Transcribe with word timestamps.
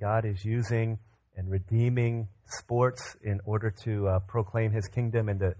God 0.00 0.24
is 0.24 0.44
using 0.44 0.98
and 1.36 1.50
redeeming 1.50 2.28
sports 2.46 3.16
in 3.22 3.40
order 3.44 3.74
to 3.84 4.08
uh, 4.08 4.18
proclaim 4.20 4.72
His 4.72 4.86
kingdom 4.88 5.28
and 5.28 5.40
to 5.40 5.54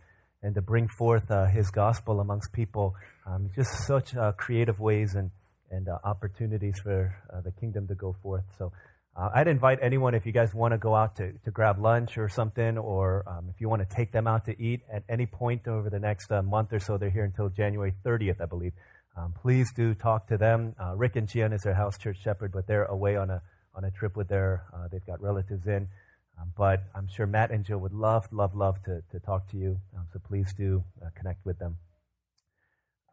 and 0.44 0.54
to 0.56 0.62
bring 0.62 0.88
forth 0.88 1.30
uh, 1.30 1.46
His 1.46 1.70
gospel 1.70 2.20
amongst 2.20 2.52
people. 2.52 2.94
Um, 3.26 3.50
just 3.54 3.86
such 3.86 4.16
uh, 4.16 4.32
creative 4.32 4.80
ways 4.80 5.14
and 5.14 5.30
and 5.70 5.88
uh, 5.88 5.98
opportunities 6.04 6.78
for 6.82 7.16
uh, 7.32 7.40
the 7.40 7.52
kingdom 7.52 7.88
to 7.88 7.94
go 7.94 8.16
forth. 8.22 8.44
So. 8.58 8.72
Uh, 9.14 9.28
I'd 9.34 9.46
invite 9.46 9.78
anyone 9.82 10.14
if 10.14 10.24
you 10.24 10.32
guys 10.32 10.54
want 10.54 10.72
to 10.72 10.78
go 10.78 10.94
out 10.94 11.16
to, 11.16 11.32
to 11.44 11.50
grab 11.50 11.78
lunch 11.78 12.16
or 12.16 12.30
something, 12.30 12.78
or 12.78 13.22
um, 13.26 13.50
if 13.50 13.60
you 13.60 13.68
want 13.68 13.86
to 13.86 13.94
take 13.94 14.10
them 14.10 14.26
out 14.26 14.46
to 14.46 14.58
eat 14.58 14.80
at 14.90 15.02
any 15.06 15.26
point 15.26 15.68
over 15.68 15.90
the 15.90 15.98
next 15.98 16.30
month 16.30 16.72
or 16.72 16.80
so. 16.80 16.96
They're 16.96 17.10
here 17.10 17.24
until 17.24 17.50
January 17.50 17.92
30th, 18.06 18.40
I 18.40 18.46
believe. 18.46 18.72
Um, 19.14 19.34
please 19.38 19.70
do 19.76 19.92
talk 19.92 20.28
to 20.28 20.38
them. 20.38 20.74
Rick 20.96 21.16
and 21.16 21.28
Gian 21.28 21.52
is 21.52 21.60
their 21.60 21.74
house 21.74 21.98
church 21.98 22.22
shepherd, 22.24 22.52
but 22.52 22.66
they're 22.66 22.86
away 22.86 23.16
on 23.16 23.28
a 23.28 23.42
on 23.74 23.84
a 23.84 23.90
trip 23.90 24.16
with 24.16 24.28
their, 24.28 24.64
uh, 24.74 24.88
they've 24.90 25.06
got 25.06 25.20
relatives 25.20 25.66
in. 25.66 25.88
Um, 26.40 26.52
but 26.56 26.84
I'm 26.94 27.08
sure 27.14 27.26
Matt 27.26 27.50
and 27.50 27.64
Jill 27.64 27.78
would 27.78 27.92
love, 27.92 28.26
love, 28.32 28.54
love 28.54 28.82
to, 28.84 29.02
to 29.10 29.20
talk 29.20 29.50
to 29.50 29.56
you. 29.56 29.78
Um, 29.96 30.06
so 30.12 30.18
please 30.18 30.52
do 30.56 30.82
uh, 31.04 31.08
connect 31.16 31.44
with 31.44 31.58
them. 31.58 31.76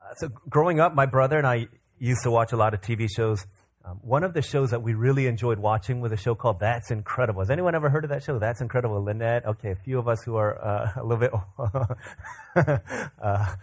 Uh, 0.02 0.14
so 0.16 0.30
growing 0.50 0.80
up, 0.80 0.95
my 0.95 1.05
brother 1.05 1.38
and 1.38 1.45
I 1.45 1.67
used 2.00 2.23
to 2.23 2.31
watch 2.31 2.53
a 2.53 2.58
lot 2.58 2.73
of 2.73 2.81
TV 2.81 3.08
shows. 3.14 3.45
Um, 3.84 4.00
one 4.02 4.23
of 4.23 4.34
the 4.34 4.41
shows 4.41 4.72
that 4.72 4.81
we 4.81 4.94
really 4.94 5.27
enjoyed 5.27 5.58
watching 5.58 6.02
was 6.02 6.12
a 6.12 6.17
show 6.17 6.36
called 6.36 6.59
That's 6.59 6.91
Incredible. 6.91 7.41
Has 7.41 7.50
anyone 7.50 7.76
ever 7.76 7.89
heard 7.89 8.03
of 8.03 8.09
that 8.09 8.23
show? 8.23 8.38
That's 8.39 8.62
Incredible. 8.62 9.03
Lynette? 9.03 9.45
Okay, 9.45 9.72
a 9.72 9.76
few 9.76 10.00
of 10.00 10.08
us 10.08 10.22
who 10.23 10.36
are 10.36 10.64
uh, 10.64 10.91
a 11.02 11.03
little 11.03 11.17
bit 12.55 12.81
uh, 13.23 13.55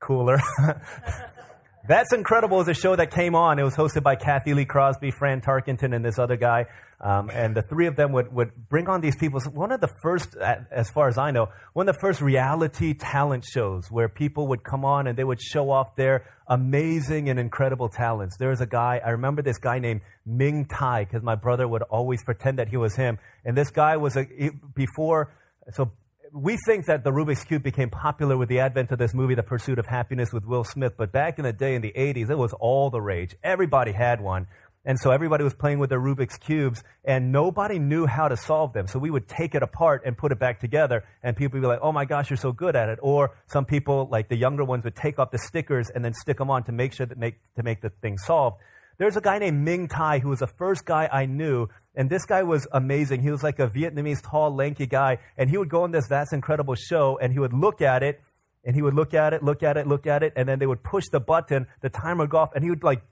cooler. 0.00 0.38
That's 1.88 2.12
Incredible 2.12 2.60
is 2.60 2.68
a 2.68 2.74
show 2.74 2.94
that 2.94 3.10
came 3.10 3.34
on. 3.34 3.58
It 3.58 3.64
was 3.64 3.74
hosted 3.74 4.04
by 4.04 4.14
Cathy 4.14 4.54
Lee 4.54 4.64
Crosby, 4.64 5.10
Fran 5.10 5.40
Tarkenton, 5.40 5.92
and 5.96 6.04
this 6.04 6.16
other 6.16 6.36
guy. 6.36 6.66
Um, 7.00 7.28
and 7.28 7.56
the 7.56 7.62
three 7.62 7.88
of 7.88 7.96
them 7.96 8.12
would, 8.12 8.32
would 8.32 8.68
bring 8.68 8.88
on 8.88 9.00
these 9.00 9.16
people. 9.16 9.40
One 9.52 9.72
of 9.72 9.80
the 9.80 9.92
first, 10.00 10.36
as 10.36 10.88
far 10.90 11.08
as 11.08 11.18
I 11.18 11.32
know, 11.32 11.48
one 11.72 11.88
of 11.88 11.96
the 11.96 12.00
first 12.00 12.20
reality 12.20 12.94
talent 12.94 13.44
shows 13.44 13.90
where 13.90 14.08
people 14.08 14.46
would 14.48 14.62
come 14.62 14.84
on 14.84 15.08
and 15.08 15.18
they 15.18 15.24
would 15.24 15.40
show 15.40 15.70
off 15.70 15.96
their 15.96 16.24
amazing 16.46 17.28
and 17.28 17.40
incredible 17.40 17.88
talents. 17.88 18.36
There 18.36 18.50
was 18.50 18.60
a 18.60 18.66
guy, 18.66 19.00
I 19.04 19.10
remember 19.10 19.42
this 19.42 19.58
guy 19.58 19.80
named 19.80 20.02
Minh 20.28 20.68
Thai, 20.68 21.06
because 21.06 21.24
my 21.24 21.34
brother 21.34 21.66
would 21.66 21.82
always 21.82 22.22
pretend 22.22 22.60
that 22.60 22.68
he 22.68 22.76
was 22.76 22.94
him. 22.94 23.18
And 23.44 23.56
this 23.56 23.72
guy 23.72 23.96
was 23.96 24.16
a, 24.16 24.24
before, 24.72 25.34
so 25.72 25.90
we 26.34 26.56
think 26.64 26.86
that 26.86 27.04
the 27.04 27.10
Rubik's 27.10 27.44
Cube 27.44 27.62
became 27.62 27.90
popular 27.90 28.38
with 28.38 28.48
the 28.48 28.60
advent 28.60 28.90
of 28.90 28.98
this 28.98 29.12
movie, 29.12 29.34
The 29.34 29.42
Pursuit 29.42 29.78
of 29.78 29.86
Happiness 29.86 30.32
with 30.32 30.46
Will 30.46 30.64
Smith. 30.64 30.94
But 30.96 31.12
back 31.12 31.38
in 31.38 31.44
the 31.44 31.52
day, 31.52 31.74
in 31.74 31.82
the 31.82 31.92
80s, 31.94 32.30
it 32.30 32.38
was 32.38 32.54
all 32.54 32.88
the 32.88 33.02
rage. 33.02 33.36
Everybody 33.42 33.92
had 33.92 34.20
one. 34.20 34.46
And 34.84 34.98
so 34.98 35.10
everybody 35.10 35.44
was 35.44 35.54
playing 35.54 35.78
with 35.78 35.90
their 35.90 36.00
Rubik's 36.00 36.38
Cubes, 36.38 36.82
and 37.04 37.30
nobody 37.30 37.78
knew 37.78 38.06
how 38.06 38.28
to 38.28 38.36
solve 38.36 38.72
them. 38.72 38.86
So 38.86 38.98
we 38.98 39.10
would 39.10 39.28
take 39.28 39.54
it 39.54 39.62
apart 39.62 40.02
and 40.04 40.16
put 40.16 40.32
it 40.32 40.38
back 40.38 40.58
together, 40.58 41.04
and 41.22 41.36
people 41.36 41.58
would 41.58 41.62
be 41.62 41.68
like, 41.68 41.80
oh 41.82 41.92
my 41.92 42.04
gosh, 42.04 42.30
you're 42.30 42.36
so 42.38 42.50
good 42.50 42.74
at 42.74 42.88
it. 42.88 42.98
Or 43.02 43.36
some 43.46 43.64
people, 43.64 44.08
like 44.10 44.28
the 44.28 44.36
younger 44.36 44.64
ones, 44.64 44.84
would 44.84 44.96
take 44.96 45.18
off 45.18 45.30
the 45.30 45.38
stickers 45.38 45.90
and 45.90 46.04
then 46.04 46.14
stick 46.14 46.38
them 46.38 46.50
on 46.50 46.64
to 46.64 46.72
make 46.72 46.94
sure 46.94 47.06
that 47.06 47.18
make, 47.18 47.36
to 47.56 47.62
make 47.62 47.82
the 47.82 47.90
thing 47.90 48.16
solved. 48.18 48.56
There's 48.98 49.16
a 49.16 49.20
guy 49.20 49.38
named 49.38 49.66
Minh 49.66 49.88
Thai 49.88 50.18
who 50.18 50.30
was 50.30 50.40
the 50.40 50.46
first 50.46 50.84
guy 50.84 51.08
I 51.12 51.26
knew, 51.26 51.68
and 51.94 52.08
this 52.08 52.24
guy 52.24 52.42
was 52.42 52.66
amazing. 52.72 53.22
He 53.22 53.30
was 53.30 53.42
like 53.42 53.58
a 53.58 53.68
Vietnamese 53.68 54.22
tall, 54.22 54.54
lanky 54.54 54.86
guy, 54.86 55.18
and 55.36 55.50
he 55.50 55.58
would 55.58 55.68
go 55.68 55.82
on 55.82 55.90
this 55.90 56.06
That's 56.08 56.32
Incredible 56.32 56.74
show, 56.74 57.18
and 57.20 57.32
he 57.32 57.38
would 57.38 57.52
look 57.52 57.82
at 57.82 58.02
it, 58.02 58.20
and 58.64 58.74
he 58.74 58.82
would 58.82 58.94
look 58.94 59.12
at 59.12 59.34
it, 59.34 59.42
look 59.42 59.62
at 59.62 59.76
it, 59.76 59.86
look 59.86 60.06
at 60.06 60.22
it, 60.22 60.32
and 60.36 60.48
then 60.48 60.58
they 60.58 60.66
would 60.66 60.82
push 60.82 61.04
the 61.12 61.20
button, 61.20 61.66
the 61.82 61.90
timer 61.90 62.26
go 62.26 62.38
off, 62.38 62.50
and 62.54 62.64
he 62.64 62.70
would 62.70 62.82
like, 62.82 63.02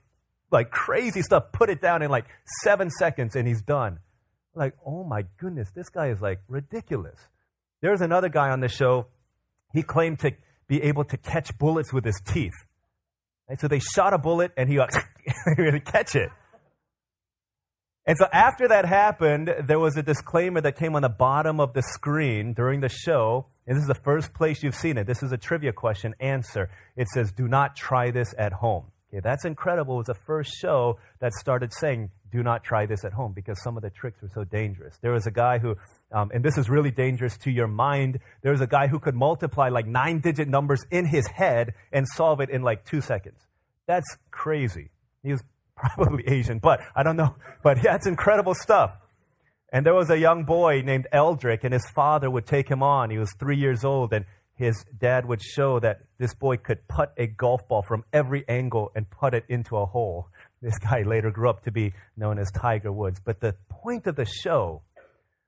like 0.51 0.71
crazy 0.71 1.21
stuff, 1.21 1.51
put 1.51 1.69
it 1.69 1.79
down 1.79 2.01
in 2.01 2.09
like 2.09 2.25
seven 2.63 2.89
seconds, 2.89 3.35
and 3.35 3.47
he's 3.47 3.61
done. 3.61 3.99
Like, 4.55 4.75
oh 4.85 5.03
my 5.03 5.25
goodness, 5.37 5.69
this 5.75 5.89
guy 5.89 6.07
is 6.09 6.21
like 6.21 6.41
ridiculous. 6.47 7.19
There's 7.81 8.01
another 8.01 8.29
guy 8.29 8.49
on 8.49 8.59
the 8.59 8.67
show. 8.67 9.07
He 9.73 9.83
claimed 9.83 10.19
to 10.19 10.31
be 10.67 10.81
able 10.83 11.03
to 11.05 11.17
catch 11.17 11.57
bullets 11.57 11.93
with 11.93 12.03
his 12.03 12.21
teeth. 12.25 12.65
And 13.47 13.59
so 13.59 13.67
they 13.67 13.79
shot 13.79 14.13
a 14.13 14.17
bullet 14.17 14.51
and 14.57 14.69
he 14.69 14.75
to 15.57 15.79
catch 15.79 16.15
it. 16.15 16.29
And 18.05 18.17
so 18.17 18.25
after 18.33 18.67
that 18.67 18.85
happened, 18.85 19.53
there 19.67 19.79
was 19.79 19.95
a 19.95 20.03
disclaimer 20.03 20.59
that 20.61 20.75
came 20.75 20.95
on 20.95 21.03
the 21.03 21.09
bottom 21.09 21.59
of 21.59 21.73
the 21.73 21.83
screen 21.83 22.53
during 22.53 22.81
the 22.81 22.89
show. 22.89 23.45
And 23.67 23.77
this 23.77 23.83
is 23.83 23.87
the 23.87 23.93
first 24.03 24.33
place 24.33 24.63
you've 24.63 24.75
seen 24.75 24.97
it. 24.97 25.05
This 25.05 25.21
is 25.21 25.31
a 25.31 25.37
trivia 25.37 25.71
question 25.71 26.15
answer. 26.19 26.69
It 26.95 27.07
says, 27.13 27.31
do 27.31 27.47
not 27.47 27.75
try 27.75 28.09
this 28.09 28.33
at 28.37 28.53
home. 28.53 28.85
Okay, 29.13 29.21
that's 29.21 29.45
incredible. 29.45 29.95
It 29.95 29.97
was 29.97 30.07
the 30.07 30.25
first 30.25 30.51
show 30.53 30.97
that 31.19 31.33
started 31.33 31.73
saying, 31.73 32.09
do 32.31 32.41
not 32.43 32.63
try 32.63 32.85
this 32.85 33.03
at 33.03 33.11
home 33.11 33.33
because 33.33 33.61
some 33.61 33.75
of 33.75 33.83
the 33.83 33.89
tricks 33.89 34.21
were 34.21 34.29
so 34.33 34.45
dangerous. 34.45 34.97
There 35.01 35.11
was 35.11 35.27
a 35.27 35.31
guy 35.31 35.59
who, 35.59 35.75
um, 36.13 36.31
and 36.33 36.43
this 36.43 36.57
is 36.57 36.69
really 36.69 36.91
dangerous 36.91 37.37
to 37.39 37.51
your 37.51 37.67
mind, 37.67 38.19
there 38.41 38.53
was 38.53 38.61
a 38.61 38.67
guy 38.67 38.87
who 38.87 38.99
could 38.99 39.15
multiply 39.15 39.67
like 39.67 39.85
nine 39.85 40.21
digit 40.21 40.47
numbers 40.47 40.81
in 40.89 41.05
his 41.05 41.27
head 41.27 41.73
and 41.91 42.07
solve 42.07 42.39
it 42.39 42.49
in 42.49 42.61
like 42.61 42.85
two 42.85 43.01
seconds. 43.01 43.37
That's 43.85 44.07
crazy. 44.31 44.89
He 45.23 45.31
was 45.31 45.43
probably 45.81 46.23
Asian, 46.27 46.59
but 46.59 46.79
I 46.95 47.03
don't 47.03 47.17
know. 47.17 47.35
But 47.63 47.81
that's 47.81 48.07
incredible 48.07 48.53
stuff. 48.53 48.91
And 49.73 49.85
there 49.85 49.93
was 49.93 50.09
a 50.09 50.17
young 50.17 50.43
boy 50.43 50.81
named 50.85 51.07
Eldrick, 51.13 51.63
and 51.63 51.73
his 51.73 51.89
father 51.95 52.29
would 52.29 52.45
take 52.45 52.69
him 52.69 52.83
on. 52.83 53.09
He 53.09 53.17
was 53.17 53.33
three 53.39 53.57
years 53.57 53.83
old, 53.83 54.11
and 54.13 54.25
his 54.55 54.85
dad 54.99 55.25
would 55.25 55.41
show 55.41 55.79
that 55.79 56.01
this 56.17 56.35
boy 56.35 56.57
could 56.57 56.87
putt 56.87 57.13
a 57.17 57.25
golf 57.27 57.67
ball 57.67 57.81
from 57.81 58.03
every 58.11 58.43
angle 58.47 58.91
and 58.95 59.09
put 59.09 59.33
it 59.33 59.45
into 59.47 59.77
a 59.77 59.85
hole. 59.85 60.27
This 60.61 60.77
guy 60.77 61.01
later 61.01 61.31
grew 61.31 61.49
up 61.49 61.63
to 61.63 61.71
be 61.71 61.93
known 62.15 62.37
as 62.37 62.51
Tiger 62.51 62.91
Woods. 62.91 63.19
But 63.23 63.39
the 63.39 63.55
point 63.69 64.05
of 64.07 64.15
the 64.15 64.25
show 64.25 64.83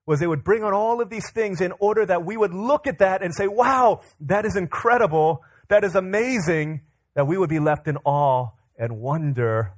was 0.06 0.20
they 0.20 0.28
would 0.28 0.44
bring 0.44 0.64
on 0.64 0.74
all 0.74 1.02
of 1.02 1.10
these 1.10 1.30
things 1.32 1.62
in 1.62 1.74
order 1.80 2.06
that 2.06 2.26
we 2.26 2.36
would 2.36 2.54
look 2.54 2.88
at 2.88 3.00
that 3.00 3.22
and 3.22 3.34
say, 3.36 3.48
wow, 3.48 4.02
that 4.22 4.46
is 4.46 4.56
incredible. 4.56 5.44
That 5.68 5.84
is 5.84 5.96
amazing. 5.96 6.82
That 7.16 7.28
we 7.28 7.38
would 7.38 7.50
be 7.50 7.60
left 7.60 7.88
in 7.88 7.98
awe 8.06 8.50
and 8.78 9.00
wonder 9.00 9.74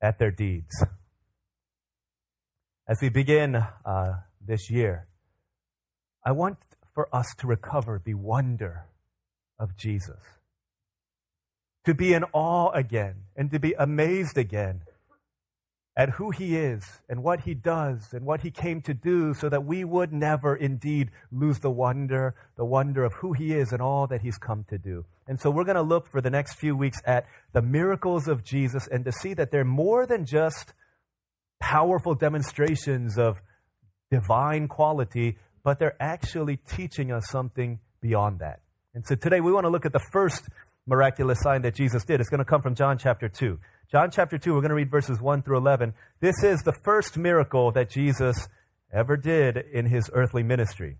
at 0.00 0.18
their 0.18 0.30
deeds. 0.30 0.84
As 2.88 2.98
we 3.02 3.08
begin 3.08 3.56
uh, 3.56 4.12
this 4.40 4.70
year, 4.70 5.08
I 6.24 6.32
want 6.32 6.58
for 6.94 7.14
us 7.14 7.26
to 7.38 7.46
recover 7.46 8.00
the 8.04 8.14
wonder 8.14 8.86
of 9.58 9.76
Jesus 9.76 10.20
to 11.84 11.94
be 11.94 12.12
in 12.12 12.24
awe 12.32 12.70
again 12.72 13.14
and 13.36 13.50
to 13.50 13.58
be 13.58 13.72
amazed 13.78 14.36
again 14.36 14.82
at 15.98 16.10
who 16.10 16.30
he 16.30 16.56
is 16.56 17.00
and 17.08 17.24
what 17.24 17.40
he 17.40 17.54
does 17.54 18.10
and 18.12 18.24
what 18.24 18.42
he 18.42 18.52
came 18.52 18.80
to 18.80 18.94
do 18.94 19.34
so 19.34 19.48
that 19.48 19.64
we 19.64 19.82
would 19.82 20.12
never 20.12 20.54
indeed 20.54 21.10
lose 21.32 21.58
the 21.58 21.70
wonder, 21.70 22.36
the 22.56 22.64
wonder 22.64 23.02
of 23.02 23.12
who 23.14 23.32
he 23.32 23.52
is 23.52 23.72
and 23.72 23.82
all 23.82 24.06
that 24.06 24.22
he's 24.22 24.38
come 24.38 24.64
to 24.68 24.78
do. 24.78 25.04
And 25.26 25.40
so 25.40 25.50
we're 25.50 25.64
going 25.64 25.74
to 25.74 25.82
look 25.82 26.08
for 26.08 26.20
the 26.20 26.30
next 26.30 26.54
few 26.54 26.76
weeks 26.76 26.98
at 27.04 27.26
the 27.52 27.60
miracles 27.60 28.28
of 28.28 28.44
Jesus 28.44 28.86
and 28.86 29.04
to 29.06 29.12
see 29.12 29.34
that 29.34 29.50
they're 29.50 29.64
more 29.64 30.06
than 30.06 30.24
just 30.24 30.72
powerful 31.58 32.14
demonstrations 32.14 33.18
of 33.18 33.40
divine 34.08 34.68
quality, 34.68 35.36
but 35.64 35.80
they're 35.80 36.00
actually 36.00 36.58
teaching 36.58 37.10
us 37.10 37.24
something 37.28 37.80
beyond 38.00 38.38
that. 38.38 38.60
And 38.94 39.04
so 39.04 39.16
today 39.16 39.40
we 39.40 39.52
want 39.52 39.64
to 39.64 39.70
look 39.70 39.84
at 39.84 39.92
the 39.92 40.06
first 40.12 40.48
miraculous 40.86 41.40
sign 41.42 41.62
that 41.62 41.74
Jesus 41.74 42.04
did. 42.04 42.20
It's 42.20 42.30
going 42.30 42.38
to 42.38 42.44
come 42.44 42.62
from 42.62 42.76
John 42.76 42.98
chapter 42.98 43.28
2. 43.28 43.58
John 43.90 44.10
chapter 44.10 44.36
2, 44.36 44.52
we're 44.52 44.60
going 44.60 44.68
to 44.68 44.74
read 44.74 44.90
verses 44.90 45.18
1 45.18 45.42
through 45.42 45.56
11. 45.56 45.94
This 46.20 46.44
is 46.44 46.60
the 46.60 46.74
first 46.84 47.16
miracle 47.16 47.72
that 47.72 47.88
Jesus 47.88 48.46
ever 48.92 49.16
did 49.16 49.56
in 49.56 49.86
his 49.86 50.10
earthly 50.12 50.42
ministry. 50.42 50.98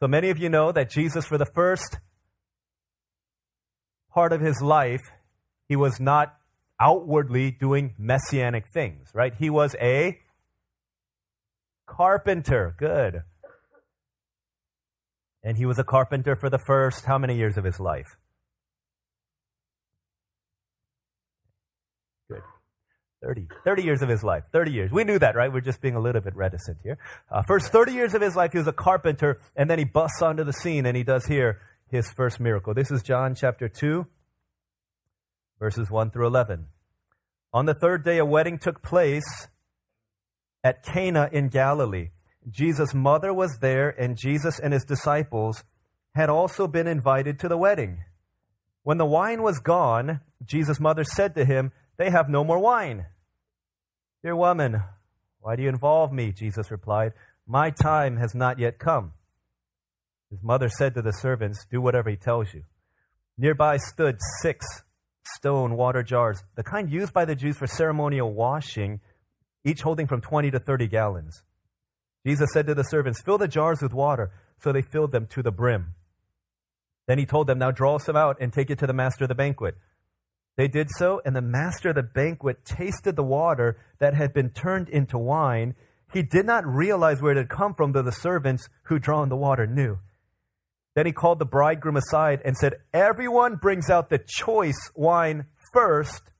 So 0.00 0.06
many 0.06 0.28
of 0.28 0.36
you 0.36 0.50
know 0.50 0.70
that 0.70 0.90
Jesus, 0.90 1.24
for 1.24 1.38
the 1.38 1.46
first 1.54 1.96
part 4.10 4.34
of 4.34 4.42
his 4.42 4.60
life, 4.60 5.00
he 5.66 5.76
was 5.76 5.98
not 5.98 6.36
outwardly 6.78 7.52
doing 7.52 7.94
messianic 7.96 8.64
things, 8.74 9.08
right? 9.14 9.32
He 9.38 9.48
was 9.48 9.74
a 9.80 10.18
carpenter. 11.86 12.74
Good. 12.78 13.22
And 15.42 15.56
he 15.56 15.64
was 15.64 15.78
a 15.78 15.84
carpenter 15.84 16.36
for 16.36 16.50
the 16.50 16.58
first 16.66 17.06
how 17.06 17.16
many 17.16 17.34
years 17.34 17.56
of 17.56 17.64
his 17.64 17.80
life? 17.80 18.18
30. 23.26 23.48
30 23.64 23.82
years 23.82 24.02
of 24.02 24.08
his 24.08 24.22
life. 24.22 24.44
30 24.52 24.70
years. 24.70 24.92
We 24.92 25.02
knew 25.02 25.18
that, 25.18 25.34
right? 25.34 25.52
We're 25.52 25.60
just 25.60 25.80
being 25.80 25.96
a 25.96 26.00
little 26.00 26.20
bit 26.20 26.36
reticent 26.36 26.78
here. 26.84 26.96
Uh, 27.28 27.42
first 27.48 27.72
30 27.72 27.92
years 27.92 28.14
of 28.14 28.22
his 28.22 28.36
life, 28.36 28.52
he 28.52 28.58
was 28.58 28.68
a 28.68 28.72
carpenter, 28.72 29.40
and 29.56 29.68
then 29.68 29.80
he 29.80 29.84
busts 29.84 30.22
onto 30.22 30.44
the 30.44 30.52
scene, 30.52 30.86
and 30.86 30.96
he 30.96 31.02
does 31.02 31.26
here 31.26 31.60
his 31.90 32.08
first 32.12 32.38
miracle. 32.38 32.72
This 32.72 32.92
is 32.92 33.02
John 33.02 33.34
chapter 33.34 33.68
2, 33.68 34.06
verses 35.58 35.90
1 35.90 36.12
through 36.12 36.28
11. 36.28 36.66
On 37.52 37.66
the 37.66 37.74
third 37.74 38.04
day, 38.04 38.18
a 38.18 38.24
wedding 38.24 38.58
took 38.58 38.80
place 38.80 39.48
at 40.62 40.84
Cana 40.84 41.28
in 41.32 41.48
Galilee. 41.48 42.10
Jesus' 42.48 42.94
mother 42.94 43.34
was 43.34 43.58
there, 43.60 43.88
and 43.88 44.16
Jesus 44.16 44.60
and 44.60 44.72
his 44.72 44.84
disciples 44.84 45.64
had 46.14 46.30
also 46.30 46.68
been 46.68 46.86
invited 46.86 47.40
to 47.40 47.48
the 47.48 47.58
wedding. 47.58 48.04
When 48.84 48.98
the 48.98 49.04
wine 49.04 49.42
was 49.42 49.58
gone, 49.58 50.20
Jesus' 50.44 50.78
mother 50.78 51.02
said 51.02 51.34
to 51.34 51.44
him, 51.44 51.72
they 51.96 52.10
have 52.10 52.28
no 52.28 52.44
more 52.44 52.58
wine. 52.58 53.06
Dear 54.22 54.36
woman, 54.36 54.82
Why 55.40 55.56
do 55.56 55.62
you 55.62 55.68
involve 55.68 56.12
me? 56.12 56.32
Jesus 56.32 56.70
replied. 56.70 57.12
My 57.46 57.70
time 57.70 58.16
has 58.16 58.34
not 58.34 58.58
yet 58.58 58.78
come. 58.78 59.12
His 60.30 60.42
mother 60.42 60.68
said 60.68 60.94
to 60.94 61.02
the 61.02 61.12
servants, 61.12 61.64
Do 61.70 61.80
whatever 61.80 62.10
he 62.10 62.16
tells 62.16 62.52
you. 62.52 62.64
Nearby 63.38 63.76
stood 63.76 64.18
six 64.42 64.66
stone 65.36 65.76
water 65.76 66.02
jars, 66.02 66.42
the 66.56 66.64
kind 66.64 66.90
used 66.90 67.12
by 67.12 67.24
the 67.24 67.36
Jews 67.36 67.56
for 67.56 67.66
ceremonial 67.66 68.32
washing, 68.32 69.00
each 69.64 69.82
holding 69.82 70.06
from 70.06 70.20
20 70.20 70.50
to 70.52 70.58
30 70.58 70.88
gallons. 70.88 71.42
Jesus 72.26 72.48
said 72.52 72.66
to 72.66 72.74
the 72.74 72.82
servants, 72.82 73.22
Fill 73.22 73.38
the 73.38 73.46
jars 73.46 73.80
with 73.80 73.92
water. 73.92 74.32
So 74.60 74.72
they 74.72 74.82
filled 74.82 75.12
them 75.12 75.26
to 75.28 75.42
the 75.42 75.52
brim. 75.52 75.94
Then 77.06 77.18
he 77.18 77.26
told 77.26 77.46
them, 77.46 77.58
Now 77.58 77.70
draw 77.70 77.98
some 77.98 78.16
out 78.16 78.38
and 78.40 78.52
take 78.52 78.70
it 78.70 78.78
to 78.80 78.86
the 78.86 78.92
master 78.92 79.24
of 79.24 79.28
the 79.28 79.34
banquet. 79.34 79.76
They 80.56 80.68
did 80.68 80.88
so, 80.96 81.20
and 81.24 81.36
the 81.36 81.42
master 81.42 81.90
of 81.90 81.96
the 81.96 82.02
banquet 82.02 82.64
tasted 82.64 83.14
the 83.14 83.22
water 83.22 83.78
that 83.98 84.14
had 84.14 84.32
been 84.32 84.50
turned 84.50 84.88
into 84.88 85.18
wine. 85.18 85.74
He 86.12 86.22
did 86.22 86.46
not 86.46 86.66
realize 86.66 87.20
where 87.20 87.32
it 87.32 87.38
had 87.38 87.50
come 87.50 87.74
from, 87.74 87.92
though 87.92 88.02
the 88.02 88.10
servants 88.10 88.68
who 88.84 88.98
drawn 88.98 89.28
the 89.28 89.36
water 89.36 89.66
knew. 89.66 89.98
Then 90.94 91.04
he 91.04 91.12
called 91.12 91.38
the 91.38 91.44
bridegroom 91.44 91.96
aside 91.96 92.40
and 92.42 92.56
said, 92.56 92.76
Everyone 92.94 93.56
brings 93.56 93.90
out 93.90 94.08
the 94.08 94.18
choice 94.26 94.90
wine 94.94 95.44
first, 95.74 96.32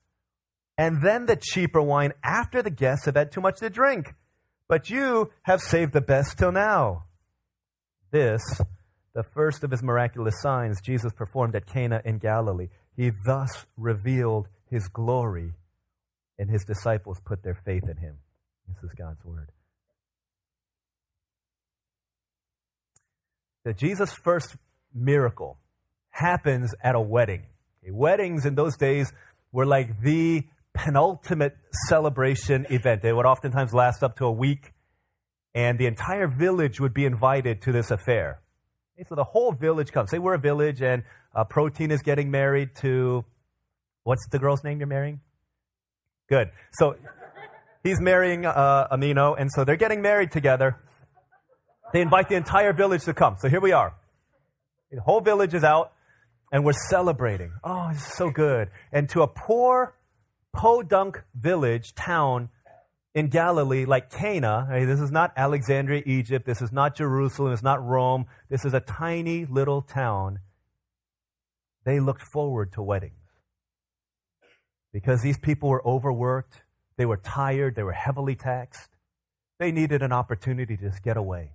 and 0.79 1.03
then 1.03 1.27
the 1.27 1.35
cheaper 1.35 1.81
wine 1.81 2.13
after 2.23 2.63
the 2.63 2.71
guests 2.71 3.05
have 3.05 3.15
had 3.15 3.31
too 3.31 3.41
much 3.41 3.59
to 3.59 3.69
drink. 3.69 4.15
But 4.67 4.89
you 4.89 5.29
have 5.43 5.61
saved 5.61 5.93
the 5.93 6.01
best 6.01 6.39
till 6.39 6.51
now. 6.51 7.05
This, 8.11 8.41
the 9.13 9.23
first 9.35 9.63
of 9.63 9.69
his 9.69 9.83
miraculous 9.83 10.41
signs, 10.41 10.81
Jesus 10.81 11.13
performed 11.13 11.55
at 11.55 11.67
Cana 11.67 12.01
in 12.03 12.17
Galilee. 12.17 12.69
He 12.97 13.11
thus 13.25 13.65
revealed 13.77 14.47
his 14.69 14.89
glory, 14.89 15.53
and 16.37 16.49
his 16.49 16.65
disciples 16.65 17.21
put 17.23 17.43
their 17.43 17.55
faith 17.63 17.87
in 17.87 17.95
him. 17.97 18.17
This 18.67 18.83
is 18.83 18.91
God's 18.97 19.23
word. 19.23 19.51
that 23.67 23.77
Jesus' 23.77 24.13
first 24.23 24.55
miracle 24.95 25.59
happens 26.09 26.73
at 26.81 26.95
a 26.95 27.01
wedding. 27.01 27.43
Okay, 27.83 27.91
weddings 27.91 28.45
in 28.45 28.55
those 28.55 28.77
days 28.77 29.11
were 29.51 29.65
like 29.65 29.99
the 30.01 30.43
penultimate 30.73 31.57
celebration 31.89 32.65
event. 32.69 33.01
They 33.01 33.11
would 33.11 33.25
oftentimes 33.25 33.73
last 33.73 34.03
up 34.03 34.15
to 34.19 34.25
a 34.25 34.31
week, 34.31 34.71
and 35.53 35.77
the 35.77 35.85
entire 35.85 36.29
village 36.29 36.79
would 36.79 36.93
be 36.93 37.03
invited 37.03 37.61
to 37.63 37.73
this 37.73 37.91
affair. 37.91 38.39
Okay, 38.95 39.05
so 39.09 39.15
the 39.15 39.25
whole 39.25 39.51
village 39.51 39.91
comes. 39.91 40.11
Say 40.11 40.19
we're 40.19 40.35
a 40.35 40.39
village, 40.39 40.81
and 40.81 41.03
uh, 41.37 41.43
Protein 41.43 41.91
is 41.91 42.01
getting 42.01 42.31
married 42.31 42.75
to 42.81 43.23
what's 44.03 44.27
the 44.31 44.39
girl's 44.39 44.63
name 44.63 44.79
you're 44.79 44.87
marrying? 44.87 45.21
Good. 46.27 46.49
So 46.73 46.95
he's 47.83 48.01
marrying 48.01 48.45
uh, 48.45 48.87
Amino, 48.91 49.39
and 49.39 49.49
so 49.51 49.63
they're 49.63 49.77
getting 49.77 50.01
married 50.01 50.31
together. 50.31 50.77
They 51.93 52.01
invite 52.01 52.27
the 52.27 52.35
entire 52.35 52.73
village 52.73 53.03
to 53.05 53.13
come. 53.13 53.35
So 53.39 53.49
here 53.49 53.61
we 53.61 53.71
are. 53.71 53.93
The 54.91 55.01
whole 55.01 55.21
village 55.21 55.53
is 55.53 55.63
out, 55.63 55.93
and 56.51 56.65
we're 56.65 56.73
celebrating. 56.89 57.51
Oh, 57.63 57.89
it's 57.91 58.15
so 58.15 58.31
good. 58.31 58.69
And 58.91 59.07
to 59.09 59.21
a 59.21 59.27
poor 59.27 59.95
podunk 60.53 61.23
village, 61.35 61.93
town 61.93 62.49
in 63.13 63.27
Galilee, 63.27 63.85
like 63.85 64.09
Cana, 64.09 64.67
this 64.71 64.99
is 64.99 65.11
not 65.11 65.33
Alexandria, 65.37 66.01
Egypt. 66.05 66.45
This 66.47 66.61
is 66.61 66.71
not 66.71 66.95
Jerusalem. 66.95 67.53
It's 67.53 67.63
not 67.63 67.83
Rome. 67.83 68.25
This 68.49 68.65
is 68.65 68.73
a 68.73 68.79
tiny 68.79 69.45
little 69.45 69.81
town. 69.83 70.39
They 71.87 72.01
looked 72.01 72.23
forward 72.33 72.73
to 72.73 72.83
weddings 72.83 73.13
because 74.91 75.21
these 75.21 75.39
people 75.39 75.69
were 75.69 75.87
overworked. 75.87 76.61
They 76.97 77.05
were 77.05 77.15
tired. 77.15 77.75
They 77.75 77.83
were 77.83 77.93
heavily 77.93 78.35
taxed. 78.35 78.89
They 79.57 79.71
needed 79.71 80.01
an 80.01 80.11
opportunity 80.11 80.75
to 80.75 80.89
just 80.89 81.01
get 81.01 81.15
away 81.15 81.51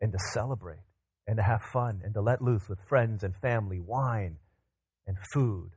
and 0.00 0.10
to 0.10 0.18
celebrate 0.32 0.86
and 1.26 1.36
to 1.36 1.42
have 1.42 1.60
fun 1.70 2.00
and 2.02 2.14
to 2.14 2.22
let 2.22 2.40
loose 2.40 2.66
with 2.66 2.78
friends 2.88 3.22
and 3.22 3.36
family, 3.36 3.78
wine 3.78 4.38
and 5.06 5.18
food. 5.34 5.72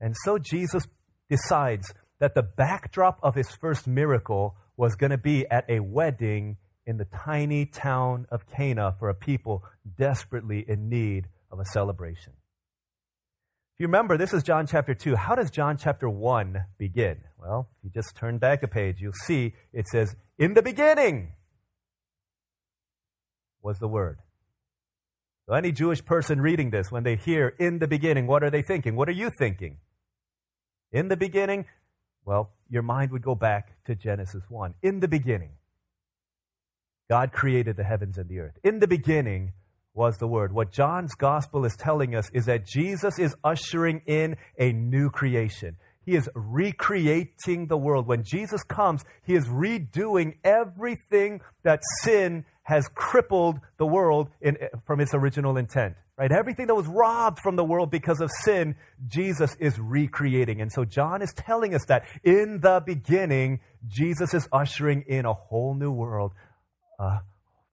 And 0.00 0.14
so 0.24 0.38
Jesus 0.38 0.86
decides 1.28 1.92
that 2.20 2.36
the 2.36 2.44
backdrop 2.44 3.18
of 3.24 3.34
his 3.34 3.50
first 3.60 3.88
miracle 3.88 4.54
was 4.76 4.94
going 4.94 5.10
to 5.10 5.18
be 5.18 5.44
at 5.50 5.68
a 5.68 5.80
wedding 5.80 6.58
in 6.86 6.98
the 6.98 7.06
tiny 7.24 7.66
town 7.66 8.26
of 8.30 8.46
Cana 8.46 8.94
for 9.00 9.08
a 9.08 9.16
people 9.16 9.64
desperately 9.98 10.64
in 10.68 10.88
need 10.88 11.26
of 11.50 11.58
a 11.58 11.64
celebration. 11.64 12.34
You 13.82 13.88
remember, 13.88 14.16
this 14.16 14.32
is 14.32 14.44
John 14.44 14.68
chapter 14.68 14.94
2. 14.94 15.16
How 15.16 15.34
does 15.34 15.50
John 15.50 15.76
chapter 15.76 16.08
1 16.08 16.66
begin? 16.78 17.16
Well, 17.36 17.68
if 17.76 17.82
you 17.82 17.90
just 17.90 18.14
turn 18.14 18.38
back 18.38 18.62
a 18.62 18.68
page, 18.68 19.00
you'll 19.00 19.12
see 19.12 19.54
it 19.72 19.88
says, 19.88 20.14
In 20.38 20.54
the 20.54 20.62
beginning, 20.62 21.32
was 23.60 23.80
the 23.80 23.88
Word. 23.88 24.20
So, 25.48 25.54
any 25.54 25.72
Jewish 25.72 26.04
person 26.04 26.40
reading 26.40 26.70
this, 26.70 26.92
when 26.92 27.02
they 27.02 27.16
hear 27.16 27.56
in 27.58 27.80
the 27.80 27.88
beginning, 27.88 28.28
what 28.28 28.44
are 28.44 28.50
they 28.50 28.62
thinking? 28.62 28.94
What 28.94 29.08
are 29.08 29.18
you 29.18 29.32
thinking? 29.36 29.78
In 30.92 31.08
the 31.08 31.16
beginning, 31.16 31.64
well, 32.24 32.52
your 32.70 32.82
mind 32.82 33.10
would 33.10 33.22
go 33.22 33.34
back 33.34 33.84
to 33.86 33.96
Genesis 33.96 34.44
1. 34.48 34.74
In 34.82 35.00
the 35.00 35.08
beginning, 35.08 35.54
God 37.10 37.32
created 37.32 37.76
the 37.76 37.82
heavens 37.82 38.16
and 38.16 38.28
the 38.28 38.38
earth. 38.38 38.56
In 38.62 38.78
the 38.78 38.86
beginning 38.86 39.54
was 39.94 40.18
the 40.18 40.26
Word. 40.26 40.52
What 40.52 40.72
John's 40.72 41.14
gospel 41.14 41.64
is 41.64 41.76
telling 41.76 42.14
us 42.14 42.30
is 42.32 42.46
that 42.46 42.66
Jesus 42.66 43.18
is 43.18 43.34
ushering 43.44 44.02
in 44.06 44.36
a 44.58 44.72
new 44.72 45.10
creation. 45.10 45.76
He 46.04 46.16
is 46.16 46.28
recreating 46.34 47.68
the 47.68 47.76
world. 47.76 48.06
When 48.06 48.24
Jesus 48.24 48.62
comes, 48.64 49.04
He 49.24 49.34
is 49.34 49.46
redoing 49.46 50.36
everything 50.42 51.40
that 51.62 51.80
sin 52.02 52.44
has 52.64 52.88
crippled 52.94 53.58
the 53.76 53.86
world 53.86 54.28
in, 54.40 54.56
from 54.86 55.00
its 55.00 55.14
original 55.14 55.56
intent. 55.56 55.94
Right? 56.18 56.30
Everything 56.30 56.66
that 56.66 56.74
was 56.74 56.86
robbed 56.86 57.38
from 57.40 57.56
the 57.56 57.64
world 57.64 57.90
because 57.90 58.20
of 58.20 58.30
sin, 58.42 58.76
Jesus 59.08 59.56
is 59.58 59.78
recreating. 59.78 60.60
And 60.60 60.70
so 60.70 60.84
John 60.84 61.22
is 61.22 61.32
telling 61.34 61.74
us 61.74 61.84
that 61.86 62.04
in 62.22 62.60
the 62.60 62.82
beginning, 62.84 63.60
Jesus 63.88 64.34
is 64.34 64.48
ushering 64.52 65.02
in 65.08 65.24
a 65.24 65.32
whole 65.32 65.74
new 65.74 65.90
world, 65.90 66.32
a 66.98 67.20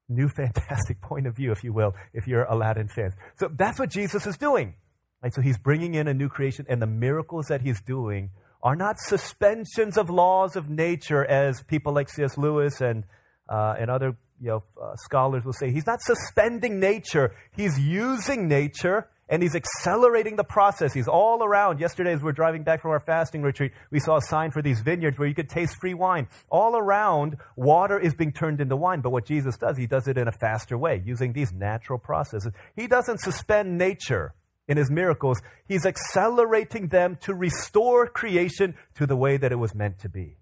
new 0.09 0.27
fantastic 0.35 1.01
point 1.01 1.27
of 1.27 1.35
view, 1.35 1.51
if 1.51 1.63
you 1.63 1.73
will, 1.73 1.95
if 2.13 2.27
you're 2.27 2.43
Aladdin 2.43 2.87
fans. 2.87 3.13
So 3.37 3.49
that's 3.53 3.79
what 3.79 3.89
Jesus 3.89 4.25
is 4.25 4.37
doing. 4.37 4.75
Right? 5.21 5.33
So 5.33 5.41
he's 5.41 5.57
bringing 5.57 5.95
in 5.95 6.07
a 6.07 6.13
new 6.13 6.29
creation, 6.29 6.65
and 6.69 6.81
the 6.81 6.87
miracles 6.87 7.47
that 7.47 7.61
he's 7.61 7.81
doing 7.81 8.31
are 8.61 8.75
not 8.75 8.99
suspensions 8.99 9.97
of 9.97 10.09
laws 10.09 10.55
of 10.55 10.69
nature, 10.69 11.25
as 11.25 11.63
people 11.63 11.93
like 11.93 12.09
C.S. 12.09 12.37
Lewis 12.37 12.81
and, 12.81 13.05
uh, 13.47 13.75
and 13.79 13.89
other 13.89 14.17
you 14.41 14.47
know, 14.47 14.63
uh, 14.81 14.95
scholars 14.95 15.45
will 15.45 15.53
say 15.53 15.71
he's 15.71 15.85
not 15.85 16.01
suspending 16.01 16.79
nature, 16.79 17.35
he's 17.55 17.79
using 17.79 18.47
nature 18.47 19.07
and 19.29 19.43
he's 19.43 19.55
accelerating 19.55 20.35
the 20.35 20.43
process. 20.43 20.91
He's 20.93 21.07
all 21.07 21.43
around. 21.43 21.79
Yesterday, 21.79 22.13
as 22.13 22.21
we 22.21 22.29
are 22.29 22.33
driving 22.33 22.63
back 22.63 22.81
from 22.81 22.91
our 22.91 22.99
fasting 22.99 23.43
retreat, 23.43 23.71
we 23.91 23.99
saw 23.99 24.17
a 24.17 24.21
sign 24.21 24.49
for 24.49 24.63
these 24.63 24.81
vineyards 24.81 25.19
where 25.19 25.27
you 25.27 25.35
could 25.35 25.49
taste 25.49 25.77
free 25.79 25.93
wine. 25.93 26.27
All 26.49 26.75
around, 26.75 27.37
water 27.55 27.99
is 27.99 28.15
being 28.15 28.33
turned 28.33 28.59
into 28.59 28.75
wine. 28.75 29.01
But 29.01 29.11
what 29.11 29.25
Jesus 29.25 29.55
does, 29.55 29.77
he 29.77 29.85
does 29.85 30.07
it 30.07 30.17
in 30.17 30.27
a 30.27 30.31
faster 30.31 30.77
way, 30.77 31.03
using 31.05 31.33
these 31.33 31.53
natural 31.53 31.99
processes. 31.99 32.51
He 32.75 32.87
doesn't 32.87 33.19
suspend 33.19 33.77
nature 33.77 34.33
in 34.67 34.77
his 34.77 34.91
miracles, 34.91 35.41
he's 35.67 35.83
accelerating 35.83 36.89
them 36.89 37.17
to 37.21 37.33
restore 37.33 38.07
creation 38.07 38.75
to 38.93 39.07
the 39.07 39.15
way 39.15 39.35
that 39.35 39.51
it 39.51 39.55
was 39.55 39.73
meant 39.73 39.97
to 39.97 40.09
be. 40.09 40.37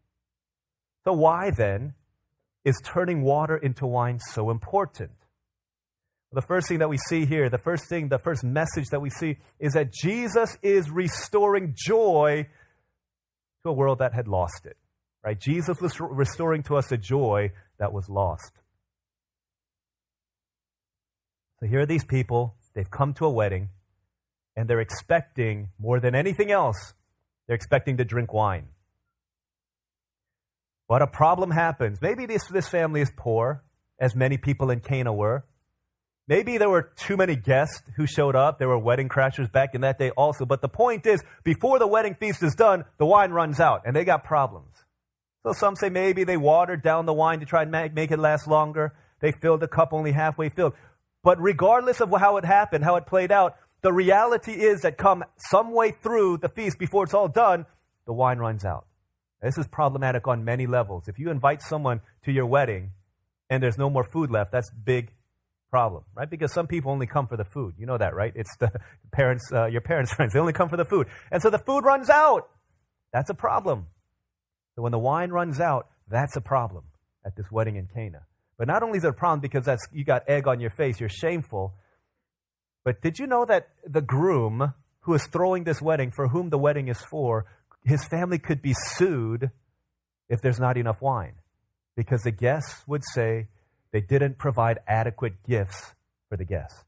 So, 1.05 1.13
why 1.13 1.49
then 1.49 1.93
is 2.65 2.75
turning 2.83 3.21
water 3.21 3.55
into 3.55 3.87
wine 3.87 4.19
so 4.19 4.49
important? 4.49 5.11
The 6.33 6.41
first 6.41 6.67
thing 6.67 6.79
that 6.79 6.89
we 6.89 6.97
see 7.09 7.25
here, 7.25 7.49
the 7.49 7.57
first 7.57 7.87
thing, 7.87 8.09
the 8.09 8.19
first 8.19 8.43
message 8.43 8.87
that 8.91 8.99
we 8.99 9.09
see 9.09 9.37
is 9.59 9.73
that 9.73 9.93
Jesus 9.93 10.57
is 10.61 10.89
restoring 10.89 11.73
joy 11.75 12.47
to 13.63 13.69
a 13.69 13.73
world 13.73 13.99
that 13.99 14.13
had 14.13 14.27
lost 14.27 14.65
it. 14.65 14.77
Right? 15.23 15.39
Jesus 15.39 15.79
was 15.81 15.99
restoring 15.99 16.63
to 16.63 16.75
us 16.75 16.91
a 16.91 16.97
joy 16.97 17.51
that 17.79 17.93
was 17.93 18.09
lost. 18.09 18.51
So 21.59 21.65
here 21.65 21.81
are 21.81 21.85
these 21.85 22.05
people, 22.05 22.55
they've 22.75 22.89
come 22.89 23.13
to 23.15 23.25
a 23.25 23.31
wedding, 23.31 23.69
and 24.55 24.69
they're 24.69 24.79
expecting 24.79 25.69
more 25.79 25.99
than 25.99 26.13
anything 26.13 26.51
else, 26.51 26.93
they're 27.47 27.55
expecting 27.55 27.97
to 27.97 28.05
drink 28.05 28.33
wine. 28.33 28.67
But 30.87 31.01
a 31.01 31.07
problem 31.07 31.51
happens. 31.51 31.99
Maybe 32.01 32.25
this, 32.25 32.45
this 32.47 32.67
family 32.69 33.01
is 33.01 33.11
poor, 33.15 33.63
as 33.99 34.15
many 34.15 34.37
people 34.37 34.69
in 34.69 34.81
Cana 34.81 35.13
were. 35.13 35.45
Maybe 36.27 36.57
there 36.57 36.69
were 36.69 36.91
too 36.97 37.15
many 37.15 37.37
guests 37.37 37.81
who 37.95 38.05
showed 38.05 38.35
up. 38.35 38.59
There 38.59 38.67
were 38.67 38.77
wedding 38.77 39.07
crashers 39.07 39.49
back 39.49 39.73
in 39.73 39.81
that 39.81 39.97
day 39.97 40.09
also. 40.11 40.45
But 40.45 40.61
the 40.61 40.67
point 40.67 41.05
is, 41.05 41.23
before 41.43 41.79
the 41.79 41.87
wedding 41.87 42.15
feast 42.15 42.43
is 42.43 42.53
done, 42.53 42.83
the 42.97 43.05
wine 43.05 43.31
runs 43.31 43.61
out, 43.61 43.83
and 43.85 43.95
they 43.95 44.03
got 44.03 44.25
problems. 44.25 44.83
So 45.43 45.53
some 45.53 45.77
say 45.77 45.89
maybe 45.89 46.25
they 46.25 46.35
watered 46.35 46.83
down 46.83 47.05
the 47.05 47.13
wine 47.13 47.39
to 47.39 47.45
try 47.45 47.61
and 47.61 47.71
make, 47.71 48.11
it 48.11 48.19
last 48.19 48.47
longer. 48.47 48.93
They 49.21 49.31
filled 49.31 49.61
the 49.61 49.69
cup 49.69 49.93
only 49.93 50.11
halfway 50.11 50.49
filled. 50.49 50.73
But 51.23 51.41
regardless 51.41 52.01
of 52.01 52.11
how 52.11 52.35
it 52.35 52.43
happened, 52.43 52.83
how 52.83 52.97
it 52.97 53.05
played 53.05 53.31
out, 53.31 53.55
the 53.81 53.93
reality 53.93 54.51
is 54.51 54.81
that 54.81 54.97
come 54.97 55.23
some 55.37 55.71
way 55.71 55.91
through 55.91 56.37
the 56.37 56.49
feast, 56.49 56.77
before 56.77 57.05
it's 57.05 57.13
all 57.13 57.29
done, 57.29 57.65
the 58.05 58.11
wine 58.11 58.39
runs 58.39 58.65
out. 58.65 58.85
This 59.41 59.57
is 59.57 59.67
problematic 59.67 60.27
on 60.27 60.43
many 60.43 60.67
levels. 60.67 61.07
If 61.07 61.19
you 61.19 61.29
invite 61.29 61.61
someone 61.61 62.01
to 62.25 62.31
your 62.31 62.47
wedding 62.47 62.91
and 63.49 63.63
there's 63.63 63.77
no 63.77 63.89
more 63.89 64.03
food 64.03 64.29
left, 64.31 64.51
that's 64.51 64.69
big 64.71 65.11
problem, 65.69 66.03
right? 66.15 66.29
Because 66.29 66.53
some 66.53 66.67
people 66.67 66.91
only 66.91 67.07
come 67.07 67.27
for 67.27 67.37
the 67.37 67.45
food. 67.45 67.75
You 67.77 67.85
know 67.85 67.97
that, 67.97 68.15
right? 68.15 68.31
It's 68.35 68.55
the 68.57 68.71
parents, 69.11 69.49
uh, 69.53 69.65
your 69.67 69.81
parents' 69.81 70.13
friends. 70.15 70.33
They 70.33 70.39
only 70.39 70.53
come 70.53 70.69
for 70.69 70.77
the 70.77 70.85
food. 70.85 71.07
And 71.31 71.41
so 71.41 71.49
the 71.49 71.59
food 71.59 71.83
runs 71.83 72.09
out. 72.09 72.49
That's 73.13 73.29
a 73.29 73.33
problem. 73.33 73.87
So 74.75 74.81
when 74.81 74.91
the 74.91 74.99
wine 74.99 75.31
runs 75.31 75.59
out, 75.59 75.87
that's 76.09 76.35
a 76.35 76.41
problem 76.41 76.85
at 77.25 77.35
this 77.35 77.47
wedding 77.51 77.75
in 77.75 77.87
Cana. 77.93 78.21
But 78.57 78.67
not 78.67 78.83
only 78.83 78.97
is 78.97 79.03
it 79.03 79.09
a 79.09 79.13
problem 79.13 79.39
because 79.39 79.65
that's, 79.65 79.85
you 79.91 80.03
got 80.03 80.27
egg 80.27 80.47
on 80.47 80.59
your 80.59 80.71
face, 80.71 80.99
you're 80.99 81.09
shameful, 81.09 81.75
but 82.87 83.01
did 83.01 83.19
you 83.19 83.27
know 83.27 83.43
that 83.43 83.67
the 83.85 83.99
groom 83.99 84.73
who 85.01 85.13
is 85.13 85.27
throwing 85.27 85.65
this 85.65 85.81
wedding, 85.81 86.09
for 86.15 86.29
whom 86.29 86.49
the 86.49 86.57
wedding 86.57 86.87
is 86.87 87.01
for, 87.09 87.45
his 87.83 88.05
family 88.05 88.39
could 88.39 88.61
be 88.61 88.73
sued 88.73 89.51
if 90.29 90.41
there's 90.41 90.57
not 90.57 90.77
enough 90.77 91.01
wine? 91.01 91.33
Because 91.97 92.21
the 92.21 92.31
guests 92.31 92.83
would 92.87 93.03
say 93.13 93.49
they 93.97 94.01
didn't 94.01 94.37
provide 94.37 94.77
adequate 94.87 95.41
gifts 95.41 95.95
for 96.29 96.37
the 96.37 96.45
guest. 96.45 96.85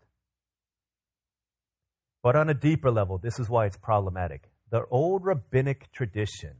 But 2.22 2.36
on 2.36 2.52
a 2.52 2.54
deeper 2.54 2.92
level, 2.92 3.18
this 3.18 3.40
is 3.40 3.50
why 3.50 3.66
it's 3.66 3.78
problematic. 3.78 4.52
The 4.70 4.86
old 4.92 5.26
rabbinic 5.26 5.92
tradition 5.92 6.58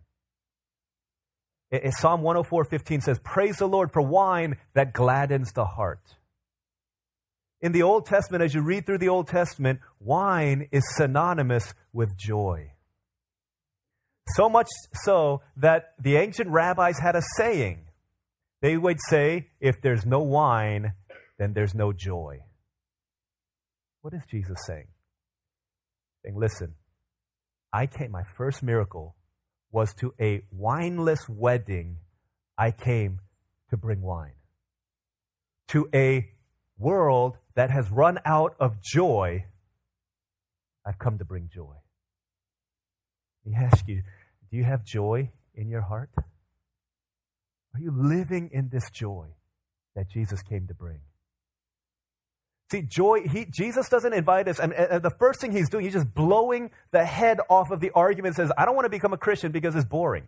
in 1.70 1.92
Psalm 1.92 2.24
104:15 2.24 3.00
says, 3.02 3.20
"Praise 3.20 3.58
the 3.58 3.68
Lord 3.68 3.94
for 3.94 4.02
wine 4.02 4.58
that 4.74 4.92
gladdens 4.92 5.54
the 5.54 5.66
heart." 5.66 6.18
In 7.62 7.72
the 7.72 7.84
Old 7.84 8.08
Testament, 8.08 8.44
as 8.44 8.56
you 8.56 8.64
read 8.64 8.88
through 8.88 8.98
the 8.98 9.10
Old 9.10 9.28
Testament, 9.28 9.82
wine 10.00 10.68
is 10.72 10.84
synonymous 10.96 11.76
with 11.94 12.18
joy. 12.18 12.74
So 14.30 14.50
much 14.50 14.70
so 15.04 15.44
that 15.58 15.94
the 16.00 16.16
ancient 16.16 16.50
rabbis 16.50 16.98
had 16.98 17.16
a 17.16 17.22
saying. 17.38 17.89
They 18.62 18.78
would 18.78 18.98
say, 19.10 19.48
if 19.60 19.82
there's 19.82 20.06
no 20.06 20.20
wine, 20.20 20.94
then 21.38 21.54
there's 21.54 21.74
no 21.74 21.94
joy. 21.94 22.40
What 24.02 24.14
is 24.14 24.22
Jesus 24.30 24.58
saying? 24.66 24.88
Saying, 26.24 26.38
listen, 26.38 26.76
I 27.72 27.86
came, 27.86 28.12
my 28.12 28.24
first 28.36 28.62
miracle 28.62 29.16
was 29.72 29.94
to 29.96 30.14
a 30.20 30.42
wineless 30.56 31.30
wedding, 31.30 31.98
I 32.58 32.72
came 32.72 33.20
to 33.70 33.78
bring 33.78 34.02
wine. 34.02 34.34
To 35.70 35.88
a 35.94 36.30
world 36.78 37.38
that 37.56 37.70
has 37.70 37.92
run 37.92 38.20
out 38.26 38.56
of 38.60 38.82
joy, 38.82 39.46
I've 40.86 40.98
come 40.98 41.18
to 41.20 41.26
bring 41.26 41.50
joy. 41.54 41.76
Let 43.46 43.52
me 43.52 43.66
ask 43.66 43.88
you 43.88 44.02
do 44.50 44.58
you 44.58 44.64
have 44.64 44.84
joy 44.84 45.30
in 45.54 45.70
your 45.70 45.82
heart? 45.82 46.10
Are 47.74 47.80
you 47.80 47.92
living 47.96 48.50
in 48.52 48.70
this 48.70 48.90
joy 48.90 49.28
that 49.96 50.10
Jesus 50.10 50.42
came 50.42 50.68
to 50.68 50.74
bring? 50.74 51.00
See, 52.72 52.84
joy, 52.84 53.22
he, 53.24 53.46
Jesus 53.46 53.90
doesn't 53.90 54.14
invite 54.14 54.48
us, 54.48 54.60
and, 54.60 54.74
and, 54.74 55.02
the 55.02 55.10
first 55.10 55.42
thing 55.42 55.52
he's 55.52 55.70
doing, 55.70 55.86
he's 55.86 55.94
just 55.94 56.14
blowing 56.14 56.70
the 56.92 57.04
head 57.04 57.40
off 57.50 57.72
of 57.72 57.80
the 57.80 57.90
argument, 57.96 58.36
says, 58.36 58.52
I 58.58 58.66
don't 58.66 58.76
want 58.76 58.86
to 58.86 58.92
become 58.92 59.12
a 59.12 59.18
Christian 59.18 59.52
because 59.52 59.76
it's 59.76 59.86
boring. 59.86 60.28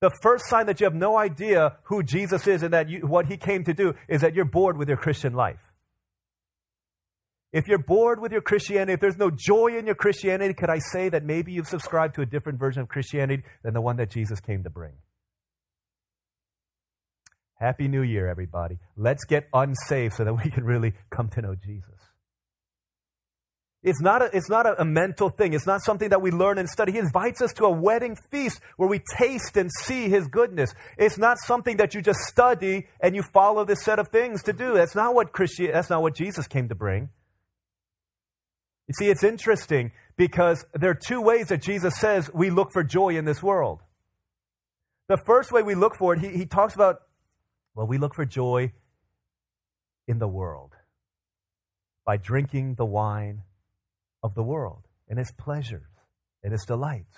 The 0.00 0.10
first 0.22 0.46
sign 0.46 0.66
that 0.66 0.80
you 0.80 0.84
have 0.84 0.94
no 0.94 1.18
idea 1.18 1.76
who 1.84 2.02
Jesus 2.02 2.46
is 2.46 2.62
and 2.62 2.72
that 2.72 2.88
you, 2.88 3.00
what 3.00 3.26
he 3.26 3.36
came 3.36 3.64
to 3.64 3.74
do 3.74 3.94
is 4.08 4.22
that 4.22 4.34
you're 4.34 4.44
bored 4.44 4.78
with 4.78 4.88
your 4.88 4.96
Christian 4.96 5.34
life. 5.34 5.67
If 7.52 7.66
you're 7.66 7.78
bored 7.78 8.20
with 8.20 8.30
your 8.30 8.42
Christianity, 8.42 8.92
if 8.92 9.00
there's 9.00 9.16
no 9.16 9.30
joy 9.30 9.78
in 9.78 9.86
your 9.86 9.94
Christianity, 9.94 10.52
could 10.52 10.68
I 10.68 10.78
say 10.78 11.08
that 11.08 11.24
maybe 11.24 11.52
you've 11.52 11.66
subscribed 11.66 12.14
to 12.16 12.20
a 12.20 12.26
different 12.26 12.58
version 12.58 12.82
of 12.82 12.88
Christianity 12.88 13.42
than 13.62 13.72
the 13.72 13.80
one 13.80 13.96
that 13.96 14.10
Jesus 14.10 14.40
came 14.40 14.64
to 14.64 14.70
bring? 14.70 14.92
Happy 17.54 17.88
New 17.88 18.02
Year, 18.02 18.28
everybody. 18.28 18.78
Let's 18.96 19.24
get 19.24 19.48
unsaved 19.52 20.14
so 20.14 20.24
that 20.24 20.34
we 20.34 20.50
can 20.50 20.64
really 20.64 20.92
come 21.10 21.28
to 21.30 21.42
know 21.42 21.54
Jesus. 21.54 21.94
It's 23.82 24.00
not, 24.00 24.22
a, 24.22 24.30
it's 24.36 24.50
not 24.50 24.66
a, 24.80 24.84
mental 24.84 25.30
thing. 25.30 25.54
It's 25.54 25.66
not 25.66 25.82
something 25.82 26.10
that 26.10 26.20
we 26.20 26.32
learn 26.32 26.58
and 26.58 26.68
study. 26.68 26.92
He 26.92 26.98
invites 26.98 27.40
us 27.40 27.52
to 27.54 27.64
a 27.64 27.70
wedding 27.70 28.16
feast 28.30 28.60
where 28.76 28.88
we 28.88 29.00
taste 29.16 29.56
and 29.56 29.70
see 29.82 30.08
His 30.08 30.26
goodness. 30.26 30.74
It's 30.98 31.16
not 31.16 31.38
something 31.38 31.76
that 31.76 31.94
you 31.94 32.02
just 32.02 32.18
study 32.28 32.88
and 33.00 33.14
you 33.14 33.22
follow 33.22 33.64
this 33.64 33.84
set 33.84 34.00
of 34.00 34.08
things 34.08 34.42
to 34.42 34.52
do. 34.52 34.74
That's 34.74 34.96
not 34.96 35.14
what 35.14 35.32
Christi- 35.32 35.70
That's 35.70 35.88
not 35.88 36.02
what 36.02 36.16
Jesus 36.16 36.48
came 36.48 36.68
to 36.68 36.74
bring. 36.74 37.08
You 38.88 38.94
see, 38.98 39.10
it's 39.10 39.22
interesting 39.22 39.92
because 40.16 40.64
there 40.74 40.90
are 40.90 40.94
two 40.94 41.20
ways 41.20 41.48
that 41.48 41.62
Jesus 41.62 41.98
says 41.98 42.30
we 42.32 42.50
look 42.50 42.72
for 42.72 42.82
joy 42.82 43.10
in 43.16 43.24
this 43.24 43.42
world. 43.42 43.82
The 45.08 45.18
first 45.18 45.52
way 45.52 45.62
we 45.62 45.74
look 45.74 45.94
for 45.94 46.14
it, 46.14 46.20
he, 46.20 46.28
he 46.28 46.46
talks 46.46 46.74
about 46.74 47.02
well, 47.74 47.86
we 47.86 47.98
look 47.98 48.14
for 48.14 48.24
joy 48.24 48.72
in 50.08 50.18
the 50.18 50.26
world 50.26 50.72
by 52.04 52.16
drinking 52.16 52.74
the 52.74 52.84
wine 52.84 53.42
of 54.22 54.34
the 54.34 54.42
world 54.42 54.88
and 55.08 55.18
its 55.18 55.30
pleasures 55.30 55.86
and 56.42 56.52
its 56.52 56.64
delights. 56.64 57.16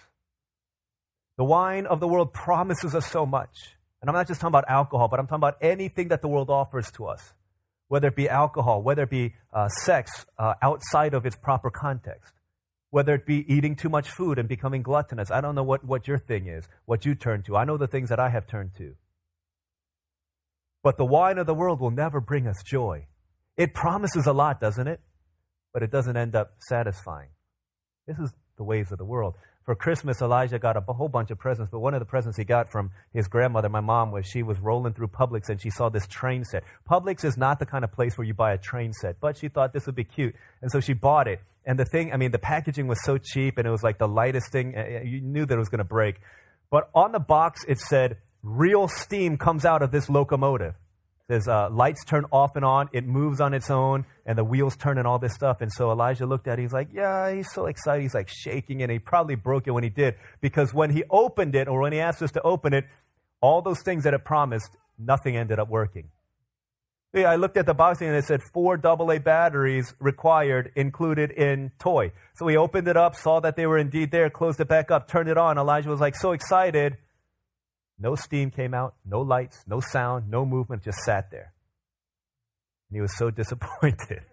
The 1.38 1.44
wine 1.44 1.86
of 1.86 2.00
the 2.00 2.08
world 2.08 2.34
promises 2.34 2.94
us 2.94 3.06
so 3.06 3.24
much. 3.24 3.76
And 4.02 4.10
I'm 4.10 4.14
not 4.14 4.28
just 4.28 4.40
talking 4.40 4.50
about 4.50 4.68
alcohol, 4.68 5.08
but 5.08 5.18
I'm 5.18 5.26
talking 5.26 5.40
about 5.40 5.56
anything 5.62 6.08
that 6.08 6.20
the 6.20 6.28
world 6.28 6.50
offers 6.50 6.90
to 6.92 7.06
us, 7.06 7.32
whether 7.90 8.06
it 8.06 8.14
be 8.14 8.28
alcohol, 8.28 8.82
whether 8.82 9.02
it 9.02 9.10
be 9.10 9.34
uh, 9.52 9.66
sex 9.84 10.24
uh, 10.38 10.54
outside 10.62 11.12
of 11.12 11.26
its 11.26 11.34
proper 11.34 11.70
context, 11.70 12.32
whether 12.90 13.16
it 13.16 13.26
be 13.26 13.44
eating 13.52 13.74
too 13.74 13.88
much 13.88 14.08
food 14.08 14.38
and 14.38 14.48
becoming 14.48 14.80
gluttonous. 14.80 15.28
I 15.32 15.40
don't 15.40 15.56
know 15.56 15.64
what, 15.64 15.84
what 15.84 16.06
your 16.06 16.16
thing 16.16 16.46
is, 16.46 16.68
what 16.84 17.04
you 17.04 17.16
turn 17.16 17.42
to. 17.42 17.56
I 17.56 17.64
know 17.64 17.76
the 17.76 17.88
things 17.88 18.08
that 18.10 18.20
I 18.20 18.28
have 18.28 18.46
turned 18.46 18.76
to. 18.78 18.94
But 20.84 20.98
the 20.98 21.04
wine 21.04 21.36
of 21.36 21.46
the 21.46 21.54
world 21.54 21.80
will 21.80 21.90
never 21.90 22.20
bring 22.20 22.46
us 22.46 22.62
joy. 22.64 23.08
It 23.56 23.74
promises 23.74 24.24
a 24.24 24.32
lot, 24.32 24.60
doesn't 24.60 24.86
it? 24.86 25.00
But 25.74 25.82
it 25.82 25.90
doesn't 25.90 26.16
end 26.16 26.36
up 26.36 26.52
satisfying. 26.60 27.30
This 28.06 28.18
is 28.20 28.32
the 28.56 28.62
ways 28.62 28.92
of 28.92 28.98
the 28.98 29.04
world. 29.04 29.34
For 29.70 29.76
Christmas, 29.76 30.20
Elijah 30.20 30.58
got 30.58 30.76
a 30.76 30.80
whole 30.80 31.06
bunch 31.08 31.30
of 31.30 31.38
presents, 31.38 31.70
but 31.70 31.78
one 31.78 31.94
of 31.94 32.00
the 32.00 32.04
presents 32.04 32.36
he 32.36 32.42
got 32.42 32.72
from 32.72 32.90
his 33.14 33.28
grandmother, 33.28 33.68
my 33.68 33.78
mom, 33.78 34.10
was 34.10 34.26
she 34.26 34.42
was 34.42 34.58
rolling 34.58 34.94
through 34.94 35.06
Publix 35.06 35.48
and 35.48 35.62
she 35.62 35.70
saw 35.70 35.88
this 35.88 36.08
train 36.08 36.44
set. 36.44 36.64
Publix 36.90 37.24
is 37.24 37.36
not 37.36 37.60
the 37.60 37.66
kind 37.66 37.84
of 37.84 37.92
place 37.92 38.18
where 38.18 38.26
you 38.26 38.34
buy 38.34 38.52
a 38.52 38.58
train 38.58 38.92
set, 38.92 39.20
but 39.20 39.36
she 39.36 39.48
thought 39.48 39.72
this 39.72 39.86
would 39.86 39.94
be 39.94 40.02
cute. 40.02 40.34
And 40.60 40.72
so 40.72 40.80
she 40.80 40.92
bought 40.92 41.28
it. 41.28 41.38
And 41.64 41.78
the 41.78 41.84
thing, 41.84 42.12
I 42.12 42.16
mean, 42.16 42.32
the 42.32 42.38
packaging 42.40 42.88
was 42.88 42.98
so 43.04 43.16
cheap 43.16 43.58
and 43.58 43.68
it 43.68 43.70
was 43.70 43.84
like 43.84 43.98
the 43.98 44.08
lightest 44.08 44.50
thing. 44.50 44.74
Eh, 44.74 44.80
eh, 44.80 45.02
you 45.04 45.20
knew 45.20 45.46
that 45.46 45.54
it 45.54 45.58
was 45.60 45.68
going 45.68 45.78
to 45.78 45.84
break. 45.84 46.16
But 46.68 46.90
on 46.92 47.12
the 47.12 47.20
box, 47.20 47.64
it 47.68 47.78
said, 47.78 48.16
real 48.42 48.88
steam 48.88 49.38
comes 49.38 49.64
out 49.64 49.82
of 49.82 49.92
this 49.92 50.10
locomotive. 50.10 50.74
There's 51.30 51.46
uh, 51.46 51.70
lights 51.70 52.04
turn 52.04 52.24
off 52.32 52.56
and 52.56 52.64
on. 52.64 52.88
It 52.92 53.06
moves 53.06 53.40
on 53.40 53.54
its 53.54 53.70
own, 53.70 54.04
and 54.26 54.36
the 54.36 54.42
wheels 54.42 54.76
turn 54.76 54.98
and 54.98 55.06
all 55.06 55.20
this 55.20 55.32
stuff. 55.32 55.60
And 55.60 55.70
so 55.72 55.92
Elijah 55.92 56.26
looked 56.26 56.48
at 56.48 56.58
it. 56.58 56.62
He's 56.62 56.72
like, 56.72 56.88
"Yeah." 56.92 57.32
He's 57.32 57.46
so 57.52 57.66
excited. 57.66 58.02
He's 58.02 58.14
like 58.14 58.28
shaking, 58.28 58.82
and 58.82 58.90
he 58.90 58.98
probably 58.98 59.36
broke 59.36 59.68
it 59.68 59.70
when 59.70 59.84
he 59.84 59.90
did 59.90 60.16
because 60.40 60.74
when 60.74 60.90
he 60.90 61.04
opened 61.08 61.54
it, 61.54 61.68
or 61.68 61.82
when 61.82 61.92
he 61.92 62.00
asked 62.00 62.20
us 62.20 62.32
to 62.32 62.42
open 62.42 62.74
it, 62.74 62.84
all 63.40 63.62
those 63.62 63.80
things 63.80 64.02
that 64.02 64.12
it 64.12 64.24
promised, 64.24 64.76
nothing 64.98 65.36
ended 65.36 65.60
up 65.60 65.68
working. 65.68 66.10
Yeah, 67.12 67.30
I 67.30 67.36
looked 67.36 67.56
at 67.56 67.66
the 67.66 67.74
box 67.74 68.00
and 68.00 68.12
it 68.16 68.24
said 68.24 68.40
four 68.52 68.80
AA 68.84 69.20
batteries 69.20 69.94
required 70.00 70.72
included 70.74 71.30
in 71.30 71.70
toy. 71.78 72.10
So 72.34 72.44
we 72.44 72.56
opened 72.56 72.88
it 72.88 72.96
up, 72.96 73.14
saw 73.14 73.38
that 73.38 73.54
they 73.54 73.66
were 73.66 73.78
indeed 73.78 74.10
there, 74.10 74.30
closed 74.30 74.58
it 74.58 74.66
back 74.66 74.90
up, 74.90 75.06
turned 75.06 75.28
it 75.28 75.38
on. 75.38 75.58
Elijah 75.58 75.90
was 75.90 76.00
like 76.00 76.16
so 76.16 76.32
excited. 76.32 76.98
No 78.00 78.14
steam 78.14 78.50
came 78.50 78.72
out, 78.72 78.94
no 79.04 79.20
lights, 79.20 79.62
no 79.66 79.80
sound, 79.80 80.30
no 80.30 80.46
movement, 80.46 80.82
just 80.82 80.98
sat 81.04 81.30
there. 81.30 81.52
And 82.88 82.96
he 82.96 83.00
was 83.00 83.16
so 83.16 83.30
disappointed. 83.30 84.24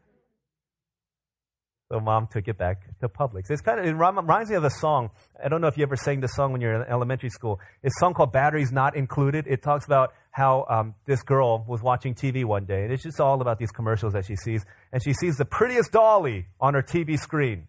So 1.91 2.01
mom 2.01 2.27
took 2.29 2.47
it 2.49 2.57
back 2.57 2.81
to 2.99 3.07
Publix. 3.07 3.49
It's 3.49 3.61
kind 3.61 3.79
of, 3.79 3.85
it 3.85 3.93
reminds 3.93 4.49
me 4.49 4.57
of 4.57 4.65
a 4.65 4.69
song. 4.69 5.09
I 5.41 5.47
don't 5.47 5.61
know 5.61 5.67
if 5.67 5.77
you 5.77 5.83
ever 5.83 5.95
sang 5.95 6.19
this 6.19 6.35
song 6.35 6.51
when 6.51 6.59
you're 6.59 6.81
in 6.81 6.89
elementary 6.89 7.29
school. 7.29 7.61
It's 7.81 7.95
a 7.97 7.99
song 7.99 8.13
called 8.13 8.33
Batteries 8.33 8.73
Not 8.73 8.97
Included. 8.97 9.47
It 9.47 9.63
talks 9.63 9.85
about 9.85 10.13
how 10.31 10.65
um, 10.69 10.95
this 11.05 11.23
girl 11.23 11.63
was 11.65 11.81
watching 11.81 12.13
TV 12.13 12.43
one 12.43 12.65
day, 12.65 12.83
and 12.83 12.91
it's 12.91 13.03
just 13.03 13.21
all 13.21 13.41
about 13.41 13.57
these 13.57 13.71
commercials 13.71 14.13
that 14.13 14.25
she 14.25 14.35
sees. 14.35 14.65
And 14.91 15.01
she 15.01 15.13
sees 15.13 15.37
the 15.37 15.45
prettiest 15.45 15.93
dolly 15.93 16.47
on 16.59 16.73
her 16.73 16.83
TV 16.83 17.17
screen. 17.17 17.67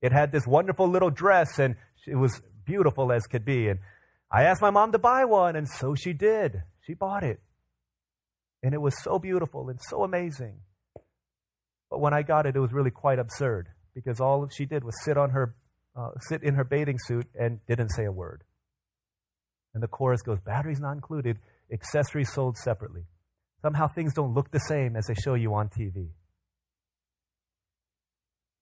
It 0.00 0.12
had 0.12 0.32
this 0.32 0.44
wonderful 0.44 0.88
little 0.88 1.10
dress, 1.10 1.60
and 1.60 1.76
it 2.04 2.16
was 2.16 2.42
beautiful 2.64 3.12
as 3.12 3.22
could 3.28 3.44
be. 3.44 3.68
And 3.68 3.78
I 4.32 4.44
asked 4.44 4.62
my 4.62 4.70
mom 4.70 4.92
to 4.92 4.98
buy 4.98 5.26
one, 5.26 5.56
and 5.56 5.68
so 5.68 5.94
she 5.94 6.14
did. 6.14 6.62
She 6.80 6.94
bought 6.94 7.22
it. 7.22 7.40
And 8.62 8.72
it 8.72 8.80
was 8.80 8.94
so 9.02 9.18
beautiful 9.18 9.68
and 9.68 9.78
so 9.90 10.02
amazing. 10.04 10.60
But 11.90 12.00
when 12.00 12.14
I 12.14 12.22
got 12.22 12.46
it, 12.46 12.56
it 12.56 12.60
was 12.60 12.72
really 12.72 12.90
quite 12.90 13.18
absurd 13.18 13.68
because 13.94 14.20
all 14.20 14.48
she 14.48 14.64
did 14.64 14.84
was 14.84 14.94
sit 15.04 15.18
on 15.18 15.30
her, 15.30 15.54
uh, 15.94 16.10
sit 16.28 16.42
in 16.42 16.54
her 16.54 16.64
bathing 16.64 16.96
suit 17.06 17.26
and 17.38 17.60
didn't 17.66 17.90
say 17.90 18.06
a 18.06 18.12
word. 18.12 18.44
And 19.74 19.82
the 19.82 19.88
chorus 19.88 20.22
goes, 20.22 20.38
batteries 20.40 20.80
not 20.80 20.92
included, 20.92 21.38
accessories 21.70 22.32
sold 22.32 22.56
separately. 22.56 23.02
Somehow 23.60 23.88
things 23.88 24.14
don't 24.14 24.32
look 24.32 24.50
the 24.50 24.60
same 24.60 24.96
as 24.96 25.06
they 25.06 25.14
show 25.14 25.34
you 25.34 25.54
on 25.54 25.68
TV. 25.68 26.08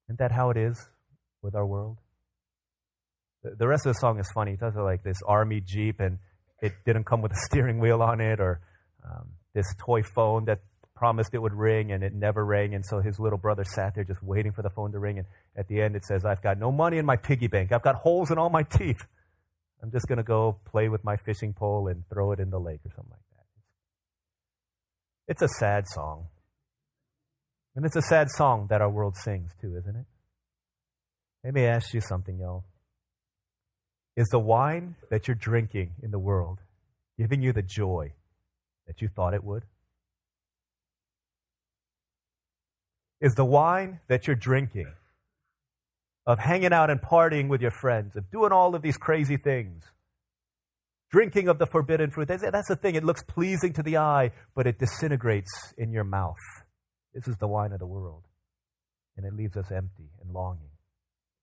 Isn't 0.08 0.18
that 0.18 0.32
how 0.32 0.50
it 0.50 0.56
is 0.56 0.88
with 1.42 1.54
our 1.54 1.66
world? 1.66 1.98
The, 3.42 3.66
rest 3.66 3.86
of 3.86 3.94
the 3.94 3.98
song 3.98 4.18
is 4.18 4.30
funny. 4.34 4.52
It 4.52 4.60
does 4.60 4.74
like 4.76 5.02
this 5.02 5.16
army 5.26 5.62
jeep, 5.64 6.00
and 6.00 6.18
it 6.60 6.72
didn't 6.84 7.04
come 7.04 7.22
with 7.22 7.32
a 7.32 7.40
steering 7.46 7.78
wheel 7.78 8.02
on 8.02 8.20
it, 8.20 8.40
or 8.40 8.60
um, 9.04 9.30
this 9.54 9.66
toy 9.78 10.02
phone 10.02 10.44
that 10.44 10.60
promised 11.00 11.32
it 11.32 11.38
would 11.38 11.54
ring 11.54 11.92
and 11.92 12.04
it 12.04 12.12
never 12.12 12.44
rang. 12.44 12.74
And 12.74 12.84
so 12.84 13.00
his 13.00 13.18
little 13.18 13.38
brother 13.38 13.64
sat 13.64 13.94
there 13.94 14.04
just 14.04 14.22
waiting 14.22 14.52
for 14.52 14.60
the 14.60 14.68
phone 14.68 14.92
to 14.92 14.98
ring. 14.98 15.18
And 15.18 15.26
at 15.56 15.66
the 15.66 15.80
end, 15.80 15.96
it 15.96 16.04
says, 16.04 16.26
I've 16.26 16.42
got 16.42 16.58
no 16.58 16.70
money 16.70 16.98
in 16.98 17.06
my 17.06 17.16
piggy 17.16 17.46
bank. 17.46 17.72
I've 17.72 17.82
got 17.82 17.94
holes 17.94 18.30
in 18.30 18.36
all 18.36 18.50
my 18.50 18.62
teeth. 18.64 19.02
I'm 19.82 19.90
just 19.90 20.06
going 20.08 20.18
to 20.18 20.22
go 20.22 20.58
play 20.66 20.90
with 20.90 21.02
my 21.02 21.16
fishing 21.16 21.54
pole 21.54 21.88
and 21.88 22.04
throw 22.12 22.32
it 22.32 22.38
in 22.38 22.50
the 22.50 22.60
lake 22.60 22.80
or 22.84 22.90
something 22.94 23.12
like 23.12 23.20
that. 23.30 23.46
It's 25.32 25.42
a 25.42 25.48
sad 25.58 25.84
song. 25.88 26.26
And 27.74 27.86
it's 27.86 27.96
a 27.96 28.02
sad 28.02 28.28
song 28.36 28.66
that 28.68 28.82
our 28.82 28.90
world 28.90 29.16
sings 29.16 29.52
too, 29.58 29.76
isn't 29.78 29.96
it? 29.96 30.04
Let 31.44 31.54
me 31.54 31.64
ask 31.64 31.94
you 31.94 32.02
something, 32.02 32.38
y'all. 32.38 32.64
Is 34.16 34.28
the 34.28 34.38
wine 34.38 34.96
that 35.10 35.28
you're 35.28 35.34
drinking 35.34 35.92
in 36.02 36.10
the 36.10 36.18
world 36.18 36.58
giving 37.18 37.42
you 37.42 37.52
the 37.52 37.62
joy 37.62 38.12
that 38.86 39.00
you 39.00 39.08
thought 39.08 39.34
it 39.34 39.44
would? 39.44 39.64
Is 43.20 43.34
the 43.34 43.44
wine 43.44 44.00
that 44.08 44.26
you're 44.26 44.36
drinking 44.36 44.92
of 46.26 46.38
hanging 46.38 46.72
out 46.72 46.90
and 46.90 47.00
partying 47.00 47.48
with 47.48 47.60
your 47.60 47.70
friends, 47.70 48.16
of 48.16 48.30
doing 48.30 48.52
all 48.52 48.74
of 48.74 48.82
these 48.82 48.96
crazy 48.96 49.36
things, 49.36 49.84
drinking 51.10 51.48
of 51.48 51.58
the 51.58 51.66
forbidden 51.66 52.10
fruit. 52.10 52.28
That's 52.28 52.68
the 52.68 52.76
thing. 52.76 52.94
It 52.94 53.04
looks 53.04 53.22
pleasing 53.22 53.72
to 53.74 53.82
the 53.82 53.96
eye, 53.96 54.30
but 54.54 54.66
it 54.66 54.78
disintegrates 54.78 55.50
in 55.76 55.92
your 55.92 56.04
mouth. 56.04 56.36
This 57.14 57.26
is 57.26 57.36
the 57.38 57.48
wine 57.48 57.72
of 57.72 57.80
the 57.80 57.86
world. 57.86 58.24
And 59.16 59.26
it 59.26 59.34
leaves 59.34 59.56
us 59.56 59.70
empty 59.72 60.10
and 60.22 60.32
longing 60.32 60.70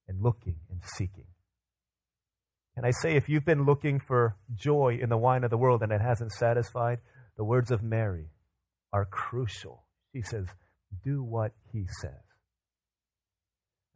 and 0.07 0.21
looking 0.21 0.55
and 0.71 0.81
seeking. 0.95 1.27
And 2.77 2.85
I 2.85 2.91
say, 2.91 3.15
if 3.15 3.27
you've 3.27 3.43
been 3.43 3.65
looking 3.65 3.99
for 3.99 4.37
joy 4.53 4.99
in 5.01 5.09
the 5.09 5.17
wine 5.17 5.43
of 5.43 5.49
the 5.49 5.57
world 5.57 5.81
and 5.81 5.91
it 5.91 5.99
hasn't 5.99 6.31
satisfied, 6.31 6.99
the 7.35 7.43
words 7.43 7.71
of 7.71 7.81
Mary 7.81 8.29
are 8.93 9.03
crucial. 9.03 9.83
She 10.13 10.21
says, 10.21 10.45
Do 11.03 11.23
what 11.23 11.53
he 11.73 11.87
says. 12.01 12.11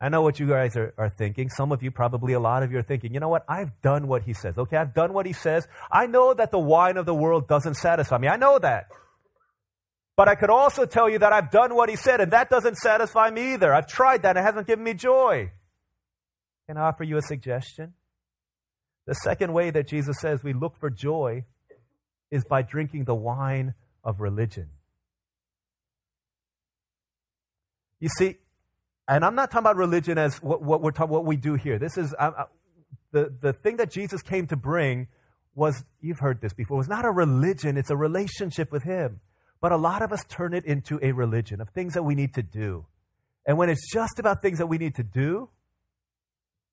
I 0.01 0.09
know 0.09 0.23
what 0.23 0.39
you 0.39 0.47
guys 0.47 0.75
are, 0.75 0.95
are 0.97 1.09
thinking. 1.09 1.47
Some 1.49 1.71
of 1.71 1.83
you, 1.83 1.91
probably 1.91 2.33
a 2.33 2.39
lot 2.39 2.63
of 2.63 2.71
you, 2.71 2.79
are 2.79 2.83
thinking, 2.83 3.13
you 3.13 3.19
know 3.19 3.29
what? 3.29 3.45
I've 3.47 3.79
done 3.83 4.07
what 4.07 4.23
he 4.23 4.33
says. 4.33 4.57
Okay, 4.57 4.77
I've 4.77 4.95
done 4.95 5.13
what 5.13 5.27
he 5.27 5.33
says. 5.33 5.67
I 5.91 6.07
know 6.07 6.33
that 6.33 6.49
the 6.49 6.57
wine 6.57 6.97
of 6.97 7.05
the 7.05 7.13
world 7.13 7.47
doesn't 7.47 7.75
satisfy 7.75 8.17
me. 8.17 8.29
I 8.29 8.37
know 8.37 8.57
that. 8.57 8.87
But 10.17 10.27
I 10.27 10.33
could 10.33 10.49
also 10.49 10.87
tell 10.87 11.07
you 11.07 11.19
that 11.19 11.31
I've 11.31 11.51
done 11.51 11.75
what 11.75 11.89
he 11.89 11.95
said, 11.95 12.19
and 12.19 12.31
that 12.31 12.49
doesn't 12.49 12.77
satisfy 12.77 13.29
me 13.29 13.53
either. 13.53 13.71
I've 13.71 13.87
tried 13.87 14.23
that, 14.23 14.37
and 14.37 14.39
it 14.39 14.47
hasn't 14.47 14.65
given 14.65 14.83
me 14.83 14.95
joy. 14.95 15.51
Can 16.65 16.77
I 16.77 16.87
offer 16.87 17.03
you 17.03 17.17
a 17.17 17.21
suggestion? 17.21 17.93
The 19.11 19.15
second 19.15 19.51
way 19.51 19.71
that 19.71 19.89
Jesus 19.89 20.15
says 20.21 20.41
we 20.41 20.53
look 20.53 20.77
for 20.77 20.89
joy 20.89 21.43
is 22.31 22.45
by 22.45 22.61
drinking 22.61 23.03
the 23.03 23.13
wine 23.13 23.73
of 24.05 24.21
religion. 24.21 24.69
You 27.99 28.07
see, 28.17 28.37
and 29.09 29.25
I'm 29.25 29.35
not 29.35 29.51
talking 29.51 29.65
about 29.65 29.75
religion 29.75 30.17
as 30.17 30.41
what, 30.41 30.61
what 30.61 30.81
we're 30.81 30.91
talking, 30.91 31.11
what 31.11 31.25
we 31.25 31.35
do 31.35 31.55
here. 31.55 31.77
This 31.77 31.97
is 31.97 32.15
uh, 32.17 32.45
the 33.11 33.35
the 33.37 33.51
thing 33.51 33.75
that 33.77 33.91
Jesus 33.91 34.21
came 34.21 34.47
to 34.47 34.55
bring 34.55 35.09
was 35.55 35.83
you've 35.99 36.19
heard 36.19 36.39
this 36.39 36.53
before. 36.53 36.79
It's 36.79 36.87
not 36.87 37.03
a 37.03 37.11
religion; 37.11 37.75
it's 37.75 37.89
a 37.89 37.97
relationship 37.97 38.71
with 38.71 38.83
Him. 38.83 39.19
But 39.59 39.73
a 39.73 39.77
lot 39.77 40.01
of 40.01 40.13
us 40.13 40.23
turn 40.29 40.53
it 40.53 40.63
into 40.63 41.01
a 41.03 41.11
religion 41.11 41.59
of 41.59 41.67
things 41.71 41.95
that 41.95 42.03
we 42.03 42.15
need 42.15 42.33
to 42.35 42.43
do. 42.43 42.85
And 43.45 43.57
when 43.57 43.69
it's 43.69 43.91
just 43.91 44.19
about 44.19 44.41
things 44.41 44.59
that 44.59 44.67
we 44.67 44.77
need 44.77 44.95
to 44.95 45.03
do, 45.03 45.49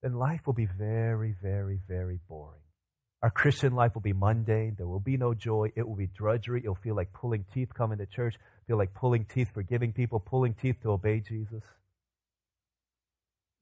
then 0.03 0.15
life 0.15 0.47
will 0.47 0.55
be 0.55 0.67
very, 0.67 1.35
very, 1.43 1.81
very 1.89 2.21
boring. 2.29 2.61
Our 3.23 3.31
Christian 3.31 3.75
life 3.75 3.95
will 3.95 4.03
be 4.03 4.13
mundane. 4.13 4.75
There 4.77 4.87
will 4.87 5.01
be 5.01 5.17
no 5.17 5.35
joy. 5.35 5.73
It 5.75 5.87
will 5.87 5.97
be 5.97 6.07
drudgery. 6.07 6.61
It'll 6.61 6.77
feel 6.77 6.95
like 6.95 7.13
pulling 7.13 7.45
teeth 7.53 7.75
coming 7.75 7.99
to 7.99 8.07
church, 8.07 8.37
feel 8.69 8.79
like 8.79 8.95
pulling 8.95 9.25
teeth 9.25 9.49
forgiving 9.53 9.93
people, 9.93 10.21
pulling 10.21 10.55
teeth 10.55 10.77
to 10.83 10.93
obey 10.93 11.21
Jesus. 11.21 11.65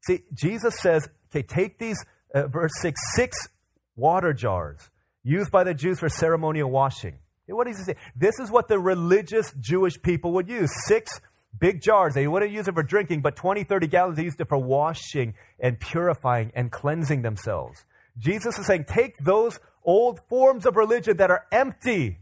See, 0.07 0.21
Jesus 0.35 0.79
says, 0.81 1.09
okay, 1.31 1.43
take 1.43 1.79
these, 1.79 1.97
uh, 2.35 2.49
verse 2.49 2.73
6, 2.81 3.01
six 3.15 3.49
water 3.97 4.35
jars 4.35 4.91
used 5.25 5.51
by 5.51 5.65
the 5.65 5.75
Jews 5.75 5.99
for 5.99 6.09
ceremonial 6.09 6.71
washing. 6.71 7.19
What 7.49 7.67
does 7.67 7.79
he 7.79 7.85
say? 7.85 7.97
This 8.15 8.39
is 8.41 8.51
what 8.51 8.69
the 8.69 8.79
religious 8.79 9.53
Jewish 9.59 10.01
people 10.03 10.33
would 10.33 10.49
use. 10.49 10.71
Six 10.87 11.21
big 11.59 11.81
jars. 11.81 12.15
They 12.15 12.27
wouldn't 12.27 12.53
use 12.53 12.69
it 12.69 12.75
for 12.75 12.83
drinking, 12.83 13.23
but 13.23 13.37
20, 13.37 13.65
30 13.65 13.87
gallons, 13.87 14.17
they 14.17 14.25
used 14.25 14.41
it 14.41 14.49
for 14.49 14.59
washing 14.59 15.35
and 15.59 15.79
purifying 15.79 16.53
and 16.55 16.71
cleansing 16.71 17.23
themselves. 17.23 17.85
Jesus 18.19 18.59
is 18.59 18.67
saying, 18.67 18.85
take 18.89 19.17
those 19.19 19.59
old 19.85 20.21
forms 20.29 20.67
of 20.67 20.77
religion 20.77 21.19
that 21.19 21.31
are 21.31 21.47
empty 21.53 22.19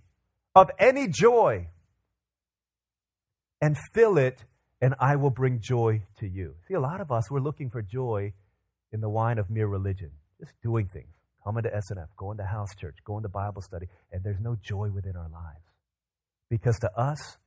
of 0.55 0.71
any 0.79 1.09
joy 1.09 1.69
and 3.61 3.77
fill 3.93 4.19
it 4.19 4.45
and 4.85 4.95
I 5.01 5.17
will 5.17 5.31
bring 5.31 5.61
joy 5.61 6.03
to 6.19 6.29
you. 6.29 6.57
See, 6.69 6.75
a 6.75 6.81
lot 6.81 7.01
of 7.01 7.11
us, 7.11 7.31
we're 7.31 7.41
looking 7.41 7.71
for 7.71 7.81
joy 7.81 8.35
in 8.93 9.01
the 9.01 9.09
wine 9.09 9.39
of 9.39 9.49
mere 9.49 9.67
religion, 9.67 10.11
just 10.39 10.53
doing 10.63 10.89
things, 10.93 11.09
coming 11.43 11.63
to 11.63 11.71
SNF, 11.71 12.09
going 12.19 12.37
to 12.37 12.45
house 12.45 12.69
church, 12.79 12.97
going 13.03 13.23
to 13.23 13.31
Bible 13.31 13.63
study, 13.63 13.87
and 14.13 14.23
there's 14.23 14.41
no 14.41 14.59
joy 14.63 14.91
within 14.91 15.17
our 15.17 15.31
lives. 15.31 15.65
Because 16.51 16.79
to 16.81 16.91
us, 17.01 17.39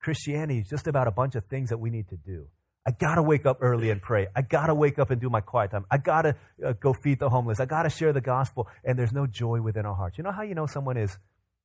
Christianity 0.00 0.60
is 0.60 0.68
just 0.68 0.86
about 0.86 1.06
a 1.06 1.10
bunch 1.10 1.34
of 1.34 1.44
things 1.44 1.70
that 1.70 1.78
we 1.78 1.90
need 1.90 2.08
to 2.08 2.16
do. 2.16 2.48
I 2.86 2.92
got 2.92 3.16
to 3.16 3.22
wake 3.22 3.44
up 3.44 3.58
early 3.60 3.90
and 3.90 4.00
pray. 4.00 4.28
I 4.34 4.40
got 4.40 4.66
to 4.66 4.74
wake 4.74 4.98
up 4.98 5.10
and 5.10 5.20
do 5.20 5.28
my 5.28 5.42
quiet 5.42 5.70
time. 5.70 5.84
I 5.90 5.98
got 5.98 6.22
to 6.22 6.36
uh, 6.66 6.72
go 6.72 6.94
feed 6.94 7.18
the 7.18 7.28
homeless. 7.28 7.60
I 7.60 7.66
got 7.66 7.82
to 7.82 7.90
share 7.90 8.12
the 8.12 8.22
gospel. 8.22 8.68
And 8.84 8.98
there's 8.98 9.12
no 9.12 9.26
joy 9.26 9.60
within 9.60 9.84
our 9.84 9.94
hearts. 9.94 10.16
You 10.16 10.24
know 10.24 10.32
how 10.32 10.42
you 10.42 10.54
know 10.54 10.66
someone 10.66 10.96
is 10.96 11.18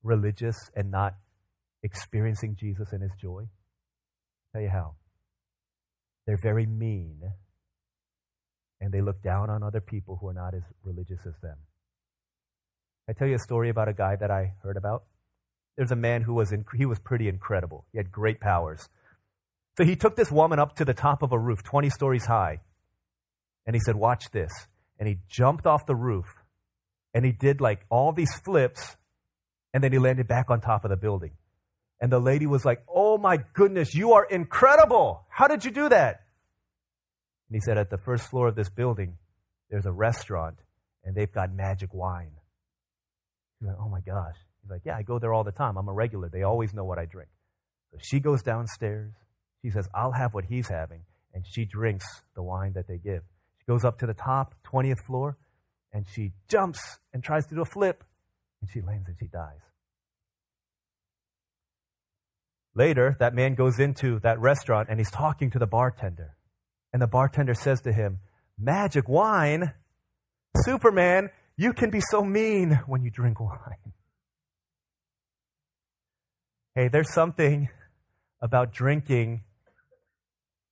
religious 0.04 0.70
and 0.76 0.92
not 0.92 1.16
experiencing 1.84 2.58
Jesus 2.60 2.92
and 2.92 3.02
his 3.02 3.14
joy? 3.20 3.44
I'll 3.44 4.52
tell 4.54 4.62
you 4.62 4.70
how. 4.70 4.96
They're 6.28 6.38
very 6.42 6.66
mean, 6.66 7.22
and 8.82 8.92
they 8.92 9.02
look 9.02 9.22
down 9.22 9.50
on 9.50 9.62
other 9.62 9.80
people 9.80 10.18
who 10.20 10.28
are 10.28 10.34
not 10.34 10.54
as 10.56 10.64
religious 10.84 11.20
as 11.26 11.34
them. 11.42 11.58
I 13.08 13.14
tell 13.14 13.28
you 13.28 13.36
a 13.36 13.40
story 13.40 13.70
about 13.70 13.88
a 13.88 13.94
guy 13.94 14.16
that 14.16 14.32
I 14.32 14.56
heard 14.64 14.76
about. 14.76 15.04
There's 15.78 15.92
a 15.92 15.96
man 15.96 16.22
who 16.22 16.34
was 16.34 16.52
in, 16.52 16.66
he 16.76 16.86
was 16.86 17.00
pretty 17.00 17.28
incredible. 17.28 17.86
He 17.92 17.98
had 17.98 18.12
great 18.12 18.40
powers. 18.40 18.88
So 19.78 19.84
he 19.84 19.96
took 19.96 20.16
this 20.16 20.32
woman 20.32 20.60
up 20.60 20.76
to 20.78 20.86
the 20.86 20.94
top 20.94 21.22
of 21.22 21.32
a 21.32 21.40
roof, 21.40 21.64
20 21.64 21.90
stories 21.90 22.26
high, 22.26 22.62
and 23.66 23.76
he 23.76 23.82
said, 23.86 23.96
"Watch 23.96 24.32
this." 24.32 24.52
And 24.98 25.10
he 25.10 25.18
jumped 25.28 25.68
off 25.68 25.86
the 25.86 25.96
roof, 25.96 26.28
and 27.14 27.26
he 27.26 27.34
did 27.34 27.60
like 27.60 27.86
all 27.90 28.14
these 28.14 28.34
flips, 28.46 28.96
and 29.74 29.84
then 29.84 29.92
he 29.92 30.00
landed 30.00 30.28
back 30.28 30.50
on 30.50 30.62
top 30.62 30.86
of 30.86 30.90
the 30.90 30.96
building. 30.96 31.32
And 32.02 32.12
the 32.12 32.20
lady 32.20 32.46
was 32.46 32.66
like, 32.66 32.84
Oh 32.88 33.18
my 33.18 33.40
goodness, 33.54 33.96
you 33.96 34.14
are 34.14 34.26
incredible. 34.26 35.26
How 35.30 35.48
did 35.48 35.66
you 35.66 35.72
do 35.72 35.90
that? 35.90 36.22
And 37.50 37.56
he 37.56 37.62
said, 37.62 37.78
At 37.78 37.90
the 37.90 37.98
first 37.98 38.30
floor 38.30 38.48
of 38.48 38.56
this 38.56 38.70
building, 38.70 39.18
there's 39.70 39.86
a 39.86 39.92
restaurant 39.92 40.58
and 41.04 41.16
they've 41.16 41.32
got 41.32 41.54
magic 41.54 41.94
wine. 41.94 42.32
She's 43.60 43.68
like, 43.68 43.78
Oh 43.80 43.90
my 43.90 44.02
gosh. 44.02 44.36
He's 44.66 44.72
like, 44.72 44.82
Yeah, 44.84 44.98
I 44.98 45.04
go 45.04 45.20
there 45.20 45.34
all 45.34 45.44
the 45.44 45.52
time. 45.52 45.78
I'm 45.78 45.88
a 45.88 45.94
regular. 45.94 46.28
They 46.28 46.42
always 46.42 46.74
know 46.74 46.86
what 46.86 46.98
I 46.98 47.06
drink. 47.06 47.30
So 47.92 48.00
she 48.02 48.20
goes 48.20 48.42
downstairs. 48.42 49.14
She 49.62 49.70
says, 49.70 49.88
I'll 49.94 50.12
have 50.12 50.34
what 50.34 50.46
he's 50.46 50.68
having. 50.68 51.02
And 51.34 51.46
she 51.48 51.66
drinks 51.66 52.06
the 52.36 52.42
wine 52.42 52.74
that 52.74 52.88
they 52.88 52.98
give. 52.98 53.22
She 53.60 53.66
goes 53.68 53.86
up 53.86 54.00
to 54.00 54.08
the 54.08 54.14
top, 54.14 54.56
20th 54.66 55.06
floor, 55.06 55.38
and 55.94 56.06
she 56.08 56.32
jumps 56.48 56.80
and 57.14 57.24
tries 57.24 57.46
to 57.48 57.56
do 57.56 57.62
a 57.62 57.66
flip. 57.66 58.04
And 58.62 58.70
she 58.70 58.82
lands 58.82 59.08
and 59.08 59.18
she 59.20 59.28
dies. 59.28 59.60
Later, 62.74 63.16
that 63.20 63.34
man 63.34 63.54
goes 63.54 63.80
into 63.80 64.20
that 64.20 64.40
restaurant 64.40 64.90
and 64.90 65.00
he's 65.00 65.12
talking 65.12 65.52
to 65.52 65.60
the 65.60 65.68
bartender. 65.68 66.36
And 66.92 67.02
the 67.02 67.08
bartender 67.08 67.54
says 67.54 67.82
to 67.82 67.94
him, 67.94 68.20
Magic 68.58 69.08
wine? 69.08 69.74
Superman, 70.64 71.30
you 71.58 71.74
can 71.74 71.90
be 71.90 72.02
so 72.10 72.24
mean 72.24 72.80
when 72.88 73.04
you 73.04 73.12
drink 73.12 73.40
wine. 73.40 73.94
Hey, 76.76 76.90
there's 76.90 77.14
something 77.14 77.70
about 78.42 78.74
drinking. 78.74 79.44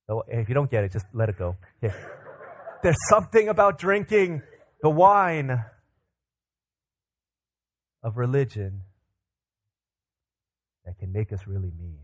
Oh, 0.10 0.24
if 0.28 0.50
you 0.50 0.54
don't 0.54 0.70
get 0.70 0.84
it, 0.84 0.92
just 0.92 1.06
let 1.14 1.30
it 1.30 1.38
go. 1.38 1.56
Okay. 1.82 1.96
There's 2.84 2.98
something 3.08 3.48
about 3.48 3.80
drinking 3.80 4.42
the 4.82 4.90
wine 4.90 5.64
of 8.04 8.18
religion 8.18 8.82
that 10.86 11.00
can 11.00 11.14
make 11.14 11.32
us 11.32 11.48
really 11.48 11.72
mean. 11.80 12.00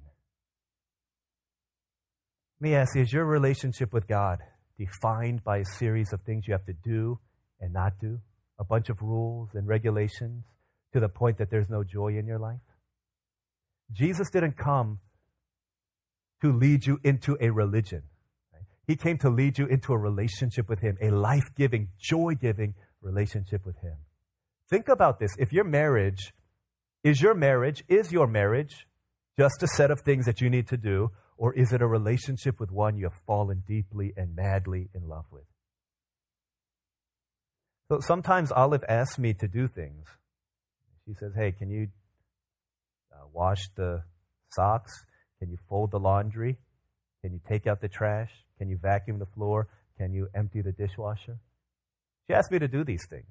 Let 2.62 2.70
me 2.70 2.76
ask 2.76 2.96
you, 2.96 3.02
is 3.02 3.12
your 3.12 3.26
relationship 3.26 3.92
with 3.92 4.08
God 4.08 4.40
defined 4.78 5.44
by 5.44 5.58
a 5.58 5.66
series 5.66 6.14
of 6.14 6.22
things 6.22 6.48
you 6.48 6.54
have 6.54 6.66
to 6.68 6.74
do 6.74 7.20
and 7.60 7.74
not 7.74 8.00
do? 8.00 8.22
A 8.60 8.64
bunch 8.64 8.88
of 8.88 9.02
rules 9.02 9.50
and 9.56 9.68
regulations 9.68 10.46
to 10.94 11.02
the 11.02 11.10
point 11.10 11.38
that 11.40 11.50
there's 11.50 11.70
no 11.70 11.84
joy 11.84 12.18
in 12.18 12.26
your 12.26 12.40
life? 12.40 12.60
Jesus 13.92 14.30
didn't 14.30 14.58
come 14.58 15.00
to 16.42 16.52
lead 16.52 16.86
you 16.86 17.00
into 17.04 17.38
a 17.42 17.50
religion. 17.50 18.04
He 18.88 18.96
came 18.96 19.18
to 19.20 19.30
lead 19.30 19.58
you 19.58 19.66
into 19.68 19.94
a 19.94 19.98
relationship 19.98 20.68
with 20.68 20.82
Him, 20.82 20.98
a 21.02 21.12
life 21.12 21.54
giving, 21.56 21.90
joy 22.00 22.34
giving 22.34 22.74
relationship 23.02 23.66
with 23.66 23.78
Him. 23.82 23.98
Think 24.70 24.88
about 24.88 25.20
this. 25.20 25.32
If 25.38 25.52
your 25.52 25.64
marriage 25.64 26.34
is 27.04 27.22
your 27.22 27.34
marriage, 27.34 27.84
is 27.88 28.12
your 28.12 28.28
marriage 28.28 28.88
just 29.38 29.64
a 29.64 29.68
set 29.68 29.90
of 29.90 30.02
things 30.02 30.26
that 30.26 30.42
you 30.42 30.50
need 30.50 30.68
to 30.68 30.76
do, 30.76 31.12
or 31.38 31.54
is 31.54 31.72
it 31.72 31.82
a 31.82 31.88
relationship 31.88 32.60
with 32.60 32.72
one 32.72 32.98
you 32.98 33.06
have 33.06 33.22
fallen 33.26 33.64
deeply 33.66 34.14
and 34.18 34.36
madly 34.36 34.90
in 34.94 35.08
love 35.08 35.26
with? 35.32 35.46
So 37.90 38.00
sometimes 38.02 38.52
Olive 38.52 38.84
asks 38.90 39.18
me 39.18 39.34
to 39.36 39.48
do 39.48 39.68
things. 39.68 40.06
She 41.08 41.14
says, 41.14 41.32
Hey, 41.36 41.54
can 41.54 41.70
you 41.70 41.88
uh, 43.20 43.28
wash 43.34 43.70
the 43.76 44.04
socks? 44.52 44.92
Can 45.40 45.50
you 45.50 45.58
fold 45.68 45.92
the 45.92 46.00
laundry? 46.00 46.58
Can 47.22 47.34
you 47.34 47.40
take 47.48 47.68
out 47.68 47.82
the 47.82 47.88
trash? 47.88 48.32
Can 48.58 48.70
you 48.70 48.78
vacuum 48.82 49.20
the 49.20 49.26
floor? 49.26 49.68
Can 49.98 50.14
you 50.14 50.28
empty 50.36 50.62
the 50.62 50.72
dishwasher? 50.72 51.40
She 52.28 52.34
asked 52.34 52.52
me 52.52 52.60
to 52.60 52.68
do 52.68 52.84
these 52.84 53.06
things. 53.10 53.26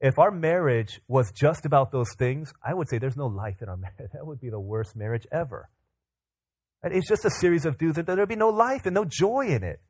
If 0.00 0.18
our 0.18 0.30
marriage 0.30 1.00
was 1.08 1.30
just 1.30 1.66
about 1.66 1.92
those 1.92 2.08
things, 2.18 2.52
I 2.64 2.72
would 2.72 2.88
say 2.88 2.98
there's 2.98 3.16
no 3.16 3.26
life 3.26 3.60
in 3.60 3.68
our 3.68 3.76
marriage. 3.76 4.12
That 4.12 4.26
would 4.26 4.40
be 4.40 4.50
the 4.50 4.60
worst 4.60 4.96
marriage 4.96 5.26
ever. 5.30 5.68
It's 6.82 7.08
just 7.08 7.26
a 7.26 7.30
series 7.30 7.66
of 7.66 7.76
dudes, 7.76 7.98
and 7.98 8.06
there'd 8.06 8.28
be 8.28 8.36
no 8.36 8.48
life 8.48 8.86
and 8.86 8.94
no 8.94 9.04
joy 9.04 9.48
in 9.48 9.62
it. 9.62 9.80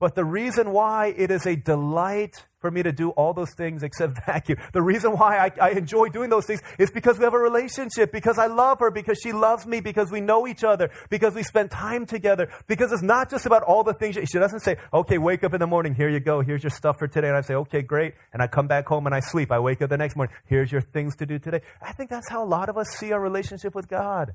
But 0.00 0.14
the 0.14 0.24
reason 0.24 0.72
why 0.72 1.12
it 1.16 1.32
is 1.32 1.44
a 1.44 1.56
delight 1.56 2.46
for 2.60 2.70
me 2.70 2.82
to 2.84 2.92
do 2.92 3.10
all 3.10 3.32
those 3.32 3.52
things 3.54 3.82
except 3.82 4.14
vacuum, 4.26 4.58
the 4.72 4.82
reason 4.82 5.12
why 5.12 5.38
I, 5.38 5.52
I, 5.60 5.70
enjoy 5.70 6.08
doing 6.08 6.30
those 6.30 6.46
things 6.46 6.60
is 6.78 6.90
because 6.90 7.18
we 7.18 7.24
have 7.24 7.34
a 7.34 7.38
relationship, 7.38 8.12
because 8.12 8.38
I 8.38 8.46
love 8.46 8.78
her, 8.78 8.92
because 8.92 9.18
she 9.20 9.32
loves 9.32 9.66
me, 9.66 9.80
because 9.80 10.10
we 10.12 10.20
know 10.20 10.46
each 10.46 10.62
other, 10.62 10.90
because 11.08 11.34
we 11.34 11.42
spend 11.42 11.72
time 11.72 12.06
together, 12.06 12.48
because 12.68 12.92
it's 12.92 13.02
not 13.02 13.28
just 13.28 13.46
about 13.46 13.62
all 13.64 13.82
the 13.82 13.94
things. 13.94 14.16
She 14.16 14.38
doesn't 14.38 14.60
say, 14.60 14.76
okay, 14.92 15.18
wake 15.18 15.42
up 15.42 15.52
in 15.54 15.60
the 15.60 15.66
morning, 15.66 15.94
here 15.94 16.08
you 16.08 16.20
go, 16.20 16.42
here's 16.42 16.62
your 16.62 16.70
stuff 16.70 16.96
for 16.98 17.08
today. 17.08 17.28
And 17.28 17.36
I 17.36 17.40
say, 17.40 17.54
okay, 17.54 17.82
great. 17.82 18.14
And 18.32 18.40
I 18.40 18.46
come 18.46 18.68
back 18.68 18.86
home 18.86 19.06
and 19.06 19.14
I 19.14 19.20
sleep. 19.20 19.50
I 19.50 19.58
wake 19.58 19.82
up 19.82 19.90
the 19.90 19.96
next 19.96 20.14
morning, 20.14 20.34
here's 20.46 20.70
your 20.70 20.80
things 20.80 21.16
to 21.16 21.26
do 21.26 21.40
today. 21.40 21.62
I 21.82 21.92
think 21.92 22.08
that's 22.08 22.28
how 22.28 22.44
a 22.44 22.46
lot 22.46 22.68
of 22.68 22.78
us 22.78 22.88
see 22.90 23.12
our 23.12 23.20
relationship 23.20 23.74
with 23.74 23.88
God. 23.88 24.32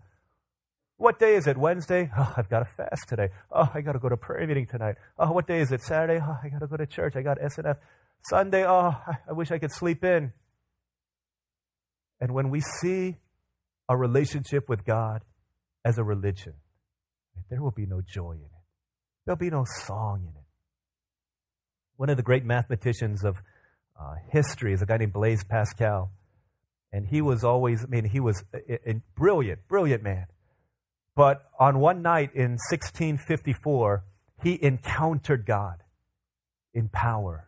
What 1.04 1.20
day 1.20 1.36
is 1.36 1.48
it? 1.48 1.58
Wednesday? 1.58 2.10
Oh, 2.18 2.34
I've 2.38 2.50
got 2.50 2.60
to 2.60 2.66
fast 2.78 3.10
today. 3.10 3.28
Oh, 3.52 3.70
I 3.74 3.82
got 3.82 3.92
to 3.92 4.00
go 4.00 4.08
to 4.08 4.16
prayer 4.16 4.48
meeting 4.48 4.66
tonight. 4.66 4.96
Oh, 5.20 5.34
what 5.34 5.48
day 5.48 5.60
is 5.60 5.70
it? 5.74 5.82
Saturday? 5.82 6.24
Oh, 6.24 6.38
I 6.42 6.48
got 6.48 6.60
to 6.60 6.68
go 6.68 6.78
to 6.78 6.86
church. 6.86 7.18
I 7.18 7.22
got 7.22 7.40
SNF. 7.40 7.76
Sunday? 8.30 8.66
Oh, 8.66 8.96
I 9.30 9.34
wish 9.34 9.52
I 9.52 9.58
could 9.58 9.74
sleep 9.74 10.06
in. 10.06 10.32
And 12.22 12.34
when 12.34 12.50
we 12.50 12.62
see 12.80 13.18
our 13.90 13.98
relationship 13.98 14.70
with 14.70 14.86
God 14.86 15.26
as 15.84 15.98
a 15.98 16.06
religion, 16.06 16.54
there 17.50 17.62
will 17.62 17.72
be 17.72 17.86
no 17.86 18.00
joy 18.00 18.32
in 18.32 18.46
it. 18.46 18.64
There'll 19.26 19.38
be 19.38 19.50
no 19.50 19.66
song 19.86 20.22
in 20.22 20.30
it. 20.38 20.48
One 21.98 22.12
of 22.12 22.16
the 22.16 22.24
great 22.24 22.46
mathematicians 22.46 23.26
of 23.26 23.36
uh, 24.00 24.14
history 24.30 24.72
is 24.72 24.82
a 24.82 24.86
guy 24.86 24.96
named 24.96 25.12
Blaise 25.12 25.44
Pascal. 25.44 26.12
And 26.94 27.06
he 27.06 27.22
was 27.22 27.44
always, 27.44 27.84
I 27.84 27.88
mean, 27.88 28.06
he 28.06 28.22
was 28.22 28.46
a, 28.54 28.90
a 28.90 29.02
brilliant, 29.18 29.68
brilliant 29.68 30.02
man. 30.02 30.28
But 31.16 31.44
on 31.60 31.80
one 31.80 32.02
night 32.02 32.32
in 32.34 32.58
1654, 32.72 34.04
he 34.42 34.62
encountered 34.62 35.46
God 35.46 35.84
in 36.74 36.90
power. 36.90 37.48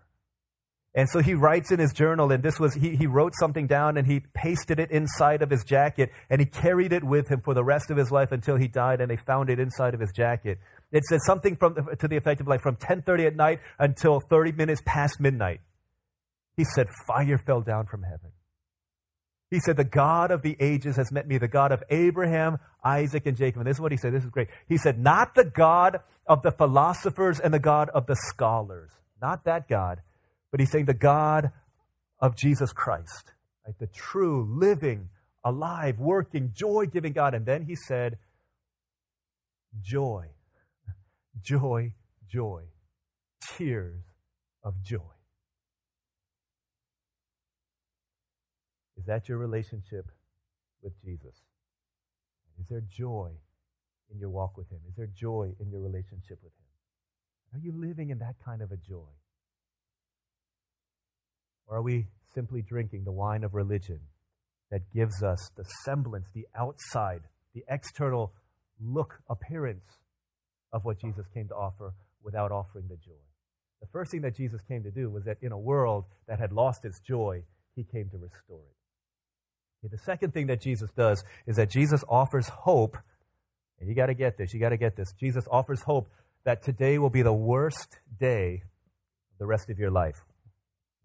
And 0.93 1.09
so 1.09 1.19
he 1.19 1.33
writes 1.33 1.71
in 1.71 1.79
his 1.79 1.91
journal, 1.91 2.31
and 2.31 2.41
this 2.41 2.57
was, 2.57 2.73
he, 2.73 2.95
he 2.95 3.05
wrote 3.05 3.33
something 3.37 3.67
down 3.67 3.97
and 3.97 4.07
he 4.07 4.21
pasted 4.33 4.79
it 4.79 4.91
inside 4.91 5.41
of 5.41 5.49
his 5.49 5.65
jacket 5.65 6.09
and 6.29 6.39
he 6.39 6.45
carried 6.45 6.93
it 6.93 7.03
with 7.03 7.27
him 7.29 7.41
for 7.41 7.53
the 7.53 7.65
rest 7.65 7.91
of 7.91 7.97
his 7.97 8.11
life 8.11 8.31
until 8.31 8.55
he 8.55 8.69
died 8.69 9.01
and 9.01 9.11
they 9.11 9.17
found 9.17 9.49
it 9.49 9.59
inside 9.59 9.93
of 9.93 9.99
his 9.99 10.13
jacket. 10.13 10.57
It 10.93 11.03
said 11.03 11.19
something 11.25 11.57
from, 11.57 11.75
to 11.99 12.07
the 12.07 12.15
effect 12.15 12.39
of 12.39 12.47
like 12.47 12.61
from 12.61 12.77
10.30 12.77 13.27
at 13.27 13.35
night 13.35 13.59
until 13.77 14.21
30 14.21 14.53
minutes 14.53 14.81
past 14.85 15.19
midnight. 15.19 15.59
He 16.55 16.63
said, 16.63 16.87
fire 17.05 17.37
fell 17.37 17.59
down 17.59 17.87
from 17.87 18.03
heaven. 18.03 18.31
He 19.55 19.61
said, 19.61 19.77
The 19.77 19.85
God 19.85 20.31
of 20.31 20.41
the 20.41 20.57
ages 20.59 20.97
has 20.97 21.13
met 21.13 21.29
me, 21.29 21.37
the 21.37 21.47
God 21.47 21.71
of 21.71 21.81
Abraham, 21.89 22.57
Isaac, 22.83 23.25
and 23.25 23.37
Jacob. 23.37 23.61
And 23.61 23.67
this 23.67 23.77
is 23.77 23.81
what 23.81 23.93
he 23.93 23.97
said. 23.97 24.13
This 24.13 24.25
is 24.25 24.29
great. 24.29 24.49
He 24.67 24.77
said, 24.77 24.99
Not 24.99 25.33
the 25.33 25.45
God 25.45 26.01
of 26.27 26.41
the 26.41 26.51
philosophers 26.51 27.39
and 27.39 27.53
the 27.53 27.59
God 27.59 27.87
of 27.93 28.05
the 28.05 28.17
scholars. 28.17 28.91
Not 29.21 29.45
that 29.45 29.69
God. 29.69 30.01
But 30.51 30.59
he's 30.59 30.69
saying 30.71 30.87
the 30.87 30.93
God 30.93 31.51
of 32.19 32.35
Jesus 32.35 32.73
Christ. 32.73 33.31
Right? 33.65 33.79
The 33.79 33.87
true, 33.87 34.45
living, 34.59 35.07
alive, 35.41 35.99
working, 35.99 36.51
joy 36.53 36.87
giving 36.87 37.13
God. 37.13 37.33
And 37.33 37.45
then 37.45 37.63
he 37.63 37.77
said, 37.77 38.17
Joy, 39.81 40.25
joy, 41.41 41.93
joy, 42.29 42.63
tears 43.57 44.03
of 44.65 44.83
joy. 44.83 45.14
Is 49.05 49.07
that 49.07 49.29
your 49.29 49.37
relationship 49.37 50.09
with 50.81 50.93
Jesus? 51.03 51.35
Is 52.59 52.65
there 52.67 52.81
joy 52.89 53.29
in 54.11 54.17
your 54.17 54.31
walk 54.31 54.57
with 54.57 54.67
Him? 54.71 54.79
Is 54.89 54.95
there 54.95 55.09
joy 55.15 55.53
in 55.59 55.69
your 55.69 55.79
relationship 55.79 56.39
with 56.41 56.51
Him? 56.53 57.53
Are 57.53 57.59
you 57.59 57.71
living 57.71 58.09
in 58.09 58.17
that 58.17 58.33
kind 58.43 58.63
of 58.63 58.71
a 58.71 58.77
joy? 58.77 59.13
Or 61.67 61.77
are 61.77 61.83
we 61.83 62.07
simply 62.33 62.63
drinking 62.63 63.03
the 63.03 63.11
wine 63.11 63.43
of 63.43 63.53
religion 63.53 63.99
that 64.71 64.91
gives 64.91 65.21
us 65.21 65.51
the 65.55 65.65
semblance, 65.83 66.25
the 66.33 66.47
outside, 66.57 67.21
the 67.53 67.63
external 67.69 68.33
look, 68.81 69.19
appearance 69.29 69.85
of 70.73 70.83
what 70.83 70.99
Jesus 70.99 71.27
came 71.31 71.47
to 71.49 71.53
offer 71.53 71.93
without 72.23 72.51
offering 72.51 72.87
the 72.87 72.97
joy? 72.97 73.21
The 73.81 73.87
first 73.93 74.09
thing 74.09 74.21
that 74.21 74.35
Jesus 74.35 74.61
came 74.67 74.81
to 74.81 74.89
do 74.89 75.11
was 75.11 75.25
that 75.25 75.37
in 75.43 75.51
a 75.51 75.59
world 75.59 76.05
that 76.27 76.39
had 76.39 76.51
lost 76.51 76.85
its 76.85 76.99
joy, 77.01 77.43
He 77.75 77.83
came 77.83 78.09
to 78.09 78.17
restore 78.17 78.61
it. 78.67 78.74
The 79.83 79.97
second 79.99 80.33
thing 80.33 80.47
that 80.47 80.61
Jesus 80.61 80.89
does 80.97 81.23
is 81.45 81.57
that 81.57 81.69
Jesus 81.69 82.03
offers 82.09 82.49
hope. 82.49 82.97
And 83.79 83.87
you 83.87 83.95
got 83.95 84.07
to 84.07 84.15
get 84.15 84.37
this. 84.37 84.53
You 84.53 84.59
got 84.59 84.69
to 84.69 84.77
get 84.77 84.95
this. 84.95 85.13
Jesus 85.19 85.45
offers 85.51 85.81
hope 85.81 86.09
that 86.43 86.63
today 86.63 86.97
will 86.97 87.09
be 87.09 87.21
the 87.21 87.33
worst 87.33 87.99
day 88.19 88.63
of 89.31 89.37
the 89.37 89.45
rest 89.45 89.69
of 89.69 89.77
your 89.77 89.91
life. 89.91 90.23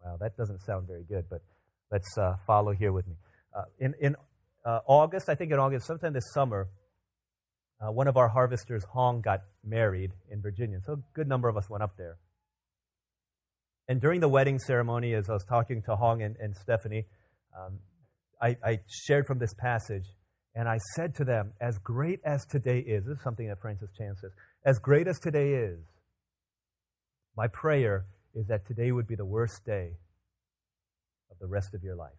Wow, 0.04 0.16
that 0.20 0.37
doesn't 0.37 0.61
sound 0.62 0.87
very 0.87 1.04
good, 1.04 1.26
but 1.28 1.42
let's 1.90 2.16
uh, 2.16 2.37
follow 2.46 2.72
here 2.72 2.92
with 2.92 3.06
me. 3.06 3.16
Uh, 3.54 3.64
in 3.78 3.94
in 4.00 4.16
uh, 4.64 4.80
August, 4.87 5.28
I 5.28 5.35
think 5.35 5.52
in 5.52 5.59
August, 5.59 5.87
sometime 5.87 6.12
this 6.12 6.33
summer, 6.33 6.68
uh, 7.80 7.90
one 7.90 8.09
of 8.09 8.16
our 8.16 8.28
harvesters, 8.28 8.85
Hong, 8.92 9.20
got 9.20 9.42
married 9.64 10.12
in 10.30 10.40
Virginia. 10.40 10.80
So 10.85 10.92
a 10.94 10.98
good 11.14 11.28
number 11.28 11.48
of 11.48 11.56
us 11.56 11.68
went 11.68 11.83
up 11.83 11.96
there. 11.96 12.16
And 13.88 14.00
during 14.00 14.20
the 14.20 14.28
wedding 14.28 14.59
ceremony, 14.59 15.14
as 15.14 15.28
I 15.28 15.33
was 15.33 15.44
talking 15.44 15.83
to 15.83 15.96
Hong 15.96 16.22
and, 16.22 16.37
and 16.37 16.54
Stephanie, 16.54 17.06
um, 17.59 17.78
I, 18.40 18.57
I 18.64 18.79
shared 18.88 19.26
from 19.26 19.38
this 19.38 19.55
passage, 19.55 20.05
and 20.55 20.68
I 20.68 20.79
said 20.94 21.14
to 21.16 21.24
them, 21.24 21.53
as 21.61 21.79
great 21.79 22.20
as 22.24 22.46
today 22.46 22.79
is, 22.79 23.05
this 23.05 23.18
is 23.18 23.22
something 23.22 23.48
that 23.48 23.61
Francis 23.61 23.90
Chan 23.96 24.16
says, 24.20 24.31
as 24.64 24.79
great 24.79 25.07
as 25.07 25.18
today 25.18 25.53
is, 25.55 25.79
my 27.37 27.48
prayer 27.48 28.07
is 28.35 28.46
that 28.46 28.66
today 28.66 28.92
would 28.92 29.07
be 29.07 29.14
the 29.14 29.24
worst 29.24 29.64
day 29.64 29.92
of 31.31 31.38
the 31.40 31.46
rest 31.46 31.74
of 31.74 31.83
your 31.83 31.96
life. 31.96 32.11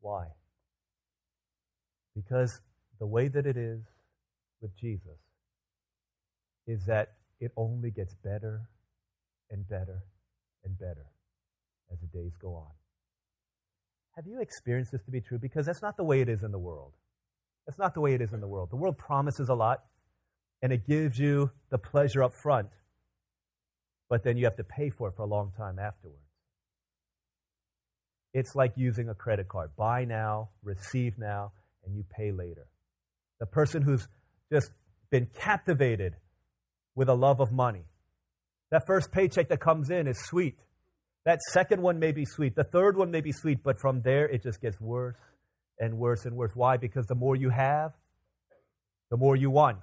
Why? 0.00 0.26
Because 2.14 2.60
the 2.98 3.06
way 3.06 3.28
that 3.28 3.46
it 3.46 3.56
is 3.56 3.80
with 4.60 4.76
Jesus 4.76 5.18
is 6.66 6.84
that 6.86 7.14
it 7.40 7.52
only 7.56 7.90
gets 7.90 8.14
better 8.14 8.68
and 9.50 9.68
better 9.68 10.02
and 10.64 10.78
better 10.78 11.06
as 11.92 11.98
the 12.00 12.18
days 12.18 12.32
go 12.40 12.54
on. 12.54 12.70
Have 14.18 14.26
you 14.26 14.40
experienced 14.40 14.90
this 14.90 15.04
to 15.04 15.12
be 15.12 15.20
true? 15.20 15.38
Because 15.38 15.64
that's 15.64 15.80
not 15.80 15.96
the 15.96 16.02
way 16.02 16.20
it 16.20 16.28
is 16.28 16.42
in 16.42 16.50
the 16.50 16.58
world. 16.58 16.90
That's 17.64 17.78
not 17.78 17.94
the 17.94 18.00
way 18.00 18.14
it 18.14 18.20
is 18.20 18.32
in 18.32 18.40
the 18.40 18.48
world. 18.48 18.68
The 18.68 18.76
world 18.76 18.98
promises 18.98 19.48
a 19.48 19.54
lot, 19.54 19.84
and 20.60 20.72
it 20.72 20.88
gives 20.88 21.20
you 21.20 21.52
the 21.70 21.78
pleasure 21.78 22.24
up 22.24 22.34
front, 22.34 22.70
but 24.10 24.24
then 24.24 24.36
you 24.36 24.44
have 24.46 24.56
to 24.56 24.64
pay 24.64 24.90
for 24.90 25.06
it 25.06 25.14
for 25.14 25.22
a 25.22 25.26
long 25.26 25.52
time 25.56 25.78
afterwards. 25.78 26.24
It's 28.34 28.56
like 28.56 28.72
using 28.74 29.08
a 29.08 29.14
credit 29.14 29.46
card 29.46 29.70
buy 29.76 30.04
now, 30.04 30.48
receive 30.64 31.16
now, 31.16 31.52
and 31.86 31.94
you 31.94 32.02
pay 32.10 32.32
later. 32.32 32.66
The 33.38 33.46
person 33.46 33.82
who's 33.82 34.08
just 34.52 34.72
been 35.12 35.28
captivated 35.38 36.16
with 36.96 37.08
a 37.08 37.14
love 37.14 37.38
of 37.38 37.52
money. 37.52 37.84
That 38.72 38.84
first 38.84 39.12
paycheck 39.12 39.48
that 39.50 39.60
comes 39.60 39.90
in 39.90 40.08
is 40.08 40.18
sweet. 40.24 40.64
That 41.28 41.40
second 41.42 41.82
one 41.82 41.98
may 41.98 42.12
be 42.12 42.24
sweet. 42.24 42.56
The 42.56 42.64
third 42.64 42.96
one 42.96 43.10
may 43.10 43.20
be 43.20 43.32
sweet, 43.32 43.62
but 43.62 43.78
from 43.78 44.00
there 44.00 44.26
it 44.26 44.42
just 44.42 44.62
gets 44.62 44.80
worse 44.80 45.18
and 45.78 45.98
worse 45.98 46.24
and 46.24 46.34
worse. 46.34 46.52
Why? 46.54 46.78
Because 46.78 47.04
the 47.04 47.14
more 47.14 47.36
you 47.36 47.50
have, 47.50 47.92
the 49.10 49.18
more 49.18 49.36
you 49.36 49.50
want. 49.50 49.82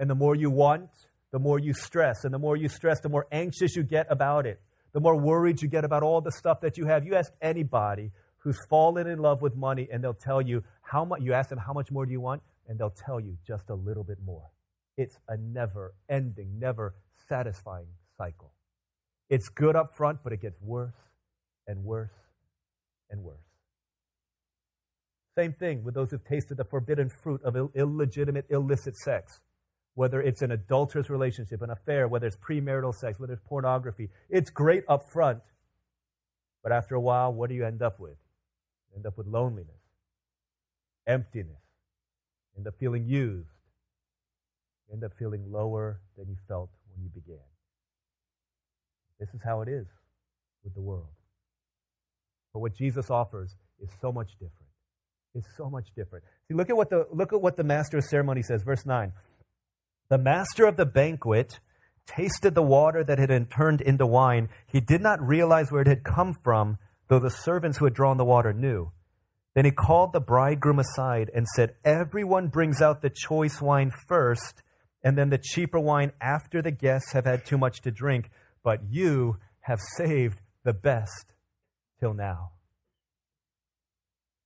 And 0.00 0.10
the 0.10 0.16
more 0.16 0.34
you 0.34 0.50
want, 0.50 0.90
the 1.30 1.38
more 1.38 1.60
you 1.60 1.74
stress. 1.74 2.24
And 2.24 2.34
the 2.34 2.40
more 2.40 2.56
you 2.56 2.68
stress, 2.68 2.98
the 3.02 3.08
more 3.08 3.28
anxious 3.30 3.76
you 3.76 3.84
get 3.84 4.08
about 4.10 4.46
it. 4.46 4.58
The 4.94 4.98
more 4.98 5.16
worried 5.16 5.62
you 5.62 5.68
get 5.68 5.84
about 5.84 6.02
all 6.02 6.20
the 6.20 6.32
stuff 6.32 6.60
that 6.62 6.76
you 6.76 6.86
have. 6.86 7.06
You 7.06 7.14
ask 7.14 7.32
anybody 7.40 8.10
who's 8.38 8.58
fallen 8.68 9.06
in 9.06 9.20
love 9.20 9.42
with 9.42 9.54
money, 9.54 9.86
and 9.92 10.02
they'll 10.02 10.12
tell 10.12 10.42
you 10.42 10.64
how 10.82 11.04
much. 11.04 11.20
You 11.22 11.34
ask 11.34 11.50
them, 11.50 11.58
how 11.58 11.72
much 11.72 11.92
more 11.92 12.04
do 12.04 12.10
you 12.10 12.20
want? 12.20 12.42
And 12.66 12.80
they'll 12.80 12.98
tell 13.06 13.20
you 13.20 13.38
just 13.46 13.70
a 13.70 13.76
little 13.76 14.02
bit 14.02 14.18
more. 14.26 14.50
it's 14.96 15.16
a 15.28 15.36
never 15.36 15.94
ending, 16.08 16.58
never 16.58 16.96
satisfying 17.28 17.86
cycle. 18.16 18.50
It's 19.28 19.48
good 19.48 19.76
up 19.76 19.94
front, 19.96 20.20
but 20.24 20.32
it 20.32 20.40
gets 20.40 20.60
worse 20.60 20.94
and 21.66 21.84
worse 21.84 22.10
and 23.10 23.22
worse. 23.22 23.36
Same 25.36 25.52
thing 25.52 25.84
with 25.84 25.94
those 25.94 26.10
who've 26.10 26.24
tasted 26.24 26.56
the 26.56 26.64
forbidden 26.64 27.08
fruit 27.08 27.42
of 27.44 27.56
Ill- 27.56 27.70
illegitimate, 27.74 28.46
illicit 28.48 28.96
sex. 28.96 29.40
Whether 29.94 30.20
it's 30.22 30.42
an 30.42 30.52
adulterous 30.52 31.10
relationship, 31.10 31.60
an 31.62 31.70
affair, 31.70 32.08
whether 32.08 32.26
it's 32.26 32.36
premarital 32.36 32.94
sex, 32.94 33.18
whether 33.18 33.34
it's 33.34 33.42
pornography. 33.46 34.08
It's 34.30 34.50
great 34.50 34.84
up 34.88 35.10
front, 35.10 35.40
but 36.62 36.72
after 36.72 36.94
a 36.94 37.00
while, 37.00 37.32
what 37.32 37.48
do 37.48 37.54
you 37.54 37.64
end 37.64 37.82
up 37.82 37.98
with? 38.00 38.16
You 38.90 38.96
end 38.96 39.06
up 39.06 39.18
with 39.18 39.26
loneliness, 39.26 39.82
emptiness, 41.06 41.62
end 42.56 42.66
up 42.66 42.74
feeling 42.78 43.06
used, 43.06 43.48
you 44.88 44.94
end 44.94 45.04
up 45.04 45.12
feeling 45.18 45.50
lower 45.50 46.00
than 46.16 46.28
you 46.28 46.36
felt 46.46 46.70
when 46.88 47.02
you 47.02 47.10
began. 47.10 47.44
This 49.18 49.28
is 49.34 49.40
how 49.44 49.62
it 49.62 49.68
is 49.68 49.86
with 50.64 50.74
the 50.74 50.80
world. 50.80 51.08
But 52.52 52.60
what 52.60 52.74
Jesus 52.76 53.10
offers 53.10 53.54
is 53.80 53.88
so 54.00 54.12
much 54.12 54.32
different. 54.32 54.68
It's 55.34 55.48
so 55.56 55.68
much 55.68 55.88
different. 55.94 56.24
See, 56.48 56.54
look 56.54 56.70
at 56.70 56.76
what 56.76 56.90
the 56.90 57.06
look 57.12 57.32
at 57.32 57.40
what 57.40 57.56
the 57.56 57.64
master 57.64 57.98
of 57.98 58.04
ceremony 58.04 58.42
says, 58.42 58.62
verse 58.62 58.86
9. 58.86 59.12
The 60.08 60.18
master 60.18 60.66
of 60.66 60.76
the 60.76 60.86
banquet 60.86 61.60
tasted 62.06 62.54
the 62.54 62.62
water 62.62 63.04
that 63.04 63.18
had 63.18 63.28
been 63.28 63.46
turned 63.46 63.80
into 63.80 64.06
wine. 64.06 64.48
He 64.66 64.80
did 64.80 65.02
not 65.02 65.20
realize 65.20 65.70
where 65.70 65.82
it 65.82 65.86
had 65.86 66.02
come 66.02 66.34
from, 66.42 66.78
though 67.08 67.18
the 67.18 67.30
servants 67.30 67.78
who 67.78 67.84
had 67.84 67.94
drawn 67.94 68.16
the 68.16 68.24
water 68.24 68.52
knew. 68.52 68.90
Then 69.54 69.64
he 69.64 69.70
called 69.70 70.12
the 70.12 70.20
bridegroom 70.20 70.78
aside 70.78 71.30
and 71.34 71.46
said, 71.54 71.74
Everyone 71.84 72.48
brings 72.48 72.80
out 72.80 73.02
the 73.02 73.10
choice 73.10 73.60
wine 73.60 73.92
first, 74.06 74.62
and 75.02 75.18
then 75.18 75.30
the 75.30 75.38
cheaper 75.38 75.78
wine 75.78 76.12
after 76.20 76.62
the 76.62 76.70
guests 76.70 77.12
have 77.12 77.24
had 77.24 77.44
too 77.44 77.58
much 77.58 77.82
to 77.82 77.90
drink 77.90 78.30
but 78.68 78.80
you 78.90 79.38
have 79.60 79.78
saved 79.96 80.42
the 80.62 80.74
best 80.74 81.32
till 82.00 82.12
now. 82.12 82.50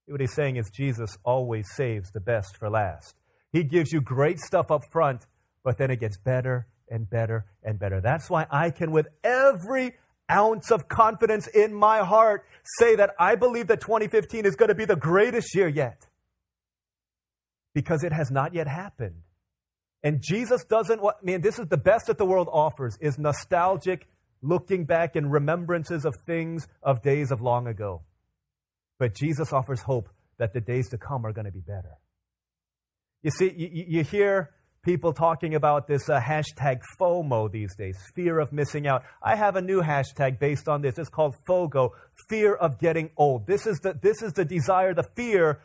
What 0.06 0.20
he's 0.20 0.32
saying 0.32 0.58
is 0.58 0.70
Jesus 0.70 1.18
always 1.24 1.66
saves 1.74 2.12
the 2.12 2.20
best 2.20 2.56
for 2.56 2.70
last. 2.70 3.16
He 3.50 3.64
gives 3.64 3.90
you 3.90 4.00
great 4.00 4.38
stuff 4.38 4.70
up 4.70 4.82
front, 4.92 5.26
but 5.64 5.76
then 5.76 5.90
it 5.90 5.98
gets 5.98 6.18
better 6.18 6.68
and 6.88 7.10
better 7.10 7.46
and 7.64 7.80
better. 7.80 8.00
That's 8.00 8.30
why 8.30 8.46
I 8.48 8.70
can, 8.70 8.92
with 8.92 9.08
every 9.24 9.96
ounce 10.30 10.70
of 10.70 10.86
confidence 10.86 11.48
in 11.48 11.74
my 11.74 12.04
heart, 12.04 12.44
say 12.78 12.94
that 12.94 13.10
I 13.18 13.34
believe 13.34 13.66
that 13.66 13.80
2015 13.80 14.46
is 14.46 14.54
going 14.54 14.68
to 14.68 14.76
be 14.76 14.84
the 14.84 14.94
greatest 14.94 15.52
year 15.52 15.66
yet. 15.66 16.06
Because 17.74 18.04
it 18.04 18.12
has 18.12 18.30
not 18.30 18.54
yet 18.54 18.68
happened. 18.68 19.22
And 20.04 20.22
Jesus 20.22 20.64
doesn't 20.64 21.02
want, 21.02 21.16
I 21.20 21.24
mean, 21.24 21.40
this 21.40 21.58
is 21.58 21.66
the 21.66 21.76
best 21.76 22.06
that 22.06 22.18
the 22.18 22.24
world 22.24 22.48
offers 22.52 22.96
is 23.00 23.18
nostalgic 23.18 24.06
looking 24.42 24.84
back 24.84 25.16
in 25.16 25.30
remembrances 25.30 26.04
of 26.04 26.14
things 26.26 26.66
of 26.82 27.02
days 27.02 27.30
of 27.30 27.40
long 27.40 27.66
ago. 27.66 28.02
But 28.98 29.14
Jesus 29.14 29.52
offers 29.52 29.82
hope 29.82 30.08
that 30.38 30.52
the 30.52 30.60
days 30.60 30.88
to 30.90 30.98
come 30.98 31.24
are 31.24 31.32
going 31.32 31.44
to 31.44 31.52
be 31.52 31.60
better. 31.60 31.98
You 33.22 33.30
see, 33.30 33.52
you, 33.56 33.84
you 33.88 34.04
hear 34.04 34.50
people 34.84 35.12
talking 35.12 35.54
about 35.54 35.86
this 35.86 36.08
uh, 36.08 36.20
hashtag 36.20 36.80
FOMO 37.00 37.50
these 37.50 37.74
days, 37.76 37.96
fear 38.16 38.40
of 38.40 38.52
missing 38.52 38.86
out. 38.86 39.04
I 39.22 39.36
have 39.36 39.54
a 39.54 39.62
new 39.62 39.80
hashtag 39.80 40.40
based 40.40 40.68
on 40.68 40.82
this. 40.82 40.98
It's 40.98 41.08
called 41.08 41.36
FOGO, 41.46 41.90
fear 42.28 42.54
of 42.54 42.80
getting 42.80 43.10
old. 43.16 43.46
This 43.46 43.66
is 43.66 43.78
the, 43.78 43.96
this 44.02 44.22
is 44.22 44.32
the 44.32 44.44
desire, 44.44 44.92
the 44.92 45.06
fear 45.14 45.60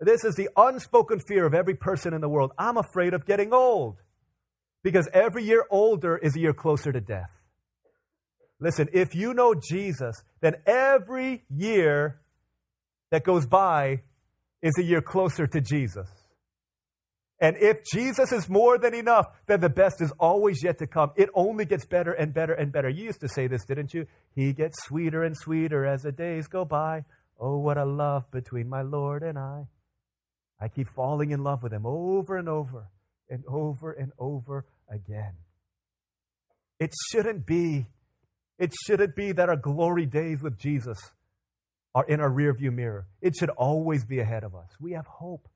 this 0.00 0.24
is 0.24 0.34
the 0.34 0.48
unspoken 0.56 1.20
fear 1.20 1.46
of 1.46 1.54
every 1.54 1.74
person 1.74 2.14
in 2.14 2.20
the 2.20 2.28
world. 2.28 2.52
I'm 2.58 2.76
afraid 2.76 3.14
of 3.14 3.26
getting 3.26 3.52
old 3.52 3.98
because 4.82 5.08
every 5.12 5.44
year 5.44 5.64
older 5.70 6.16
is 6.16 6.36
a 6.36 6.40
year 6.40 6.52
closer 6.52 6.92
to 6.92 7.00
death. 7.00 7.30
Listen, 8.64 8.88
if 8.94 9.14
you 9.14 9.34
know 9.34 9.54
Jesus, 9.54 10.22
then 10.40 10.54
every 10.66 11.44
year 11.50 12.22
that 13.10 13.22
goes 13.22 13.46
by 13.46 14.00
is 14.62 14.72
a 14.78 14.82
year 14.82 15.02
closer 15.02 15.46
to 15.46 15.60
Jesus. 15.60 16.08
And 17.38 17.58
if 17.58 17.84
Jesus 17.92 18.32
is 18.32 18.48
more 18.48 18.78
than 18.78 18.94
enough, 18.94 19.26
then 19.46 19.60
the 19.60 19.68
best 19.68 20.00
is 20.00 20.10
always 20.18 20.64
yet 20.64 20.78
to 20.78 20.86
come. 20.86 21.10
It 21.14 21.28
only 21.34 21.66
gets 21.66 21.84
better 21.84 22.12
and 22.12 22.32
better 22.32 22.54
and 22.54 22.72
better. 22.72 22.88
You 22.88 23.04
used 23.04 23.20
to 23.20 23.28
say 23.28 23.48
this, 23.48 23.66
didn't 23.66 23.92
you? 23.92 24.06
He 24.34 24.54
gets 24.54 24.82
sweeter 24.84 25.24
and 25.24 25.36
sweeter 25.36 25.84
as 25.84 26.00
the 26.00 26.12
days 26.12 26.46
go 26.46 26.64
by. 26.64 27.04
Oh, 27.38 27.58
what 27.58 27.76
a 27.76 27.84
love 27.84 28.30
between 28.30 28.70
my 28.70 28.80
Lord 28.80 29.22
and 29.22 29.38
I. 29.38 29.66
I 30.58 30.68
keep 30.68 30.88
falling 30.88 31.32
in 31.32 31.44
love 31.44 31.62
with 31.62 31.74
him 31.74 31.84
over 31.84 32.38
and 32.38 32.48
over 32.48 32.88
and 33.28 33.44
over 33.46 33.92
and 33.92 34.12
over 34.18 34.64
again. 34.88 35.34
It 36.80 36.94
shouldn't 37.12 37.44
be. 37.44 37.88
It 38.58 38.72
shouldn't 38.86 39.16
be 39.16 39.32
that 39.32 39.48
our 39.48 39.56
glory 39.56 40.06
days 40.06 40.42
with 40.42 40.58
Jesus 40.58 40.98
are 41.94 42.04
in 42.04 42.20
our 42.20 42.30
rearview 42.30 42.72
mirror. 42.72 43.06
It 43.20 43.34
should 43.36 43.50
always 43.50 44.04
be 44.04 44.20
ahead 44.20 44.44
of 44.44 44.54
us. 44.54 44.68
We 44.80 44.92
have 44.92 45.06
hope 45.06 45.48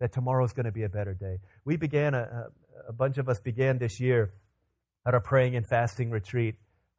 that 0.00 0.12
tomorrow 0.12 0.44
is 0.44 0.52
going 0.52 0.66
to 0.66 0.72
be 0.72 0.82
a 0.82 0.88
better 0.88 1.14
day. 1.14 1.38
We 1.64 1.76
began, 1.76 2.14
a, 2.14 2.46
a 2.88 2.92
bunch 2.92 3.18
of 3.18 3.28
us 3.28 3.40
began 3.40 3.78
this 3.78 4.00
year 4.00 4.32
at 5.06 5.14
our 5.14 5.20
praying 5.20 5.56
and 5.56 5.66
fasting 5.66 6.10
retreat, 6.10 6.56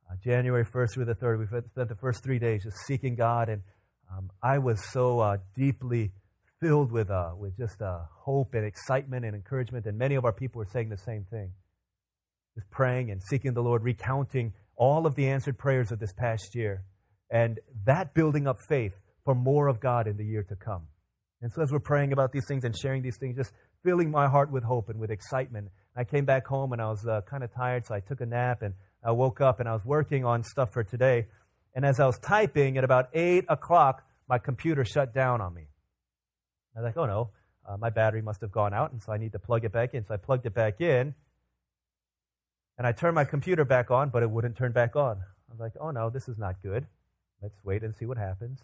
uh, 0.09 0.15
January 0.23 0.65
1st 0.65 0.93
through 0.93 1.05
the 1.05 1.15
3rd. 1.15 1.39
We 1.39 1.45
spent 1.45 1.89
the 1.89 1.95
first 1.95 2.23
three 2.23 2.39
days 2.39 2.63
just 2.63 2.77
seeking 2.87 3.15
God, 3.15 3.49
and 3.49 3.63
um, 4.15 4.29
I 4.41 4.59
was 4.59 4.83
so 4.91 5.19
uh, 5.19 5.37
deeply 5.55 6.11
filled 6.61 6.91
with, 6.91 7.09
uh, 7.09 7.31
with 7.37 7.57
just 7.57 7.81
uh, 7.81 7.99
hope 8.11 8.53
and 8.53 8.65
excitement 8.65 9.25
and 9.25 9.35
encouragement. 9.35 9.85
And 9.87 9.97
many 9.97 10.15
of 10.15 10.25
our 10.25 10.33
people 10.33 10.59
were 10.59 10.69
saying 10.71 10.89
the 10.89 10.97
same 10.97 11.25
thing. 11.29 11.51
Just 12.55 12.69
praying 12.69 13.11
and 13.11 13.21
seeking 13.21 13.53
the 13.53 13.61
Lord, 13.61 13.83
recounting 13.83 14.53
all 14.75 15.05
of 15.05 15.15
the 15.15 15.27
answered 15.27 15.57
prayers 15.57 15.91
of 15.91 15.99
this 15.99 16.13
past 16.13 16.55
year. 16.55 16.83
And 17.29 17.59
that 17.85 18.13
building 18.13 18.47
up 18.47 18.57
faith 18.67 18.93
for 19.23 19.33
more 19.33 19.67
of 19.67 19.79
God 19.79 20.07
in 20.07 20.17
the 20.17 20.25
year 20.25 20.43
to 20.43 20.55
come. 20.55 20.83
And 21.41 21.51
so 21.51 21.61
as 21.61 21.71
we're 21.71 21.79
praying 21.79 22.13
about 22.13 22.31
these 22.31 22.45
things 22.47 22.63
and 22.63 22.75
sharing 22.77 23.01
these 23.01 23.17
things, 23.17 23.35
just 23.35 23.51
filling 23.83 24.09
my 24.09 24.27
heart 24.27 24.51
with 24.51 24.63
hope 24.63 24.89
and 24.89 24.99
with 24.99 25.11
excitement. 25.11 25.69
I 25.95 26.03
came 26.03 26.25
back 26.25 26.47
home 26.47 26.73
and 26.73 26.81
I 26.81 26.89
was 26.89 27.05
uh, 27.05 27.21
kind 27.29 27.43
of 27.43 27.53
tired, 27.53 27.85
so 27.85 27.95
I 27.95 27.99
took 27.99 28.19
a 28.19 28.25
nap 28.25 28.61
and 28.61 28.73
I 29.03 29.11
woke 29.11 29.41
up 29.41 29.59
and 29.59 29.69
I 29.69 29.73
was 29.73 29.85
working 29.85 30.25
on 30.25 30.43
stuff 30.43 30.73
for 30.73 30.83
today. 30.83 31.27
And 31.73 31.85
as 31.85 31.99
I 31.99 32.05
was 32.05 32.17
typing 32.19 32.77
at 32.77 32.83
about 32.83 33.09
8 33.13 33.45
o'clock, 33.47 34.03
my 34.27 34.39
computer 34.39 34.83
shut 34.83 35.13
down 35.13 35.39
on 35.39 35.53
me. 35.53 35.67
I 36.75 36.81
was 36.81 36.85
like, 36.85 36.97
oh 36.97 37.05
no, 37.05 37.29
uh, 37.67 37.77
my 37.77 37.89
battery 37.89 38.21
must 38.21 38.41
have 38.41 38.51
gone 38.51 38.73
out, 38.73 38.91
and 38.91 39.01
so 39.01 39.11
I 39.13 39.17
need 39.17 39.31
to 39.31 39.39
plug 39.39 39.63
it 39.65 39.71
back 39.71 39.93
in. 39.93 40.05
So 40.05 40.13
I 40.13 40.17
plugged 40.17 40.45
it 40.45 40.53
back 40.53 40.81
in, 40.81 41.13
and 42.77 42.85
I 42.85 42.91
turned 42.91 43.15
my 43.15 43.25
computer 43.25 43.65
back 43.65 43.91
on, 43.91 44.09
but 44.09 44.23
it 44.23 44.29
wouldn't 44.29 44.57
turn 44.57 44.71
back 44.71 44.95
on. 44.95 45.17
I 45.17 45.51
was 45.51 45.59
like, 45.59 45.73
oh 45.79 45.91
no, 45.91 46.09
this 46.09 46.27
is 46.27 46.37
not 46.37 46.61
good. 46.61 46.85
Let's 47.41 47.63
wait 47.63 47.83
and 47.83 47.95
see 47.95 48.05
what 48.05 48.17
happens. 48.17 48.59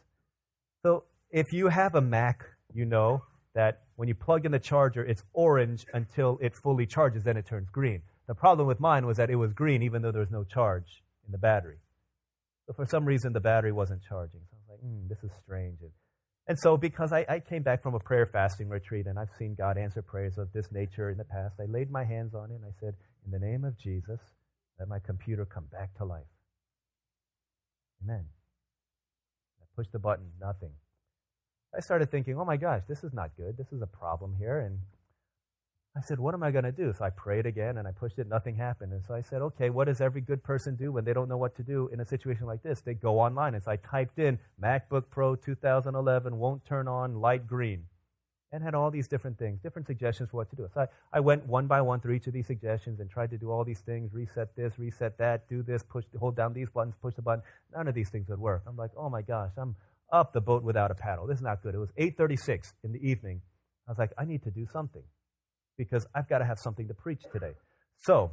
So 0.83 1.03
if 1.29 1.53
you 1.53 1.67
have 1.67 1.95
a 1.95 2.01
Mac, 2.01 2.43
you 2.73 2.85
know 2.85 3.23
that 3.53 3.81
when 3.95 4.07
you 4.07 4.15
plug 4.15 4.45
in 4.45 4.51
the 4.51 4.59
charger, 4.59 5.03
it's 5.03 5.23
orange 5.33 5.85
until 5.93 6.39
it 6.41 6.53
fully 6.55 6.85
charges, 6.85 7.23
then 7.23 7.37
it 7.37 7.45
turns 7.45 7.69
green. 7.69 8.01
The 8.27 8.35
problem 8.35 8.67
with 8.67 8.79
mine 8.79 9.05
was 9.05 9.17
that 9.17 9.29
it 9.29 9.35
was 9.35 9.53
green 9.53 9.83
even 9.83 10.01
though 10.01 10.11
there 10.11 10.21
was 10.21 10.31
no 10.31 10.43
charge 10.43 11.03
in 11.25 11.31
the 11.31 11.37
battery. 11.37 11.77
So 12.67 12.73
for 12.73 12.85
some 12.85 13.05
reason, 13.05 13.33
the 13.33 13.39
battery 13.39 13.71
wasn't 13.71 14.01
charging. 14.07 14.41
So 14.49 14.57
I 14.57 14.59
was 14.59 14.69
like, 14.69 14.79
hmm, 14.79 15.07
this 15.09 15.23
is 15.23 15.31
strange. 15.43 15.79
And 15.81 15.91
and 16.47 16.59
so, 16.59 16.75
because 16.75 17.13
I, 17.13 17.25
I, 17.29 17.39
came 17.39 17.63
back 17.63 17.81
from 17.83 17.93
a 17.93 17.99
prayer 17.99 18.25
fasting 18.25 18.67
retreat 18.67 19.05
and 19.05 19.17
I've 19.17 19.29
seen 19.37 19.55
God 19.55 19.77
answer 19.77 20.01
prayers 20.01 20.37
of 20.37 20.51
this 20.51 20.65
nature 20.71 21.09
in 21.09 21.17
the 21.17 21.23
past, 21.23 21.55
I 21.61 21.65
laid 21.65 21.91
my 21.91 22.03
hands 22.03 22.33
on 22.33 22.51
it 22.51 22.55
and 22.55 22.65
I 22.65 22.73
said, 22.79 22.95
In 23.25 23.31
the 23.31 23.39
name 23.39 23.63
of 23.63 23.77
Jesus, 23.77 24.19
let 24.79 24.87
my 24.87 24.99
computer 24.99 25.45
come 25.45 25.65
back 25.71 25.95
to 25.97 26.05
life. 26.05 26.23
Amen. 28.03 28.25
I 29.61 29.65
pushed 29.75 29.91
the 29.91 29.99
button, 29.99 30.31
nothing. 30.39 30.71
I 31.75 31.79
started 31.79 32.11
thinking, 32.11 32.37
oh 32.37 32.45
my 32.45 32.57
gosh, 32.57 32.81
this 32.87 33.03
is 33.03 33.13
not 33.13 33.31
good. 33.37 33.57
This 33.57 33.71
is 33.71 33.81
a 33.81 33.87
problem 33.87 34.35
here. 34.37 34.59
And 34.59 34.79
I 35.95 36.01
said, 36.01 36.19
What 36.19 36.33
am 36.33 36.43
I 36.43 36.51
going 36.51 36.63
to 36.63 36.71
do? 36.71 36.93
So 36.93 37.03
I 37.03 37.09
prayed 37.09 37.45
again 37.45 37.77
and 37.77 37.87
I 37.87 37.91
pushed 37.91 38.17
it, 38.17 38.27
nothing 38.27 38.55
happened. 38.55 38.93
And 38.93 39.03
so 39.05 39.13
I 39.13 39.21
said, 39.21 39.41
Okay, 39.41 39.69
what 39.69 39.85
does 39.85 39.99
every 39.99 40.21
good 40.21 40.43
person 40.43 40.75
do 40.75 40.91
when 40.91 41.03
they 41.03 41.13
don't 41.13 41.27
know 41.27 41.37
what 41.37 41.55
to 41.57 41.63
do 41.63 41.89
in 41.91 41.99
a 41.99 42.05
situation 42.05 42.45
like 42.45 42.63
this? 42.63 42.81
They 42.81 42.93
go 42.93 43.19
online. 43.19 43.55
And 43.55 43.63
so 43.63 43.71
I 43.71 43.75
typed 43.75 44.17
in 44.17 44.39
MacBook 44.61 45.05
Pro 45.09 45.35
2011 45.35 46.37
won't 46.37 46.65
turn 46.65 46.87
on 46.87 47.19
light 47.19 47.45
green 47.45 47.85
and 48.51 48.63
had 48.63 48.75
all 48.75 48.91
these 48.91 49.07
different 49.07 49.39
things, 49.39 49.59
different 49.61 49.87
suggestions 49.87 50.29
for 50.29 50.37
what 50.37 50.49
to 50.49 50.55
do. 50.55 50.67
So 50.73 50.81
I, 50.81 50.87
I 51.13 51.19
went 51.19 51.45
one 51.45 51.67
by 51.67 51.81
one 51.81 52.01
through 52.01 52.15
each 52.15 52.27
of 52.27 52.33
these 52.33 52.47
suggestions 52.47 52.99
and 52.99 53.09
tried 53.09 53.29
to 53.31 53.37
do 53.37 53.49
all 53.49 53.63
these 53.63 53.79
things 53.79 54.13
reset 54.13 54.55
this, 54.55 54.77
reset 54.77 55.17
that, 55.19 55.47
do 55.49 55.63
this, 55.63 55.83
push, 55.83 56.03
hold 56.19 56.35
down 56.35 56.53
these 56.53 56.69
buttons, 56.69 56.95
push 57.01 57.15
the 57.15 57.21
button. 57.21 57.43
None 57.75 57.87
of 57.87 57.95
these 57.95 58.09
things 58.09 58.27
would 58.27 58.39
work. 58.39 58.63
I'm 58.67 58.75
like, 58.75 58.91
Oh 58.97 59.09
my 59.09 59.21
gosh, 59.21 59.51
I'm 59.57 59.75
up 60.11 60.33
the 60.33 60.41
boat 60.41 60.63
without 60.63 60.91
a 60.91 60.95
paddle. 60.95 61.27
This 61.27 61.37
is 61.37 61.43
not 61.43 61.63
good. 61.63 61.75
It 61.75 61.79
was 61.79 61.91
8:36 61.97 62.73
in 62.83 62.91
the 62.91 62.99
evening. 62.99 63.41
I 63.87 63.91
was 63.91 63.97
like, 63.97 64.11
I 64.17 64.25
need 64.25 64.43
to 64.43 64.51
do 64.51 64.67
something 64.71 65.03
because 65.77 66.05
I've 66.13 66.29
got 66.29 66.39
to 66.39 66.45
have 66.45 66.59
something 66.59 66.87
to 66.89 66.93
preach 66.93 67.23
today. 67.31 67.53
So 67.97 68.31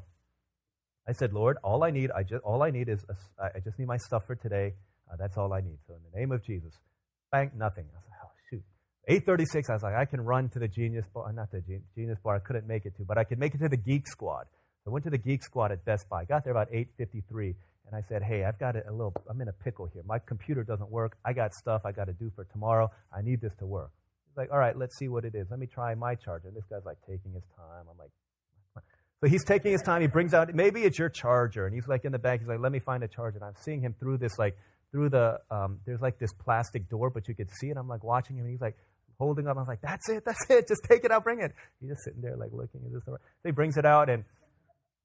I 1.09 1.13
said, 1.13 1.33
Lord, 1.33 1.57
all 1.65 1.85
I 1.85 1.91
need, 1.91 2.11
I 2.11 2.23
just, 2.23 2.43
all 2.45 2.63
I 2.63 2.71
need 2.71 2.89
is, 2.89 3.05
a, 3.09 3.45
I 3.57 3.61
just 3.61 3.79
need 3.79 3.89
my 3.89 3.97
stuff 3.97 4.27
for 4.27 4.35
today. 4.35 4.75
Uh, 5.11 5.17
that's 5.17 5.37
all 5.39 5.53
I 5.53 5.61
need. 5.61 5.79
So 5.87 5.95
in 5.95 6.01
the 6.11 6.19
name 6.19 6.33
of 6.33 6.45
Jesus, 6.45 6.75
bang, 7.33 7.51
nothing. 7.57 7.87
I 7.95 8.01
shoot. 8.01 8.18
8.36, 9.09 9.71
I 9.71 9.73
was 9.73 9.83
like, 9.83 9.95
I 9.95 10.05
can 10.05 10.21
run 10.21 10.51
to 10.51 10.59
the 10.59 10.69
Genius 10.69 11.07
Bar, 11.15 11.33
not 11.33 11.51
the 11.51 11.63
Genius 11.95 12.19
Bar, 12.23 12.37
I 12.37 12.39
couldn't 12.41 12.67
make 12.67 12.85
it 12.85 12.95
to, 12.99 13.05
but 13.05 13.17
I 13.17 13.25
could 13.25 13.39
make 13.39 13.55
it 13.55 13.59
to 13.59 13.69
the 13.69 13.77
Geek 13.77 14.07
Squad. 14.07 14.47
I 14.87 14.91
went 14.91 15.05
to 15.05 15.11
the 15.11 15.19
Geek 15.19 15.43
Squad 15.43 15.73
at 15.73 15.85
Best 15.85 16.09
Buy. 16.09 16.25
Got 16.25 16.45
there 16.45 16.53
about 16.53 16.71
8.53, 16.71 17.55
and 17.87 17.97
I 17.97 18.03
said, 18.09 18.23
hey, 18.23 18.45
I've 18.45 18.59
got 18.59 18.77
a 18.77 18.91
little, 18.91 19.15
I'm 19.29 19.41
in 19.41 19.49
a 19.49 19.53
pickle 19.53 19.87
here. 19.87 20.03
My 20.07 20.19
computer 20.19 20.63
doesn't 20.63 20.91
work. 20.91 21.17
I 21.25 21.33
got 21.33 21.55
stuff 21.55 21.83
I 21.87 21.93
got 21.93 22.05
to 22.05 22.13
do 22.13 22.31
for 22.37 22.45
tomorrow. 22.45 22.91
I 23.17 23.23
need 23.23 23.41
this 23.41 23.55
to 23.61 23.67
work. 23.67 23.91
He's 24.29 24.37
like, 24.37 24.51
all 24.53 24.59
right, 24.59 24.77
let's 24.77 24.99
see 24.99 25.09
what 25.09 25.25
it 25.25 25.35
is. 25.35 25.47
Let 25.51 25.59
me 25.59 25.67
try 25.67 25.95
my 25.95 26.15
charger. 26.15 26.49
And 26.49 26.57
this 26.57 26.65
guy's 26.71 26.85
like 26.85 26.99
taking 27.09 27.33
his 27.33 27.45
time. 27.57 27.87
I'm 27.91 27.99
like, 27.99 28.11
so 29.21 29.29
he's 29.29 29.45
taking 29.45 29.73
his 29.73 29.83
time. 29.83 30.01
He 30.01 30.07
brings 30.07 30.33
out, 30.33 30.55
maybe 30.55 30.83
it's 30.83 30.99
your 30.99 31.09
charger. 31.09 31.67
And 31.67 31.75
he's 31.75 31.89
like 31.89 32.05
in 32.05 32.13
the 32.13 32.19
back. 32.19 32.41
He's 32.41 32.49
like, 32.49 32.61
let 32.61 32.71
me 32.71 32.79
find 32.79 33.03
a 33.03 33.09
charger. 33.09 33.39
And 33.39 33.45
I'm 33.45 33.57
seeing 33.63 33.81
him 33.81 33.95
through 33.99 34.19
this, 34.19 34.39
like, 34.39 34.57
through 34.93 35.09
the, 35.11 35.41
um, 35.51 35.81
there's 35.87 36.01
like 36.01 36.19
this 36.19 36.33
plastic 36.33 36.89
door, 36.89 37.11
but 37.11 37.27
you 37.27 37.35
could 37.35 37.49
see 37.61 37.69
it. 37.69 37.77
I'm 37.77 37.89
like 37.89 38.05
watching 38.05 38.37
him. 38.37 38.45
And 38.45 38.53
he's 38.53 38.61
like 38.61 38.77
holding 39.19 39.47
up. 39.47 39.57
I 39.57 39.61
was 39.61 39.69
like, 39.69 39.81
that's 39.81 40.09
it. 40.09 40.25
That's 40.25 40.49
it. 40.49 40.69
Just 40.69 40.85
take 40.85 41.05
it 41.05 41.11
out. 41.11 41.25
Bring 41.25 41.41
it. 41.41 41.53
He's 41.81 41.91
just 41.91 42.05
sitting 42.05 42.21
there, 42.23 42.37
like 42.37 42.51
looking 42.53 42.81
at 42.85 42.93
this. 42.93 43.03
So 43.05 43.17
he 43.45 43.51
brings 43.51 43.77
it 43.77 43.85
out 43.85 44.09
and 44.09 44.25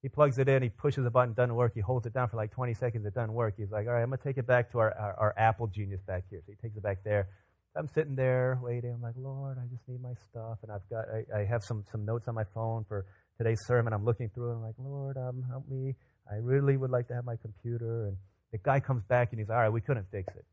he 0.02 0.10
plugs 0.10 0.38
it 0.38 0.48
in. 0.50 0.62
He 0.62 0.70
pushes 0.70 1.04
the 1.04 1.10
button. 1.10 1.34
Doesn't 1.34 1.56
work. 1.56 1.74
He 1.74 1.82
holds 1.82 2.06
it 2.06 2.14
down 2.14 2.30
for 2.30 2.38
like 2.38 2.52
20 2.52 2.74
seconds. 2.74 3.06
It 3.06 3.16
doesn't 3.16 3.34
work. 3.34 3.56
He's 3.58 3.72
like, 3.72 3.88
all 3.88 3.94
right, 3.94 4.04
I'm 4.04 4.10
going 4.10 4.20
to 4.20 4.24
take 4.24 4.38
it 4.38 4.46
back 4.46 4.72
to 4.74 4.80
our, 4.80 4.94
our, 4.94 5.16
our 5.20 5.34
Apple 5.38 5.68
genius 5.68 6.02
back 6.06 6.24
here. 6.30 6.42
So 6.46 6.52
he 6.52 6.68
takes 6.68 6.78
it 6.78 6.84
back 6.84 7.04
there. 7.04 7.30
I'm 7.76 7.88
sitting 7.88 8.16
there 8.16 8.60
waiting. 8.62 8.92
I'm 8.92 9.02
like, 9.02 9.16
Lord, 9.18 9.58
I 9.58 9.66
just 9.74 9.82
need 9.88 10.02
my 10.02 10.14
stuff. 10.30 10.60
And 10.62 10.72
I've 10.72 10.88
got, 10.90 11.06
I, 11.10 11.40
I 11.40 11.46
have 11.46 11.64
some, 11.64 11.84
some 11.92 12.06
notes 12.06 12.28
on 12.28 12.36
my 12.36 12.44
phone 12.54 12.86
for 12.88 13.06
today's 13.38 13.62
sermon. 13.66 13.94
I'm 13.94 14.06
looking 14.06 14.30
through 14.30 14.52
it. 14.52 14.56
I'm 14.56 14.62
like, 14.62 14.76
Lord, 14.78 15.18
um, 15.18 15.44
help 15.50 15.68
me. 15.68 15.96
I 16.32 16.36
really 16.36 16.78
would 16.78 16.92
like 16.92 17.08
to 17.08 17.16
have 17.16 17.26
my 17.26 17.36
computer. 17.38 18.08
And 18.08 18.18
the 18.52 18.60
guy 18.60 18.80
comes 18.80 19.04
back 19.06 19.30
and 19.32 19.40
he's, 19.40 19.50
all 19.50 19.56
right, 19.56 19.70
we 19.70 19.82
couldn't 19.82 20.06
fix 20.12 20.28
it. 20.36 20.46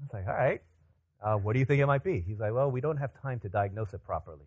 I 0.00 0.02
was 0.02 0.10
like, 0.12 0.26
all 0.26 0.34
right, 0.34 0.60
uh, 1.22 1.36
what 1.36 1.52
do 1.52 1.58
you 1.58 1.64
think 1.64 1.80
it 1.80 1.86
might 1.86 2.04
be? 2.04 2.20
He's 2.26 2.40
like, 2.40 2.52
well, 2.52 2.70
we 2.70 2.80
don't 2.80 2.96
have 2.96 3.10
time 3.20 3.38
to 3.40 3.48
diagnose 3.48 3.94
it 3.94 4.04
properly. 4.04 4.46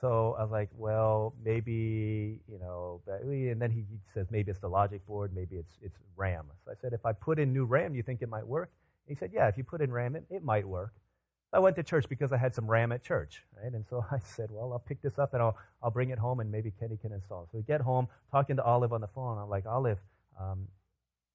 So 0.00 0.36
I 0.38 0.42
was 0.42 0.50
like, 0.50 0.68
well, 0.76 1.34
maybe, 1.44 2.40
you 2.48 2.58
know, 2.58 3.00
and 3.06 3.60
then 3.60 3.70
he 3.70 3.84
says 4.14 4.26
maybe 4.30 4.50
it's 4.50 4.60
the 4.60 4.68
logic 4.68 5.04
board, 5.06 5.32
maybe 5.34 5.56
it's, 5.56 5.72
it's 5.82 5.96
RAM. 6.16 6.46
So 6.64 6.70
I 6.70 6.74
said, 6.80 6.92
if 6.92 7.04
I 7.04 7.12
put 7.12 7.38
in 7.38 7.52
new 7.52 7.64
RAM, 7.64 7.94
you 7.94 8.02
think 8.02 8.22
it 8.22 8.28
might 8.28 8.46
work? 8.46 8.70
He 9.08 9.16
said, 9.16 9.30
yeah, 9.32 9.48
if 9.48 9.56
you 9.56 9.64
put 9.64 9.80
in 9.80 9.90
RAM, 9.90 10.14
it, 10.14 10.24
it 10.30 10.44
might 10.44 10.66
work. 10.68 10.92
I 11.52 11.58
went 11.58 11.76
to 11.76 11.82
church 11.82 12.08
because 12.08 12.32
I 12.32 12.36
had 12.36 12.54
some 12.54 12.66
RAM 12.66 12.92
at 12.92 13.02
church, 13.02 13.42
right? 13.60 13.72
And 13.72 13.84
so 13.88 14.04
I 14.10 14.18
said, 14.18 14.50
well, 14.52 14.72
I'll 14.72 14.78
pick 14.78 15.02
this 15.02 15.18
up 15.18 15.34
and 15.34 15.42
I'll, 15.42 15.56
I'll 15.82 15.90
bring 15.90 16.10
it 16.10 16.18
home 16.18 16.40
and 16.40 16.52
maybe 16.52 16.72
Kenny 16.78 16.96
can 16.96 17.12
install 17.12 17.44
it. 17.44 17.48
So 17.50 17.58
we 17.58 17.64
get 17.64 17.80
home, 17.80 18.06
talking 18.30 18.56
to 18.56 18.62
Olive 18.62 18.92
on 18.92 19.00
the 19.00 19.08
phone. 19.08 19.38
I'm 19.38 19.48
like, 19.48 19.66
Olive, 19.66 19.98
um, 20.40 20.68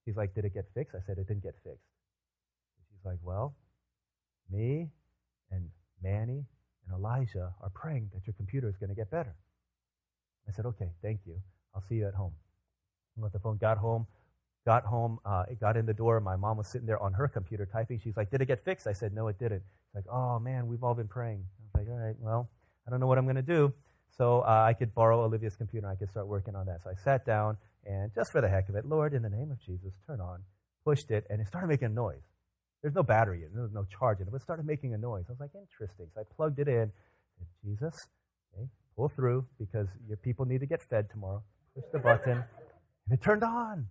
he's 0.06 0.16
like, 0.16 0.36
did 0.36 0.46
it 0.46 0.54
get 0.54 0.66
fixed? 0.74 0.96
I 0.96 1.00
said, 1.06 1.18
it 1.18 1.28
didn't 1.28 1.44
get 1.44 1.56
fixed. 1.64 1.84
she's 2.92 3.06
like, 3.06 3.20
well, 3.24 3.56
me 4.52 4.90
and 5.52 5.70
Manny 6.02 6.46
and 6.86 6.96
Elijah 6.98 7.54
are 7.62 7.70
praying 7.74 8.10
that 8.14 8.26
your 8.28 8.34
computer 8.34 8.68
is 8.68 8.78
going 8.78 8.90
to 8.90 8.96
get 8.96 9.10
better. 9.10 9.36
I 10.48 10.52
said, 10.52 10.66
okay, 10.66 10.90
thank 11.02 11.22
you. 11.26 11.40
I'll 11.74 11.82
see 11.82 11.96
you 11.96 12.08
at 12.08 12.14
home. 12.14 12.34
I 13.24 13.28
the 13.30 13.40
phone, 13.40 13.58
got 13.58 13.78
home, 13.78 14.08
got 14.66 14.84
home, 14.84 15.20
uh, 15.26 15.46
got 15.60 15.78
in 15.78 15.86
the 15.86 15.94
door. 15.94 16.20
My 16.20 16.36
mom 16.36 16.58
was 16.58 16.68
sitting 16.68 16.88
there 16.88 17.02
on 17.02 17.14
her 17.14 17.28
computer 17.28 17.66
typing. 17.66 18.00
She's 18.00 18.18
like, 18.18 18.32
did 18.32 18.42
it 18.42 18.48
get 18.48 18.64
fixed? 18.66 18.88
I 18.88 18.94
said, 18.94 19.14
no, 19.14 19.28
it 19.28 19.38
didn't. 19.38 19.62
She's 19.62 19.96
like, 19.96 20.06
oh, 20.12 20.40
man, 20.40 20.68
we've 20.68 20.84
all 20.84 20.96
been 20.96 21.08
praying. 21.08 21.46
I 21.60 21.80
was 21.80 21.88
like, 21.88 21.94
all 21.94 22.04
right, 22.04 22.16
well, 22.20 22.50
I 22.88 22.92
don't 22.92 23.00
know 23.00 23.08
what 23.08 23.18
I'm 23.18 23.26
going 23.26 23.36
to 23.36 23.42
do. 23.42 23.72
So 24.18 24.42
uh, 24.42 24.66
I 24.68 24.74
could 24.74 24.94
borrow 24.94 25.24
Olivia's 25.24 25.56
computer 25.56 25.88
and 25.88 25.96
I 25.96 25.98
could 25.98 26.10
start 26.10 26.28
working 26.28 26.56
on 26.56 26.66
that. 26.68 26.84
So 26.84 26.90
I 26.90 26.96
sat 27.04 27.26
down 27.26 27.58
and 27.86 28.12
just 28.14 28.32
for 28.32 28.42
the 28.42 28.50
heck 28.50 28.70
of 28.70 28.76
it, 28.76 28.86
Lord, 28.86 29.14
in 29.14 29.22
the 29.22 29.30
name 29.30 29.52
of 29.52 29.60
Jesus, 29.60 29.94
turn 30.08 30.22
on, 30.22 30.40
pushed 30.86 31.12
it, 31.12 31.26
and 31.30 31.42
it 31.42 31.48
started 31.48 31.68
making 31.68 31.88
a 31.88 31.90
noise. 31.90 32.22
There's 32.84 32.93
no 32.93 33.02
battery 33.02 33.39
in 33.39 33.46
it. 33.46 33.52
There 33.56 33.67
no 33.74 33.86
charge 33.98 34.19
in 34.19 34.28
it, 34.28 34.32
but 34.32 34.41
it 34.41 34.43
started 34.43 34.65
making 34.65 34.93
a 34.93 34.98
noise. 34.98 35.24
I 35.30 35.32
was 35.32 35.39
like, 35.39 35.52
interesting. 35.56 36.06
So 36.13 36.22
I 36.22 36.24
plugged 36.36 36.60
it 36.60 36.67
in. 36.67 36.91
Said, 37.39 37.48
Jesus, 37.63 38.08
okay, 38.54 38.67
pull 38.96 39.08
through 39.08 39.46
because 39.58 39.88
your 40.08 40.17
people 40.17 40.46
need 40.46 40.60
to 40.60 40.65
get 40.67 40.84
fed 40.84 41.10
tomorrow. 41.10 41.41
Push 41.76 41.86
the 41.93 42.00
button, 42.00 42.43
and 42.43 43.12
it 43.12 43.22
turned 43.24 43.43
on. 43.43 43.88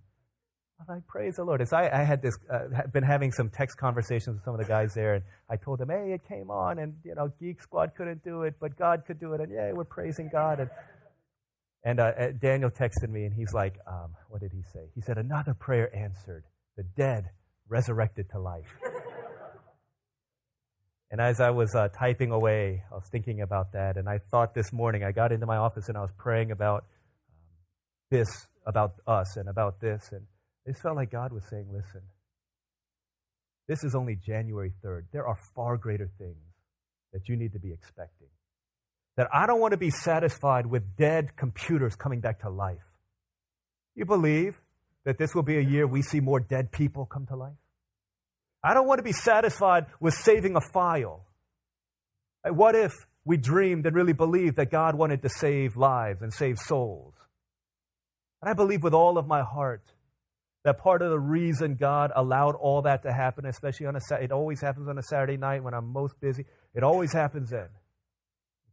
I 0.89 0.93
like, 0.93 1.07
praise 1.07 1.37
the 1.37 1.45
Lord. 1.45 1.63
As 1.63 1.73
I, 1.73 1.89
I 1.89 2.03
had 2.03 2.23
this, 2.23 2.37
uh, 2.53 2.87
been 2.93 3.03
having 3.03 3.33
some 3.33 3.49
text 3.49 3.79
conversations 3.79 4.35
with 4.35 4.45
some 4.45 4.55
of 4.55 4.61
the 4.61 4.67
guys 4.67 4.95
there, 4.95 5.15
and 5.15 5.25
I 5.49 5.57
told 5.57 5.79
them, 5.79 5.89
hey, 5.89 6.13
it 6.13 6.23
came 6.29 6.51
on, 6.51 6.79
and 6.79 6.95
you 7.05 7.15
know, 7.15 7.33
Geek 7.41 7.63
Squad 7.63 7.93
couldn't 7.97 8.23
do 8.23 8.43
it, 8.43 8.55
but 8.61 8.77
God 8.77 9.05
could 9.07 9.19
do 9.19 9.33
it, 9.33 9.41
and 9.41 9.51
yeah, 9.51 9.73
we're 9.73 9.85
praising 9.85 10.29
God. 10.31 10.61
And 10.61 10.71
and 11.85 11.99
uh, 11.99 12.33
Daniel 12.41 12.71
texted 12.71 13.09
me, 13.09 13.25
and 13.25 13.35
he's 13.35 13.55
like, 13.55 13.75
um, 13.87 14.15
what 14.29 14.41
did 14.41 14.53
he 14.53 14.63
say? 14.73 14.91
He 14.95 15.01
said, 15.01 15.19
another 15.19 15.55
prayer 15.55 15.95
answered. 15.97 16.45
The 16.77 16.85
dead 16.85 17.31
resurrected 17.73 18.29
to 18.31 18.39
life. 18.39 18.69
and 21.11 21.21
as 21.21 21.41
I 21.41 21.51
was 21.51 21.75
uh, 21.75 21.89
typing 21.89 22.31
away, 22.31 22.83
I 22.93 22.95
was 22.95 23.09
thinking 23.11 23.41
about 23.41 23.73
that, 23.73 23.97
and 23.97 24.09
I 24.09 24.19
thought 24.31 24.55
this 24.55 24.73
morning, 24.73 25.03
I 25.03 25.13
got 25.13 25.33
into 25.33 25.47
my 25.47 25.57
office 25.57 25.89
and 25.89 25.97
I 25.97 26.03
was 26.03 26.13
praying 26.19 26.51
about 26.53 26.85
um, 27.31 27.49
this, 28.11 28.29
about 28.67 28.93
us, 29.07 29.37
and 29.37 29.49
about 29.49 29.81
this, 29.81 30.11
and 30.13 30.23
it 30.67 30.77
felt 30.77 30.97
like 30.97 31.11
God 31.11 31.33
was 31.33 31.43
saying, 31.49 31.67
listen, 31.73 32.03
this 33.69 33.83
is 33.85 33.95
only 33.95 34.17
January 34.17 34.73
3rd. 34.85 35.05
There 35.13 35.27
are 35.27 35.37
far 35.57 35.79
greater 35.79 36.11
things 36.19 36.37
that 37.15 37.29
you 37.29 37.37
need 37.37 37.53
to 37.55 37.59
be 37.59 37.73
expecting. 37.73 38.29
That 39.17 39.29
I 39.33 39.47
don't 39.47 39.61
want 39.61 39.73
to 39.73 39.79
be 39.79 39.91
satisfied 39.91 40.67
with 40.67 40.97
dead 40.97 41.37
computers 41.37 41.97
coming 41.97 42.21
back 42.21 42.41
to 42.41 42.51
life. 42.51 42.85
You 43.95 44.05
believe 44.05 44.61
that 45.05 45.19
this 45.19 45.35
will 45.35 45.43
be 45.43 45.57
a 45.57 45.63
year 45.63 45.87
we 45.87 46.03
see 46.03 46.21
more 46.21 46.41
dead 46.41 46.71
people 46.71 47.07
come 47.07 47.27
to 47.27 47.37
life? 47.37 47.62
I 48.63 48.75
don't 48.75 48.87
want 48.87 48.99
to 48.99 49.05
be 49.05 49.13
satisfied 49.13 49.87
with 50.01 50.15
saving 50.15 50.57
a 50.57 50.61
file. 50.61 51.27
What 52.45 52.75
if 52.75 52.93
we 53.25 53.37
dreamed 53.37 53.87
and 53.87 53.95
really 53.95 54.13
believed 54.13 54.57
that 54.57 54.71
God 54.71 54.95
wanted 54.95 55.23
to 55.23 55.29
save 55.29 55.77
lives 55.77 56.23
and 56.23 56.33
save 56.33 56.59
souls? 56.59 57.15
And 58.41 58.51
I 58.51 58.55
believe 58.55 58.83
with 58.83 58.95
all 58.95 59.19
of 59.19 59.27
my 59.27 59.43
heart 59.43 59.83
that 60.65 60.79
part 60.79 61.03
of 61.03 61.11
the 61.11 61.19
reason 61.19 61.75
God 61.75 62.13
allowed 62.15 62.55
all 62.55 62.83
that 62.83 63.03
to 63.03 63.13
happen, 63.13 63.47
especially 63.47 63.87
on 63.87 63.97
a 63.97 64.01
it 64.21 64.31
always 64.31 64.61
happens 64.61 64.89
on 64.89 64.99
a 64.99 65.03
Saturday 65.03 65.37
night 65.37 65.63
when 65.63 65.75
I'm 65.75 65.93
most 65.93 66.21
busy. 66.21 66.45
It 66.75 66.85
always 66.85 67.13
happens 67.13 67.51
then. 67.51 67.69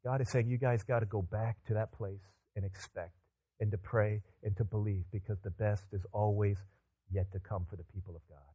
God 0.04 0.22
is 0.22 0.32
saying 0.32 0.48
you 0.48 0.58
guys 0.58 0.84
got 0.84 1.00
to 1.00 1.06
go 1.06 1.22
back 1.22 1.58
to 1.68 1.74
that 1.74 1.92
place 1.92 2.22
and 2.56 2.64
expect 2.64 3.14
and 3.60 3.72
to 3.72 3.78
pray 3.78 4.22
and 4.44 4.56
to 4.58 4.64
believe 4.64 5.04
because 5.12 5.38
the 5.44 5.50
best 5.50 5.84
is 5.92 6.02
always 6.14 6.58
yet 7.12 7.32
to 7.34 7.40
come 7.40 7.66
for 7.70 7.76
the 7.76 7.84
people 7.84 8.16
of 8.16 8.22
God. 8.30 8.49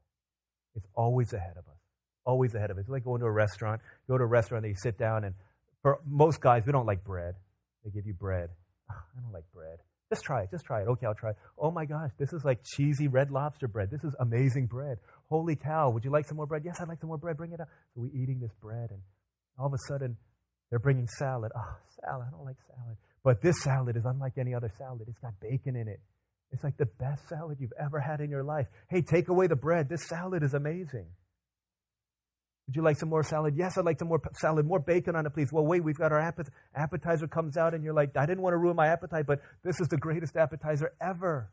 It's 0.74 0.86
always 0.94 1.32
ahead 1.32 1.56
of 1.56 1.64
us. 1.68 1.78
Always 2.26 2.54
ahead 2.54 2.70
of 2.70 2.78
us. 2.78 2.82
It's 2.82 2.90
like 2.90 3.04
going 3.04 3.20
to 3.20 3.26
a 3.26 3.32
restaurant. 3.32 3.80
You 4.06 4.14
go 4.14 4.18
to 4.18 4.24
a 4.24 4.26
restaurant 4.26 4.64
they 4.64 4.74
sit 4.74 4.98
down, 4.98 5.24
and 5.24 5.34
for 5.82 6.00
most 6.06 6.40
guys, 6.40 6.64
we 6.66 6.72
don't 6.72 6.86
like 6.86 7.04
bread. 7.04 7.34
They 7.84 7.90
give 7.90 8.06
you 8.06 8.14
bread. 8.14 8.50
I 8.90 9.20
don't 9.20 9.32
like 9.32 9.44
bread. 9.52 9.78
Just 10.10 10.24
try 10.24 10.42
it. 10.42 10.50
Just 10.50 10.64
try 10.64 10.82
it. 10.82 10.88
Okay, 10.88 11.06
I'll 11.06 11.14
try 11.14 11.30
it. 11.30 11.36
Oh 11.58 11.70
my 11.70 11.84
gosh, 11.84 12.10
this 12.18 12.32
is 12.32 12.44
like 12.44 12.60
cheesy 12.64 13.08
red 13.08 13.30
lobster 13.30 13.68
bread. 13.68 13.90
This 13.90 14.04
is 14.04 14.14
amazing 14.20 14.66
bread. 14.66 14.98
Holy 15.28 15.56
cow, 15.56 15.90
would 15.90 16.04
you 16.04 16.10
like 16.10 16.26
some 16.26 16.36
more 16.36 16.46
bread? 16.46 16.62
Yes, 16.64 16.76
I'd 16.80 16.88
like 16.88 17.00
some 17.00 17.08
more 17.08 17.18
bread. 17.18 17.36
Bring 17.36 17.52
it 17.52 17.60
up. 17.60 17.68
So 17.94 18.02
we're 18.02 18.22
eating 18.22 18.40
this 18.40 18.52
bread, 18.60 18.90
and 18.90 19.00
all 19.58 19.66
of 19.66 19.72
a 19.72 19.78
sudden, 19.88 20.16
they're 20.70 20.78
bringing 20.78 21.08
salad. 21.18 21.52
Oh, 21.56 21.76
salad. 22.00 22.26
I 22.28 22.30
don't 22.30 22.44
like 22.44 22.56
salad. 22.66 22.96
But 23.22 23.40
this 23.42 23.62
salad 23.62 23.96
is 23.96 24.04
unlike 24.04 24.34
any 24.38 24.54
other 24.54 24.70
salad. 24.76 25.08
It's 25.08 25.18
got 25.18 25.38
bacon 25.40 25.76
in 25.76 25.88
it. 25.88 26.00
It's 26.54 26.62
like 26.62 26.76
the 26.76 26.86
best 26.86 27.28
salad 27.28 27.58
you've 27.60 27.72
ever 27.78 27.98
had 27.98 28.20
in 28.20 28.30
your 28.30 28.44
life. 28.44 28.68
Hey, 28.88 29.02
take 29.02 29.28
away 29.28 29.48
the 29.48 29.56
bread. 29.56 29.88
This 29.88 30.06
salad 30.06 30.44
is 30.44 30.54
amazing. 30.54 31.06
Would 32.66 32.76
you 32.76 32.82
like 32.82 32.96
some 32.96 33.08
more 33.08 33.24
salad? 33.24 33.54
Yes, 33.56 33.76
I'd 33.76 33.84
like 33.84 33.98
some 33.98 34.06
more 34.06 34.22
salad, 34.34 34.64
more 34.64 34.78
bacon 34.78 35.16
on 35.16 35.26
it, 35.26 35.30
please. 35.30 35.52
Well, 35.52 35.66
wait, 35.66 35.82
we've 35.82 35.98
got 35.98 36.12
our 36.12 36.20
appetizer 36.74 37.26
comes 37.26 37.56
out, 37.56 37.74
and 37.74 37.82
you're 37.82 37.92
like, 37.92 38.16
I 38.16 38.24
didn't 38.24 38.40
want 38.40 38.54
to 38.54 38.58
ruin 38.58 38.76
my 38.76 38.86
appetite, 38.86 39.26
but 39.26 39.42
this 39.64 39.80
is 39.80 39.88
the 39.88 39.98
greatest 39.98 40.36
appetizer 40.36 40.92
ever. 41.00 41.50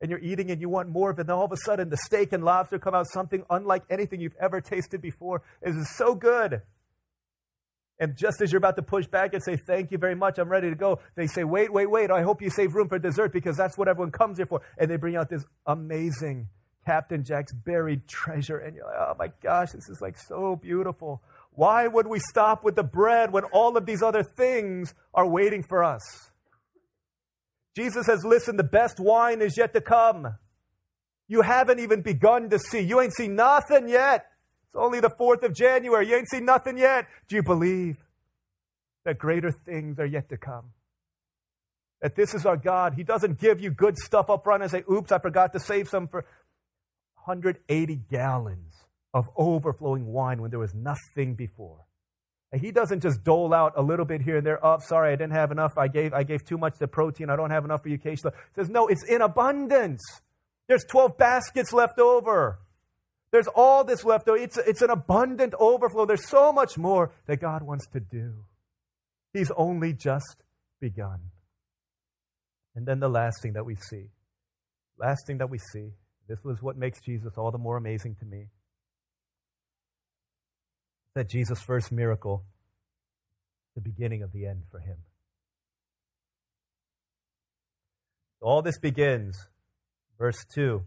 And 0.00 0.10
you're 0.10 0.20
eating 0.20 0.50
and 0.50 0.60
you 0.60 0.70
want 0.70 0.88
more 0.88 1.10
of 1.10 1.18
it. 1.18 1.22
And 1.22 1.30
all 1.30 1.44
of 1.44 1.52
a 1.52 1.56
sudden, 1.58 1.90
the 1.90 1.98
steak 1.98 2.32
and 2.32 2.42
lobster 2.42 2.78
come 2.78 2.94
out 2.94 3.06
something 3.12 3.44
unlike 3.50 3.82
anything 3.90 4.20
you've 4.20 4.36
ever 4.40 4.60
tasted 4.62 5.02
before. 5.02 5.42
It 5.60 5.76
is 5.76 5.96
so 5.96 6.14
good. 6.14 6.62
And 8.02 8.16
just 8.16 8.40
as 8.40 8.50
you're 8.50 8.58
about 8.58 8.74
to 8.74 8.82
push 8.82 9.06
back 9.06 9.32
and 9.32 9.40
say, 9.40 9.56
Thank 9.56 9.92
you 9.92 9.96
very 9.96 10.16
much, 10.16 10.38
I'm 10.38 10.48
ready 10.48 10.68
to 10.68 10.74
go, 10.74 10.98
they 11.14 11.28
say, 11.28 11.44
Wait, 11.44 11.72
wait, 11.72 11.88
wait, 11.88 12.10
I 12.10 12.22
hope 12.22 12.42
you 12.42 12.50
save 12.50 12.74
room 12.74 12.88
for 12.88 12.98
dessert 12.98 13.32
because 13.32 13.56
that's 13.56 13.78
what 13.78 13.86
everyone 13.86 14.10
comes 14.10 14.38
here 14.38 14.46
for. 14.46 14.60
And 14.76 14.90
they 14.90 14.96
bring 14.96 15.14
out 15.14 15.30
this 15.30 15.44
amazing 15.66 16.48
Captain 16.84 17.22
Jack's 17.22 17.52
buried 17.52 18.08
treasure. 18.08 18.58
And 18.58 18.74
you're 18.74 18.86
like, 18.86 18.96
Oh 18.98 19.14
my 19.16 19.30
gosh, 19.40 19.70
this 19.70 19.88
is 19.88 20.00
like 20.00 20.18
so 20.18 20.56
beautiful. 20.56 21.22
Why 21.52 21.86
would 21.86 22.08
we 22.08 22.18
stop 22.18 22.64
with 22.64 22.74
the 22.74 22.82
bread 22.82 23.32
when 23.32 23.44
all 23.44 23.76
of 23.76 23.86
these 23.86 24.02
other 24.02 24.24
things 24.24 24.94
are 25.14 25.28
waiting 25.28 25.62
for 25.62 25.84
us? 25.84 26.02
Jesus 27.76 28.06
says, 28.06 28.24
Listen, 28.24 28.56
the 28.56 28.64
best 28.64 28.98
wine 28.98 29.40
is 29.40 29.56
yet 29.56 29.74
to 29.74 29.80
come. 29.80 30.26
You 31.28 31.42
haven't 31.42 31.78
even 31.78 32.02
begun 32.02 32.50
to 32.50 32.58
see. 32.58 32.80
You 32.80 33.00
ain't 33.00 33.14
seen 33.14 33.36
nothing 33.36 33.88
yet. 33.88 34.26
It's 34.72 34.80
only 34.80 35.00
the 35.00 35.10
4th 35.10 35.42
of 35.42 35.52
January. 35.52 36.08
You 36.08 36.16
ain't 36.16 36.30
seen 36.30 36.46
nothing 36.46 36.78
yet. 36.78 37.06
Do 37.28 37.36
you 37.36 37.42
believe 37.42 37.98
that 39.04 39.18
greater 39.18 39.50
things 39.50 39.98
are 39.98 40.06
yet 40.06 40.30
to 40.30 40.38
come? 40.38 40.70
That 42.00 42.16
this 42.16 42.32
is 42.34 42.46
our 42.46 42.56
God. 42.56 42.94
He 42.94 43.04
doesn't 43.04 43.38
give 43.38 43.60
you 43.60 43.70
good 43.70 43.98
stuff 43.98 44.30
up 44.30 44.44
front 44.44 44.62
and 44.62 44.72
say, 44.72 44.82
oops, 44.90 45.12
I 45.12 45.18
forgot 45.18 45.52
to 45.52 45.60
save 45.60 45.88
some 45.90 46.08
for 46.08 46.24
180 47.24 48.00
gallons 48.10 48.74
of 49.12 49.28
overflowing 49.36 50.06
wine 50.06 50.40
when 50.40 50.50
there 50.50 50.58
was 50.58 50.74
nothing 50.74 51.34
before. 51.34 51.86
And 52.50 52.60
he 52.60 52.70
doesn't 52.70 53.00
just 53.00 53.22
dole 53.22 53.52
out 53.52 53.74
a 53.76 53.82
little 53.82 54.06
bit 54.06 54.22
here 54.22 54.38
and 54.38 54.46
there. 54.46 54.64
Oh, 54.64 54.78
sorry, 54.80 55.12
I 55.12 55.16
didn't 55.16 55.34
have 55.34 55.52
enough. 55.52 55.72
I 55.76 55.88
gave, 55.88 56.14
I 56.14 56.22
gave 56.22 56.46
too 56.46 56.56
much 56.56 56.78
to 56.78 56.88
protein. 56.88 57.28
I 57.28 57.36
don't 57.36 57.50
have 57.50 57.66
enough 57.66 57.82
for 57.82 57.90
you, 57.90 57.98
Keishla. 57.98 58.32
He 58.32 58.60
says, 58.60 58.70
no, 58.70 58.86
it's 58.86 59.04
in 59.04 59.20
abundance. 59.20 60.00
There's 60.66 60.84
12 60.84 61.18
baskets 61.18 61.74
left 61.74 61.98
over. 61.98 62.58
There's 63.32 63.48
all 63.48 63.82
this 63.82 64.04
left. 64.04 64.28
It's, 64.28 64.58
it's 64.58 64.82
an 64.82 64.90
abundant 64.90 65.54
overflow. 65.58 66.04
There's 66.04 66.28
so 66.28 66.52
much 66.52 66.76
more 66.76 67.12
that 67.26 67.40
God 67.40 67.62
wants 67.62 67.86
to 67.94 68.00
do. 68.00 68.44
He's 69.32 69.50
only 69.56 69.94
just 69.94 70.44
begun. 70.80 71.18
And 72.76 72.86
then 72.86 73.00
the 73.00 73.08
last 73.08 73.42
thing 73.42 73.54
that 73.54 73.64
we 73.64 73.76
see, 73.76 74.10
last 74.98 75.26
thing 75.26 75.38
that 75.38 75.48
we 75.48 75.58
see, 75.58 75.92
this 76.28 76.38
was 76.44 76.62
what 76.62 76.76
makes 76.76 77.00
Jesus 77.00 77.32
all 77.36 77.50
the 77.50 77.58
more 77.58 77.76
amazing 77.76 78.16
to 78.20 78.26
me 78.26 78.48
that 81.14 81.28
Jesus' 81.28 81.60
first 81.60 81.92
miracle, 81.92 82.44
the 83.74 83.80
beginning 83.80 84.22
of 84.22 84.32
the 84.32 84.46
end 84.46 84.62
for 84.70 84.80
him. 84.80 84.96
All 88.40 88.62
this 88.62 88.78
begins, 88.78 89.48
verse 90.18 90.44
2. 90.54 90.82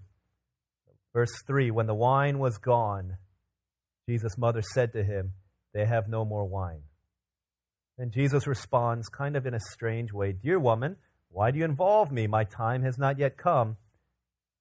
Verse 1.15 1.31
3 1.47 1.71
When 1.71 1.87
the 1.87 1.95
wine 1.95 2.37
was 2.39 2.57
gone, 2.57 3.17
Jesus' 4.07 4.37
mother 4.37 4.61
said 4.61 4.91
to 4.93 5.03
him, 5.03 5.31
They 5.73 5.85
have 5.85 6.09
no 6.09 6.25
more 6.25 6.45
wine. 6.45 6.81
And 7.97 8.11
Jesus 8.11 8.45
responds, 8.45 9.07
kind 9.07 9.37
of 9.37 9.45
in 9.45 9.53
a 9.53 9.59
strange 9.71 10.11
way 10.11 10.33
Dear 10.33 10.59
woman, 10.59 10.97
why 11.29 11.51
do 11.51 11.57
you 11.57 11.63
involve 11.63 12.11
me? 12.11 12.27
My 12.27 12.43
time 12.43 12.83
has 12.83 12.97
not 12.97 13.17
yet 13.17 13.37
come. 13.37 13.77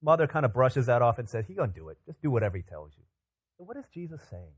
Mother 0.01 0.29
kind 0.29 0.45
of 0.45 0.55
brushes 0.55 0.87
that 0.87 1.03
off 1.03 1.19
and 1.19 1.29
says, 1.29 1.45
He's 1.49 1.57
going 1.57 1.73
to 1.73 1.79
do 1.79 1.89
it. 1.89 1.99
Just 2.07 2.23
do 2.23 2.31
whatever 2.31 2.57
he 2.57 2.63
tells 2.63 2.93
you. 2.97 3.05
So, 3.59 3.65
what 3.65 3.77
is 3.77 3.85
Jesus 3.93 4.21
saying? 4.31 4.55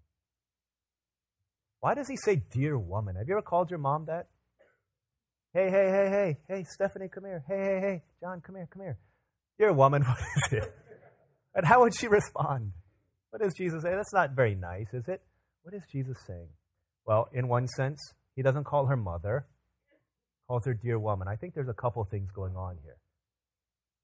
Why 1.80 1.94
does 1.94 2.08
he 2.08 2.16
say, 2.16 2.42
dear 2.50 2.78
woman? 2.78 3.16
Have 3.16 3.28
you 3.28 3.34
ever 3.34 3.42
called 3.42 3.70
your 3.70 3.78
mom 3.78 4.06
that? 4.06 4.28
Hey, 5.54 5.70
hey, 5.70 5.88
hey, 5.90 6.10
hey, 6.10 6.38
hey, 6.48 6.64
Stephanie, 6.64 7.08
come 7.08 7.24
here. 7.24 7.44
Hey, 7.48 7.56
hey, 7.56 7.80
hey, 7.80 8.02
John, 8.20 8.42
come 8.44 8.56
here, 8.56 8.68
come 8.70 8.82
here. 8.82 8.98
Dear 9.58 9.72
woman, 9.72 10.02
what 10.06 10.18
is 10.18 10.52
it? 10.52 10.74
And 11.56 11.66
how 11.66 11.80
would 11.80 11.98
she 11.98 12.06
respond? 12.20 12.72
What 13.30 13.42
does 13.42 13.54
Jesus 13.54 13.82
say? 13.82 13.90
That's 13.90 14.12
not 14.12 14.36
very 14.36 14.54
nice, 14.54 14.86
is 14.92 15.08
it? 15.08 15.22
What 15.62 15.74
is 15.74 15.82
Jesus 15.90 16.16
saying? 16.26 16.48
Well, 17.06 17.28
in 17.32 17.48
one 17.48 17.66
sense, 17.66 18.00
he 18.36 18.42
doesn't 18.42 18.64
call 18.64 18.86
her 18.86 18.96
mother, 18.96 19.46
calls 20.46 20.64
her 20.66 20.74
dear 20.74 20.98
woman. 20.98 21.26
I 21.26 21.34
think 21.34 21.54
there's 21.54 21.68
a 21.68 21.74
couple 21.74 22.04
things 22.04 22.30
going 22.30 22.54
on 22.54 22.76
here. 22.84 22.98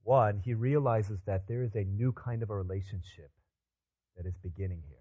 One, 0.02 0.40
he 0.44 0.54
realizes 0.54 1.20
that 1.26 1.46
there 1.46 1.62
is 1.62 1.74
a 1.76 1.84
new 1.84 2.12
kind 2.12 2.42
of 2.42 2.50
a 2.50 2.56
relationship 2.56 3.30
that 4.16 4.26
is 4.26 4.34
beginning 4.42 4.82
here. 4.88 4.98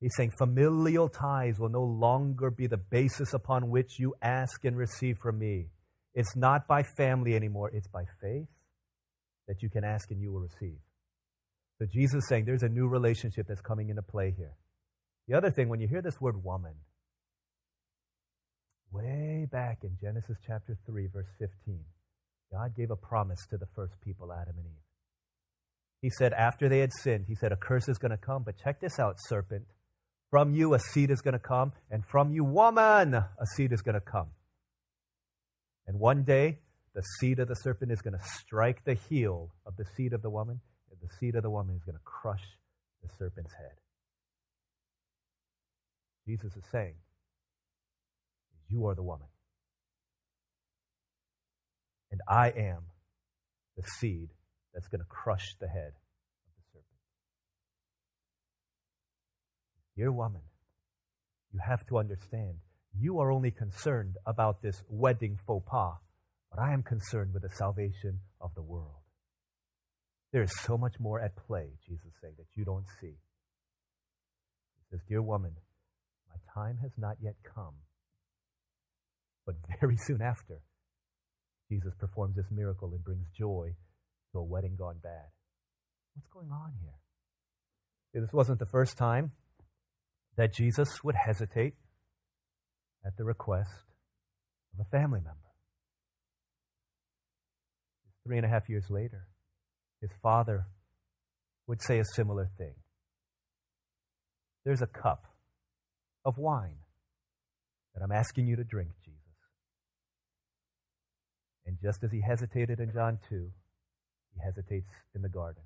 He's 0.00 0.12
saying 0.16 0.32
familial 0.38 1.08
ties 1.08 1.58
will 1.58 1.68
no 1.68 1.84
longer 1.84 2.50
be 2.50 2.66
the 2.66 2.78
basis 2.78 3.34
upon 3.34 3.70
which 3.70 3.98
you 3.98 4.14
ask 4.22 4.64
and 4.64 4.76
receive 4.76 5.18
from 5.18 5.38
me. 5.38 5.68
It's 6.14 6.36
not 6.36 6.66
by 6.66 6.82
family 6.82 7.34
anymore, 7.34 7.70
it's 7.72 7.88
by 7.88 8.04
faith 8.20 8.48
that 9.48 9.62
you 9.62 9.68
can 9.68 9.84
ask 9.84 10.10
and 10.10 10.20
you 10.20 10.32
will 10.32 10.40
receive. 10.40 10.78
So 11.78 11.86
Jesus 11.86 12.22
is 12.22 12.28
saying 12.28 12.44
there's 12.44 12.62
a 12.62 12.68
new 12.68 12.86
relationship 12.86 13.46
that's 13.48 13.60
coming 13.60 13.88
into 13.88 14.02
play 14.02 14.34
here. 14.36 14.56
The 15.28 15.36
other 15.36 15.50
thing, 15.50 15.68
when 15.68 15.80
you 15.80 15.88
hear 15.88 16.02
this 16.02 16.20
word 16.20 16.44
woman, 16.44 16.74
way 18.92 19.46
back 19.50 19.78
in 19.82 19.96
Genesis 20.00 20.36
chapter 20.46 20.78
3, 20.86 21.08
verse 21.12 21.26
15, 21.38 21.80
God 22.52 22.76
gave 22.76 22.90
a 22.90 22.96
promise 22.96 23.40
to 23.50 23.56
the 23.56 23.66
first 23.74 23.94
people, 24.00 24.32
Adam 24.32 24.54
and 24.56 24.66
Eve. 24.66 24.84
He 26.02 26.10
said, 26.10 26.32
after 26.34 26.68
they 26.68 26.80
had 26.80 26.92
sinned, 26.92 27.24
He 27.26 27.34
said, 27.34 27.50
A 27.50 27.56
curse 27.56 27.88
is 27.88 27.98
going 27.98 28.10
to 28.10 28.18
come, 28.18 28.42
but 28.44 28.58
check 28.62 28.80
this 28.80 28.98
out, 28.98 29.16
serpent. 29.26 29.64
From 30.30 30.52
you 30.52 30.74
a 30.74 30.78
seed 30.78 31.10
is 31.10 31.22
going 31.22 31.32
to 31.32 31.38
come, 31.38 31.72
and 31.90 32.04
from 32.04 32.30
you, 32.30 32.44
woman, 32.44 33.14
a 33.14 33.46
seed 33.56 33.72
is 33.72 33.82
going 33.82 33.94
to 33.94 34.00
come. 34.00 34.28
And 35.86 35.98
one 35.98 36.22
day, 36.24 36.58
the 36.94 37.02
seed 37.18 37.40
of 37.40 37.48
the 37.48 37.56
serpent 37.56 37.90
is 37.90 38.00
going 38.00 38.16
to 38.16 38.24
strike 38.24 38.84
the 38.84 38.94
heel 38.94 39.50
of 39.66 39.76
the 39.76 39.84
seed 39.96 40.12
of 40.12 40.22
the 40.22 40.30
woman, 40.30 40.60
and 40.90 41.00
the 41.00 41.14
seed 41.16 41.34
of 41.34 41.42
the 41.42 41.50
woman 41.50 41.74
is 41.74 41.82
going 41.82 41.96
to 41.96 42.04
crush 42.04 42.44
the 43.02 43.08
serpent's 43.18 43.52
head. 43.52 43.72
Jesus 46.26 46.56
is 46.56 46.64
saying, 46.70 46.94
You 48.68 48.86
are 48.86 48.94
the 48.94 49.02
woman. 49.02 49.26
And 52.10 52.20
I 52.28 52.48
am 52.50 52.84
the 53.76 53.82
seed 53.82 54.28
that's 54.72 54.86
going 54.86 55.00
to 55.00 55.06
crush 55.06 55.56
the 55.60 55.66
head 55.66 55.92
of 55.92 56.52
the 56.56 56.62
serpent. 56.72 56.86
Dear 59.96 60.12
woman, 60.12 60.42
you 61.52 61.58
have 61.58 61.84
to 61.86 61.98
understand, 61.98 62.54
you 62.96 63.18
are 63.18 63.32
only 63.32 63.50
concerned 63.50 64.16
about 64.26 64.62
this 64.62 64.82
wedding 64.88 65.38
faux 65.44 65.64
pas, 65.68 65.94
but 66.54 66.62
I 66.62 66.72
am 66.72 66.82
concerned 66.82 67.32
with 67.32 67.42
the 67.42 67.48
salvation 67.56 68.20
of 68.40 68.54
the 68.54 68.62
world. 68.62 69.02
There 70.32 70.42
is 70.42 70.52
so 70.60 70.78
much 70.78 70.94
more 71.00 71.20
at 71.20 71.36
play, 71.36 71.70
Jesus 71.86 72.12
said, 72.20 72.32
that 72.38 72.46
you 72.54 72.64
don't 72.64 72.86
see. 73.00 73.16
He 74.76 74.84
says, 74.90 75.00
Dear 75.08 75.22
woman, 75.22 75.52
my 76.28 76.36
time 76.62 76.78
has 76.82 76.92
not 76.96 77.16
yet 77.20 77.34
come. 77.54 77.74
But 79.46 79.56
very 79.80 79.96
soon 79.96 80.22
after, 80.22 80.60
Jesus 81.70 81.92
performs 81.98 82.36
this 82.36 82.50
miracle 82.50 82.92
and 82.92 83.02
brings 83.02 83.26
joy 83.36 83.74
to 84.32 84.38
a 84.38 84.42
wedding 84.42 84.76
gone 84.78 84.98
bad. 85.02 85.30
What's 86.14 86.28
going 86.32 86.50
on 86.50 86.72
here? 86.80 88.22
This 88.22 88.32
wasn't 88.32 88.60
the 88.60 88.66
first 88.66 88.96
time 88.96 89.32
that 90.36 90.54
Jesus 90.54 91.02
would 91.02 91.16
hesitate 91.16 91.74
at 93.04 93.16
the 93.16 93.24
request 93.24 93.70
of 94.72 94.86
a 94.86 94.88
family 94.96 95.20
member. 95.20 95.43
Three 98.26 98.36
and 98.36 98.46
a 98.46 98.48
half 98.48 98.68
years 98.68 98.84
later, 98.88 99.26
his 100.00 100.10
father 100.22 100.66
would 101.66 101.82
say 101.82 101.98
a 101.98 102.04
similar 102.04 102.48
thing. 102.58 102.74
There's 104.64 104.82
a 104.82 104.86
cup 104.86 105.26
of 106.24 106.38
wine 106.38 106.78
that 107.94 108.02
I'm 108.02 108.12
asking 108.12 108.46
you 108.46 108.56
to 108.56 108.64
drink, 108.64 108.90
Jesus. 109.04 109.20
And 111.66 111.76
just 111.82 112.02
as 112.02 112.10
he 112.12 112.20
hesitated 112.20 112.80
in 112.80 112.92
John 112.92 113.18
2, 113.28 113.50
he 114.34 114.40
hesitates 114.42 114.90
in 115.14 115.22
the 115.22 115.28
garden. 115.28 115.62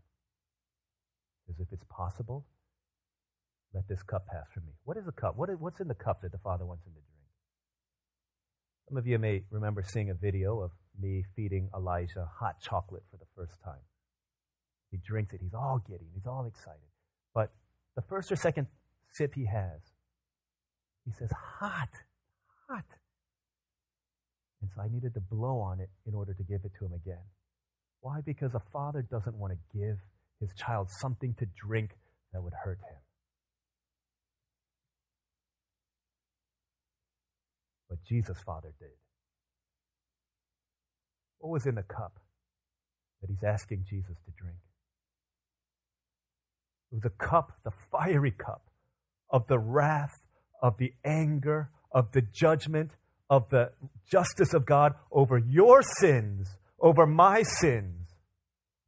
As 1.48 1.54
if 1.61 1.68
it's 1.72 1.84
possible 1.88 2.44
let 3.74 3.86
this 3.88 4.02
cup 4.02 4.26
pass 4.26 4.46
from 4.52 4.64
me. 4.64 4.72
What 4.84 4.96
is 4.96 5.06
a 5.06 5.12
cup? 5.12 5.36
What 5.36 5.50
is, 5.50 5.56
what's 5.59 5.80
in 5.80 5.88
the 5.88 5.94
cup 5.94 6.22
that 6.22 6.32
the 6.32 6.38
Father 6.38 6.64
wants 6.64 6.86
him 6.86 6.92
to 6.92 7.00
drink? 7.00 7.28
Some 8.88 8.96
of 8.96 9.06
you 9.06 9.18
may 9.18 9.42
remember 9.50 9.82
seeing 9.82 10.11
a 10.11 10.14
video 10.14 10.61
of 10.61 10.70
me 11.01 11.24
feeding 11.36 11.68
Elijah 11.74 12.28
hot 12.38 12.61
chocolate 12.61 13.03
for 13.11 13.16
the 13.16 13.26
first 13.36 13.61
time. 13.64 13.82
He 14.90 14.99
drinks 14.99 15.34
it, 15.34 15.40
he's 15.42 15.55
all 15.55 15.82
giddy, 15.88 16.07
he's 16.14 16.26
all 16.26 16.46
excited. 16.46 16.88
But 17.34 17.53
the 17.94 18.03
first 18.03 18.32
or 18.32 18.36
second 18.36 18.66
sip 19.12 19.34
he 19.34 19.46
has, 19.46 19.80
he 21.05 21.12
says, 21.12 21.30
hot, 21.32 21.90
hot. 22.68 22.84
And 24.61 24.70
so 24.74 24.82
I 24.82 24.88
needed 24.88 25.14
to 25.14 25.20
blow 25.20 25.61
on 25.61 25.80
it 25.80 25.90
in 26.07 26.14
order 26.14 26.34
to 26.34 26.42
give 26.42 26.61
it 26.64 26.72
to 26.78 26.86
him 26.86 26.92
again. 26.92 27.24
Why? 28.01 28.20
Because 28.20 28.55
a 28.55 28.62
father 28.72 29.03
doesn't 29.03 29.36
want 29.36 29.53
to 29.53 29.78
give 29.78 29.99
his 30.40 30.51
child 30.55 30.90
something 30.90 31.34
to 31.38 31.46
drink 31.46 31.90
that 32.32 32.42
would 32.42 32.55
hurt 32.64 32.78
him. 32.78 32.99
But 37.88 38.05
Jesus' 38.05 38.38
Father 38.44 38.72
did. 38.78 38.90
What 41.39 41.51
was 41.51 41.66
in 41.66 41.74
the 41.74 41.82
cup 41.82 42.18
that 43.20 43.30
he's 43.30 43.45
asking 43.45 43.84
Jesus 43.89 44.16
to 44.24 44.30
drink? 44.36 44.59
It 46.91 46.97
was 46.97 47.05
a 47.05 47.24
cup, 47.24 47.53
the 47.64 47.72
fiery 47.93 48.30
cup 48.30 48.62
of 49.30 49.47
the 49.47 49.59
wrath, 49.59 50.22
of 50.62 50.78
the 50.78 50.93
anger, 51.05 51.70
of 51.93 52.12
the 52.12 52.22
judgment, 52.22 52.93
of 53.30 53.51
the 53.51 53.72
justice 54.11 54.55
of 54.55 54.64
God 54.64 54.95
over 55.12 55.39
your 55.39 55.82
sins, 56.01 56.57
over 56.80 57.07
my 57.07 57.43
sins 57.43 58.09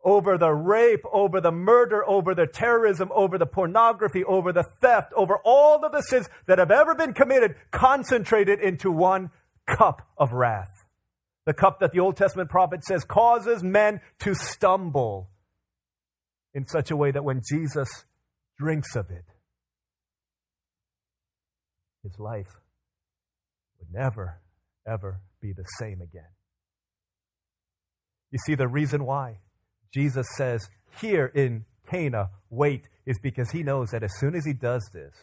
over 0.03 0.39
the 0.39 0.53
rape, 0.53 1.05
over 1.13 1.41
the 1.41 1.53
murder, 1.53 2.09
over 2.09 2.35
the 2.35 2.47
terrorism, 2.47 3.11
over 3.15 3.39
the 3.39 3.47
pornography, 3.47 4.25
over 4.25 4.53
the 4.53 4.65
theft, 4.81 5.13
over 5.15 5.39
all 5.45 5.85
of 5.85 5.93
the 5.93 6.03
sins 6.03 6.29
that 6.47 6.59
have 6.59 6.71
ever 6.71 6.95
been 6.95 7.13
committed, 7.13 7.55
concentrated 7.71 8.61
into 8.61 8.91
one 8.91 9.31
cup 9.67 10.09
of 10.17 10.33
wrath. 10.33 10.80
The 11.47 11.55
cup 11.55 11.81
that 11.81 11.93
the 11.93 12.01
Old 12.01 12.17
Testament 12.17 12.51
prophet 12.51 12.85
says 12.85 13.05
causes 13.05 13.63
men 13.63 14.01
to 14.21 14.35
stumble 14.35 15.31
in 16.55 16.67
such 16.67 16.91
a 16.91 16.97
way 16.97 17.11
that 17.11 17.25
when 17.25 17.43
Jesus 17.49 17.89
drinks 18.59 18.95
of 18.95 19.11
it, 19.11 19.25
his 22.03 22.19
life 22.19 22.57
would 23.79 23.93
never, 23.93 24.41
ever 24.87 25.21
be 25.41 25.53
the 25.53 25.65
same 25.79 26.01
again. 26.01 26.31
You 28.31 28.39
see, 28.47 28.55
the 28.55 28.69
reason 28.69 29.05
why 29.05 29.39
Jesus 29.93 30.27
says 30.37 30.69
here 31.01 31.27
in 31.27 31.65
Cana, 31.89 32.31
wait, 32.49 32.89
is 33.07 33.19
because 33.19 33.51
he 33.51 33.63
knows 33.63 33.91
that 33.91 34.03
as 34.03 34.13
soon 34.19 34.35
as 34.35 34.45
he 34.45 34.53
does 34.53 34.89
this, 34.93 35.15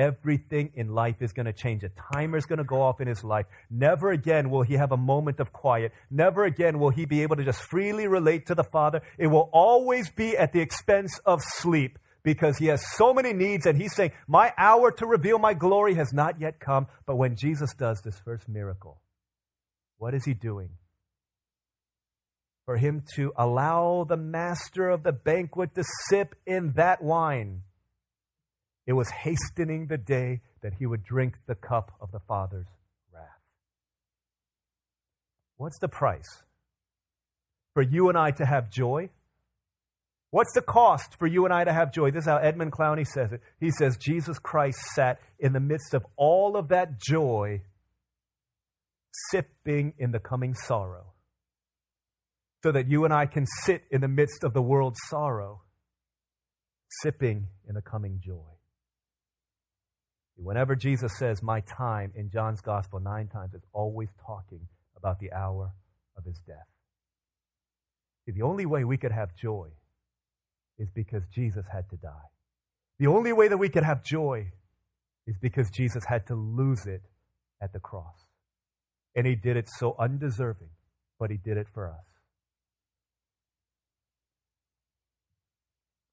everything 0.00 0.70
in 0.74 0.94
life 0.94 1.20
is 1.20 1.34
going 1.34 1.44
to 1.44 1.52
change. 1.52 1.84
A 1.84 1.90
timer 2.14 2.38
is 2.38 2.46
going 2.46 2.58
to 2.58 2.64
go 2.64 2.80
off 2.80 3.02
in 3.02 3.06
his 3.06 3.22
life. 3.22 3.44
Never 3.68 4.10
again 4.10 4.48
will 4.48 4.62
he 4.62 4.74
have 4.74 4.92
a 4.92 4.96
moment 4.96 5.40
of 5.40 5.52
quiet. 5.52 5.92
Never 6.10 6.44
again 6.44 6.78
will 6.78 6.88
he 6.88 7.04
be 7.04 7.22
able 7.22 7.36
to 7.36 7.44
just 7.44 7.60
freely 7.60 8.06
relate 8.06 8.46
to 8.46 8.54
the 8.54 8.64
Father. 8.64 9.02
It 9.18 9.26
will 9.26 9.50
always 9.52 10.10
be 10.10 10.38
at 10.38 10.54
the 10.54 10.60
expense 10.60 11.20
of 11.26 11.40
sleep 11.42 11.98
because 12.22 12.56
he 12.56 12.66
has 12.66 12.82
so 12.96 13.12
many 13.12 13.34
needs 13.34 13.66
and 13.66 13.76
he's 13.76 13.94
saying, 13.94 14.12
My 14.26 14.54
hour 14.56 14.90
to 14.92 15.06
reveal 15.06 15.38
my 15.38 15.52
glory 15.52 15.94
has 15.96 16.14
not 16.14 16.40
yet 16.40 16.60
come. 16.60 16.86
But 17.04 17.16
when 17.16 17.36
Jesus 17.36 17.74
does 17.74 18.00
this 18.02 18.18
first 18.24 18.48
miracle, 18.48 19.02
what 19.98 20.14
is 20.14 20.24
he 20.24 20.32
doing? 20.32 20.70
For 22.64 22.78
him 22.78 23.02
to 23.16 23.34
allow 23.36 24.06
the 24.08 24.16
master 24.16 24.88
of 24.88 25.02
the 25.02 25.12
banquet 25.12 25.74
to 25.74 25.84
sip 26.08 26.36
in 26.46 26.72
that 26.76 27.02
wine 27.02 27.62
it 28.90 28.94
was 28.94 29.08
hastening 29.08 29.86
the 29.86 29.96
day 29.96 30.40
that 30.62 30.72
he 30.80 30.84
would 30.84 31.04
drink 31.04 31.36
the 31.46 31.54
cup 31.54 31.92
of 32.00 32.10
the 32.10 32.18
Father's 32.18 32.66
wrath. 33.14 33.22
What's 35.58 35.78
the 35.78 35.86
price 35.86 36.42
for 37.72 37.82
you 37.82 38.08
and 38.08 38.18
I 38.18 38.32
to 38.32 38.44
have 38.44 38.68
joy? 38.68 39.10
What's 40.32 40.52
the 40.54 40.60
cost 40.60 41.16
for 41.20 41.28
you 41.28 41.44
and 41.44 41.54
I 41.54 41.62
to 41.62 41.72
have 41.72 41.92
joy? 41.92 42.10
This 42.10 42.24
is 42.24 42.28
how 42.28 42.38
Edmund 42.38 42.72
Clowney 42.72 43.06
says 43.06 43.32
it. 43.32 43.40
He 43.60 43.70
says, 43.70 43.96
Jesus 43.96 44.40
Christ 44.40 44.80
sat 44.96 45.20
in 45.38 45.52
the 45.52 45.60
midst 45.60 45.94
of 45.94 46.04
all 46.16 46.56
of 46.56 46.66
that 46.70 47.00
joy, 47.00 47.62
sipping 49.30 49.94
in 49.98 50.10
the 50.10 50.18
coming 50.18 50.52
sorrow, 50.66 51.12
so 52.64 52.72
that 52.72 52.88
you 52.88 53.04
and 53.04 53.14
I 53.14 53.26
can 53.26 53.46
sit 53.62 53.84
in 53.88 54.00
the 54.00 54.08
midst 54.08 54.42
of 54.42 54.52
the 54.52 54.62
world's 54.62 54.98
sorrow, 55.08 55.62
sipping 57.02 57.46
in 57.68 57.76
the 57.76 57.82
coming 57.82 58.20
joy. 58.20 58.56
Whenever 60.42 60.74
Jesus 60.74 61.12
says 61.18 61.42
my 61.42 61.60
time 61.60 62.12
in 62.14 62.30
John's 62.30 62.62
gospel 62.62 62.98
nine 62.98 63.28
times, 63.28 63.52
it's 63.54 63.66
always 63.72 64.08
talking 64.24 64.68
about 64.96 65.20
the 65.20 65.32
hour 65.32 65.72
of 66.16 66.24
his 66.24 66.40
death. 66.46 66.66
See, 68.24 68.32
the 68.32 68.42
only 68.42 68.64
way 68.64 68.84
we 68.84 68.96
could 68.96 69.12
have 69.12 69.36
joy 69.36 69.68
is 70.78 70.88
because 70.94 71.22
Jesus 71.34 71.64
had 71.70 71.90
to 71.90 71.96
die. 71.96 72.28
The 72.98 73.06
only 73.06 73.32
way 73.34 73.48
that 73.48 73.58
we 73.58 73.68
could 73.68 73.84
have 73.84 74.02
joy 74.02 74.52
is 75.26 75.36
because 75.40 75.70
Jesus 75.70 76.04
had 76.06 76.26
to 76.28 76.34
lose 76.34 76.86
it 76.86 77.02
at 77.62 77.72
the 77.74 77.80
cross. 77.80 78.16
And 79.14 79.26
he 79.26 79.34
did 79.34 79.56
it 79.58 79.68
so 79.68 79.94
undeserving, 79.98 80.70
but 81.18 81.30
he 81.30 81.36
did 81.36 81.58
it 81.58 81.66
for 81.72 81.88
us. 81.88 82.04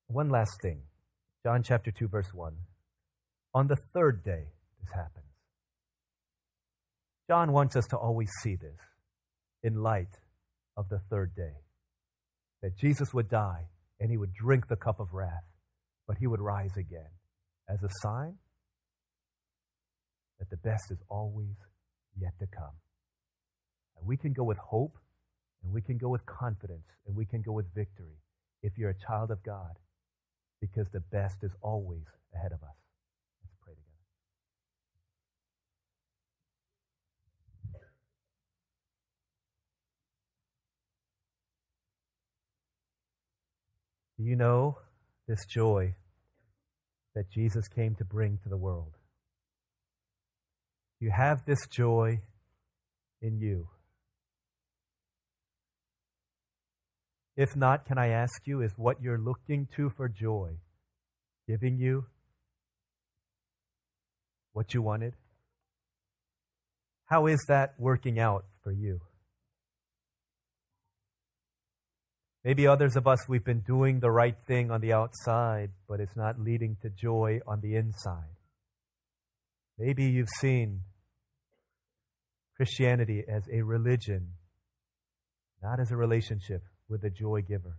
One 0.07 0.29
last 0.29 0.61
thing. 0.61 0.81
John 1.43 1.63
chapter 1.63 1.91
2, 1.91 2.07
verse 2.09 2.33
1. 2.33 2.53
On 3.57 3.65
the 3.65 3.75
third 3.91 4.23
day, 4.23 4.43
this 4.79 4.93
happens. 4.93 5.33
John 7.27 7.51
wants 7.51 7.75
us 7.75 7.87
to 7.87 7.97
always 7.97 8.29
see 8.43 8.55
this 8.55 8.77
in 9.63 9.81
light 9.81 10.13
of 10.77 10.89
the 10.89 10.99
third 11.09 11.33
day 11.35 11.55
that 12.61 12.77
Jesus 12.77 13.15
would 13.15 13.27
die 13.27 13.63
and 13.99 14.11
he 14.11 14.17
would 14.17 14.31
drink 14.31 14.67
the 14.67 14.75
cup 14.75 14.99
of 14.99 15.11
wrath, 15.11 15.47
but 16.07 16.17
he 16.19 16.27
would 16.27 16.39
rise 16.39 16.77
again 16.77 17.09
as 17.67 17.81
a 17.81 17.89
sign 18.03 18.35
that 20.37 20.51
the 20.51 20.57
best 20.57 20.91
is 20.91 20.99
always 21.09 21.55
yet 22.15 22.37
to 22.37 22.45
come. 22.45 22.77
And 23.97 24.07
we 24.07 24.17
can 24.17 24.33
go 24.33 24.43
with 24.43 24.59
hope 24.59 24.99
and 25.63 25.73
we 25.73 25.81
can 25.81 25.97
go 25.97 26.09
with 26.09 26.23
confidence 26.27 26.85
and 27.07 27.15
we 27.15 27.25
can 27.25 27.41
go 27.41 27.53
with 27.53 27.73
victory 27.73 28.19
if 28.61 28.77
you're 28.77 28.91
a 28.91 29.05
child 29.07 29.31
of 29.31 29.41
God 29.41 29.79
because 30.61 30.85
the 30.93 30.99
best 30.99 31.37
is 31.41 31.53
always 31.63 32.05
ahead 32.35 32.51
of 32.51 32.61
us. 32.61 32.86
Do 44.17 44.23
you 44.23 44.35
know 44.35 44.77
this 45.27 45.45
joy 45.45 45.95
that 47.13 47.29
Jesus 47.29 47.67
came 47.67 47.95
to 47.95 48.05
bring 48.05 48.39
to 48.43 48.49
the 48.49 48.57
world? 48.57 48.97
You 50.99 51.11
have 51.15 51.45
this 51.45 51.67
joy 51.67 52.21
in 53.21 53.39
you. 53.39 53.67
If 57.35 57.55
not, 57.55 57.85
can 57.85 57.99
I 57.99 58.07
ask 58.07 58.41
you, 58.45 58.61
is 58.61 58.71
what 58.75 59.01
you're 59.01 59.19
looking 59.19 59.67
to 59.75 59.91
for 59.91 60.09
joy 60.09 60.57
giving 61.47 61.77
you 61.77 62.05
what 64.53 64.73
you 64.73 64.81
wanted? 64.81 65.13
How 67.05 67.27
is 67.27 67.45
that 67.47 67.75
working 67.77 68.19
out 68.19 68.45
for 68.63 68.71
you? 68.71 69.01
Maybe 72.47 72.65
others 72.65 72.95
of 72.95 73.05
us, 73.07 73.27
we've 73.27 73.43
been 73.43 73.59
doing 73.59 73.99
the 73.99 74.09
right 74.09 74.37
thing 74.47 74.71
on 74.71 74.79
the 74.79 74.93
outside, 74.93 75.71
but 75.85 75.99
it's 75.99 76.15
not 76.15 76.39
leading 76.39 76.77
to 76.81 76.89
joy 76.89 77.41
on 77.45 77.59
the 77.59 77.75
inside. 77.75 78.37
Maybe 79.77 80.05
you've 80.05 80.29
seen 80.39 80.83
Christianity 82.55 83.21
as 83.27 83.43
a 83.51 83.63
religion, 83.63 84.29
not 85.61 85.81
as 85.81 85.91
a 85.91 85.97
relationship 85.97 86.63
with 86.87 87.03
a 87.03 87.09
joy 87.09 87.41
giver. 87.41 87.75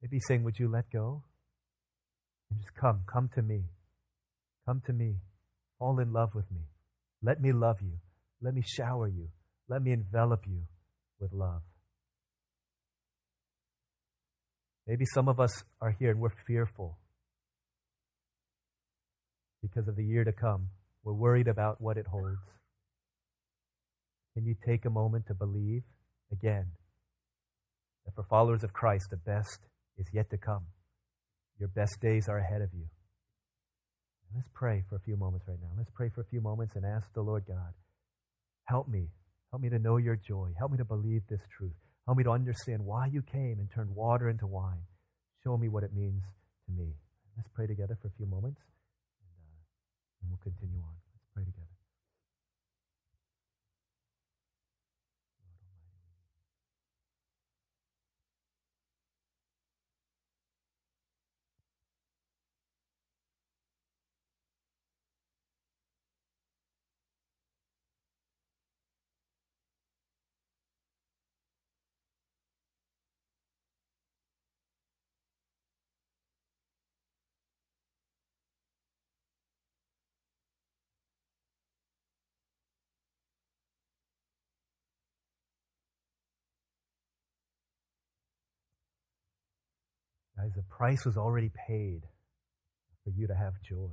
Maybe 0.00 0.20
saying, 0.28 0.44
Would 0.44 0.60
you 0.60 0.68
let 0.68 0.88
go? 0.92 1.24
And 2.48 2.60
just 2.60 2.76
come, 2.76 3.00
come 3.12 3.28
to 3.34 3.42
me. 3.42 3.64
Come 4.66 4.82
to 4.86 4.92
me. 4.92 5.16
Fall 5.80 5.98
in 5.98 6.12
love 6.12 6.32
with 6.32 6.48
me. 6.52 6.60
Let 7.24 7.42
me 7.42 7.50
love 7.50 7.78
you. 7.82 7.98
Let 8.40 8.54
me 8.54 8.62
shower 8.64 9.08
you. 9.08 9.30
Let 9.68 9.82
me 9.82 9.90
envelop 9.90 10.46
you 10.46 10.60
with 11.18 11.32
love. 11.32 11.62
Maybe 14.86 15.04
some 15.14 15.28
of 15.28 15.38
us 15.38 15.62
are 15.80 15.90
here 15.98 16.10
and 16.10 16.20
we're 16.20 16.30
fearful 16.46 16.98
because 19.62 19.86
of 19.88 19.96
the 19.96 20.04
year 20.04 20.24
to 20.24 20.32
come. 20.32 20.68
We're 21.04 21.12
worried 21.12 21.48
about 21.48 21.80
what 21.80 21.96
it 21.96 22.06
holds. 22.06 22.40
Can 24.34 24.46
you 24.46 24.56
take 24.66 24.84
a 24.84 24.90
moment 24.90 25.26
to 25.26 25.34
believe 25.34 25.82
again 26.32 26.66
that 28.04 28.14
for 28.14 28.24
followers 28.24 28.64
of 28.64 28.72
Christ, 28.72 29.06
the 29.10 29.16
best 29.16 29.60
is 29.98 30.06
yet 30.12 30.30
to 30.30 30.36
come? 30.36 30.66
Your 31.58 31.68
best 31.68 32.00
days 32.00 32.28
are 32.28 32.38
ahead 32.38 32.62
of 32.62 32.70
you. 32.72 32.86
Let's 34.34 34.48
pray 34.54 34.82
for 34.88 34.96
a 34.96 35.00
few 35.00 35.16
moments 35.16 35.46
right 35.46 35.58
now. 35.60 35.68
Let's 35.76 35.90
pray 35.90 36.08
for 36.08 36.22
a 36.22 36.24
few 36.24 36.40
moments 36.40 36.74
and 36.74 36.84
ask 36.84 37.12
the 37.12 37.20
Lord 37.20 37.44
God, 37.46 37.74
help 38.64 38.88
me. 38.88 39.08
Help 39.50 39.62
me 39.62 39.68
to 39.68 39.78
know 39.78 39.98
your 39.98 40.16
joy. 40.16 40.48
Help 40.58 40.72
me 40.72 40.78
to 40.78 40.84
believe 40.84 41.22
this 41.28 41.42
truth. 41.56 41.72
Help 42.06 42.18
me 42.18 42.24
to 42.24 42.30
understand 42.30 42.84
why 42.84 43.06
you 43.06 43.22
came 43.22 43.58
and 43.58 43.70
turned 43.70 43.94
water 43.94 44.28
into 44.28 44.46
wine. 44.46 44.82
Show 45.44 45.56
me 45.56 45.68
what 45.68 45.84
it 45.84 45.92
means 45.94 46.22
to 46.66 46.72
me. 46.72 46.94
Let's 47.36 47.48
pray 47.54 47.66
together 47.66 47.96
for 48.00 48.08
a 48.08 48.10
few 48.16 48.26
moments, 48.26 48.60
and, 49.22 49.34
uh, 49.40 50.22
and 50.22 50.30
we'll 50.30 50.42
continue 50.42 50.80
on. 50.80 50.94
Let's 51.14 51.26
pray 51.34 51.44
together. 51.44 51.71
The 90.54 90.62
price 90.62 91.04
was 91.04 91.16
already 91.16 91.50
paid 91.68 92.02
for 93.04 93.10
you 93.10 93.26
to 93.26 93.34
have 93.34 93.54
joy. 93.68 93.90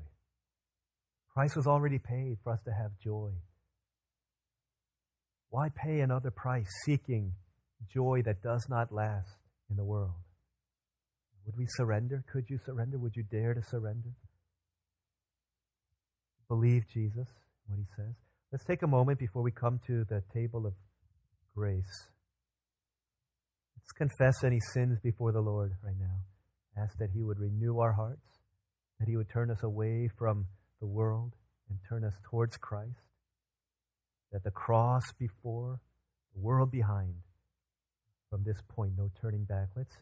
Price 1.33 1.55
was 1.55 1.67
already 1.67 1.99
paid 1.99 2.37
for 2.43 2.53
us 2.53 2.59
to 2.65 2.71
have 2.71 2.91
joy. 3.03 3.31
Why 5.49 5.69
pay 5.69 6.01
another 6.01 6.31
price 6.31 6.67
seeking 6.85 7.33
joy 7.93 8.21
that 8.25 8.43
does 8.43 8.67
not 8.69 8.91
last 8.91 9.29
in 9.69 9.77
the 9.77 9.83
world? 9.83 10.13
Would 11.45 11.57
we 11.57 11.65
surrender? 11.69 12.23
Could 12.31 12.45
you 12.49 12.59
surrender? 12.65 12.97
Would 12.97 13.15
you 13.15 13.23
dare 13.23 13.53
to 13.53 13.61
surrender? 13.63 14.09
Believe 16.47 16.83
Jesus, 16.93 17.27
what 17.67 17.77
he 17.79 17.85
says. 17.95 18.15
Let's 18.51 18.65
take 18.65 18.81
a 18.81 18.87
moment 18.87 19.19
before 19.19 19.43
we 19.43 19.51
come 19.51 19.79
to 19.87 20.03
the 20.09 20.23
table 20.33 20.65
of 20.65 20.73
grace. 21.55 22.07
Let's 23.75 23.91
confess 23.91 24.43
any 24.43 24.59
sins 24.73 24.99
before 25.01 25.31
the 25.31 25.41
Lord 25.41 25.71
right 25.83 25.95
now. 25.99 26.17
Ask 26.81 26.97
that 26.99 27.09
He 27.13 27.23
would 27.23 27.39
renew 27.39 27.79
our 27.79 27.91
hearts, 27.91 28.39
that 28.99 29.07
He 29.09 29.17
would 29.17 29.29
turn 29.29 29.51
us 29.51 29.63
away 29.63 30.09
from 30.17 30.45
the 30.79 30.87
world 30.87 31.33
and 31.69 31.77
turn 31.87 32.03
us 32.03 32.13
towards 32.23 32.57
Christ, 32.57 33.01
that 34.31 34.43
the 34.43 34.51
cross 34.51 35.11
before, 35.13 35.81
the 36.33 36.39
world 36.39 36.71
behind, 36.71 37.15
from 38.29 38.43
this 38.43 38.57
point, 38.67 38.93
no 38.97 39.09
turning 39.19 39.43
back. 39.43 39.69
Let's 39.75 39.95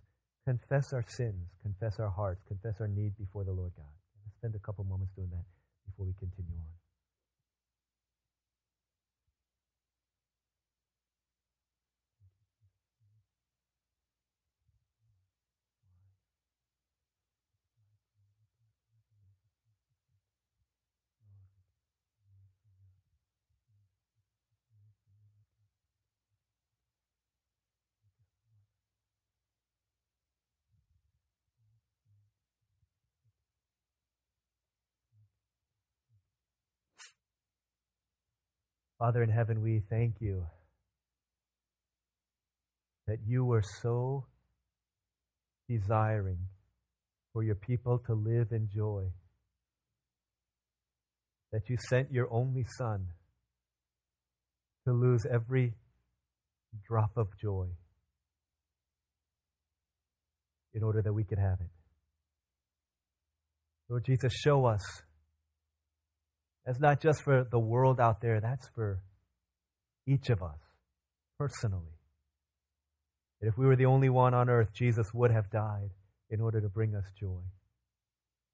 confess 0.46 0.94
our 0.94 1.06
sins, 1.08 1.50
confess 1.62 2.00
our 2.00 2.10
hearts, 2.10 2.42
confess 2.48 2.76
our 2.80 2.88
need 2.88 3.18
before 3.18 3.44
the 3.44 3.52
Lord 3.52 3.72
God. 3.76 3.86
Let's 4.26 4.36
spend 4.36 4.56
a 4.56 4.60
couple 4.60 4.84
moments 4.84 5.14
doing 5.16 5.30
that 5.30 5.46
before 5.86 6.06
we 6.06 6.14
continue 6.20 6.56
on. 6.56 6.87
Father 39.00 39.22
in 39.22 39.30
heaven, 39.30 39.62
we 39.62 39.84
thank 39.90 40.16
you 40.20 40.48
that 43.06 43.20
you 43.26 43.46
were 43.46 43.62
so 43.82 44.26
desiring 45.70 46.40
for 47.32 47.44
your 47.44 47.56
people 47.56 48.00
to 48.08 48.14
live 48.14 48.52
in 48.52 48.68
joy, 48.74 49.04
that 51.52 51.70
you 51.70 51.78
sent 51.90 52.12
your 52.12 52.28
only 52.34 52.66
Son 52.78 53.08
to 54.86 54.94
lose 54.94 55.26
every 55.32 55.74
drop 56.88 57.12
of 57.18 57.28
joy 57.40 57.68
in 60.74 60.82
order 60.82 61.02
that 61.02 61.14
we 61.14 61.24
could 61.24 61.40
have 61.40 61.60
it. 61.62 61.70
Lord 63.90 64.06
Jesus, 64.06 64.34
show 64.34 64.66
us 64.66 64.82
that's 66.68 66.82
not 66.82 67.00
just 67.00 67.24
for 67.24 67.48
the 67.50 67.58
world 67.58 67.98
out 68.02 68.20
there, 68.20 68.42
that's 68.42 68.68
for 68.76 69.00
each 70.06 70.30
of 70.30 70.44
us 70.44 70.60
personally. 71.40 71.96
That 73.40 73.48
if 73.48 73.58
we 73.58 73.66
were 73.66 73.78
the 73.78 73.86
only 73.86 74.10
one 74.10 74.34
on 74.34 74.50
earth, 74.50 74.74
Jesus 74.74 75.08
would 75.14 75.32
have 75.32 75.50
died 75.50 75.92
in 76.30 76.42
order 76.42 76.60
to 76.60 76.68
bring 76.68 76.94
us 76.94 77.06
joy. 77.18 77.40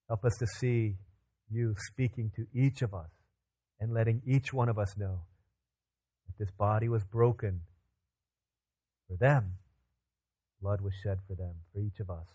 Help 0.07 0.25
us 0.25 0.33
to 0.37 0.45
see 0.45 0.97
you 1.49 1.73
speaking 1.91 2.31
to 2.35 2.45
each 2.53 2.83
of 2.83 2.93
us 2.93 3.09
and 3.79 3.91
letting 3.91 4.21
each 4.27 4.53
one 4.53 4.69
of 4.69 4.77
us 4.77 4.95
know 4.95 5.21
that 6.27 6.37
this 6.37 6.53
body 6.55 6.87
was 6.87 7.03
broken 7.03 7.61
for 9.07 9.17
them. 9.17 9.53
Blood 10.61 10.81
was 10.81 10.93
shed 11.03 11.17
for 11.27 11.33
them, 11.33 11.55
for 11.73 11.79
each 11.79 11.99
of 11.99 12.11
us. 12.11 12.27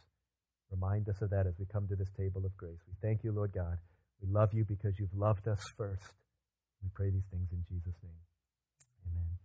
Remind 0.72 1.08
us 1.08 1.22
of 1.22 1.30
that 1.30 1.46
as 1.46 1.54
we 1.56 1.66
come 1.72 1.86
to 1.86 1.94
this 1.94 2.10
table 2.18 2.44
of 2.44 2.56
grace. 2.56 2.80
We 2.88 2.94
thank 3.00 3.22
you, 3.22 3.30
Lord 3.30 3.52
God. 3.52 3.78
We 4.22 4.32
love 4.32 4.54
you 4.54 4.64
because 4.64 4.98
you've 4.98 5.14
loved 5.14 5.48
us 5.48 5.60
first. 5.76 6.02
We 6.82 6.90
pray 6.94 7.10
these 7.10 7.26
things 7.30 7.48
in 7.52 7.64
Jesus' 7.68 7.96
name. 8.02 8.22
Amen. 9.06 9.37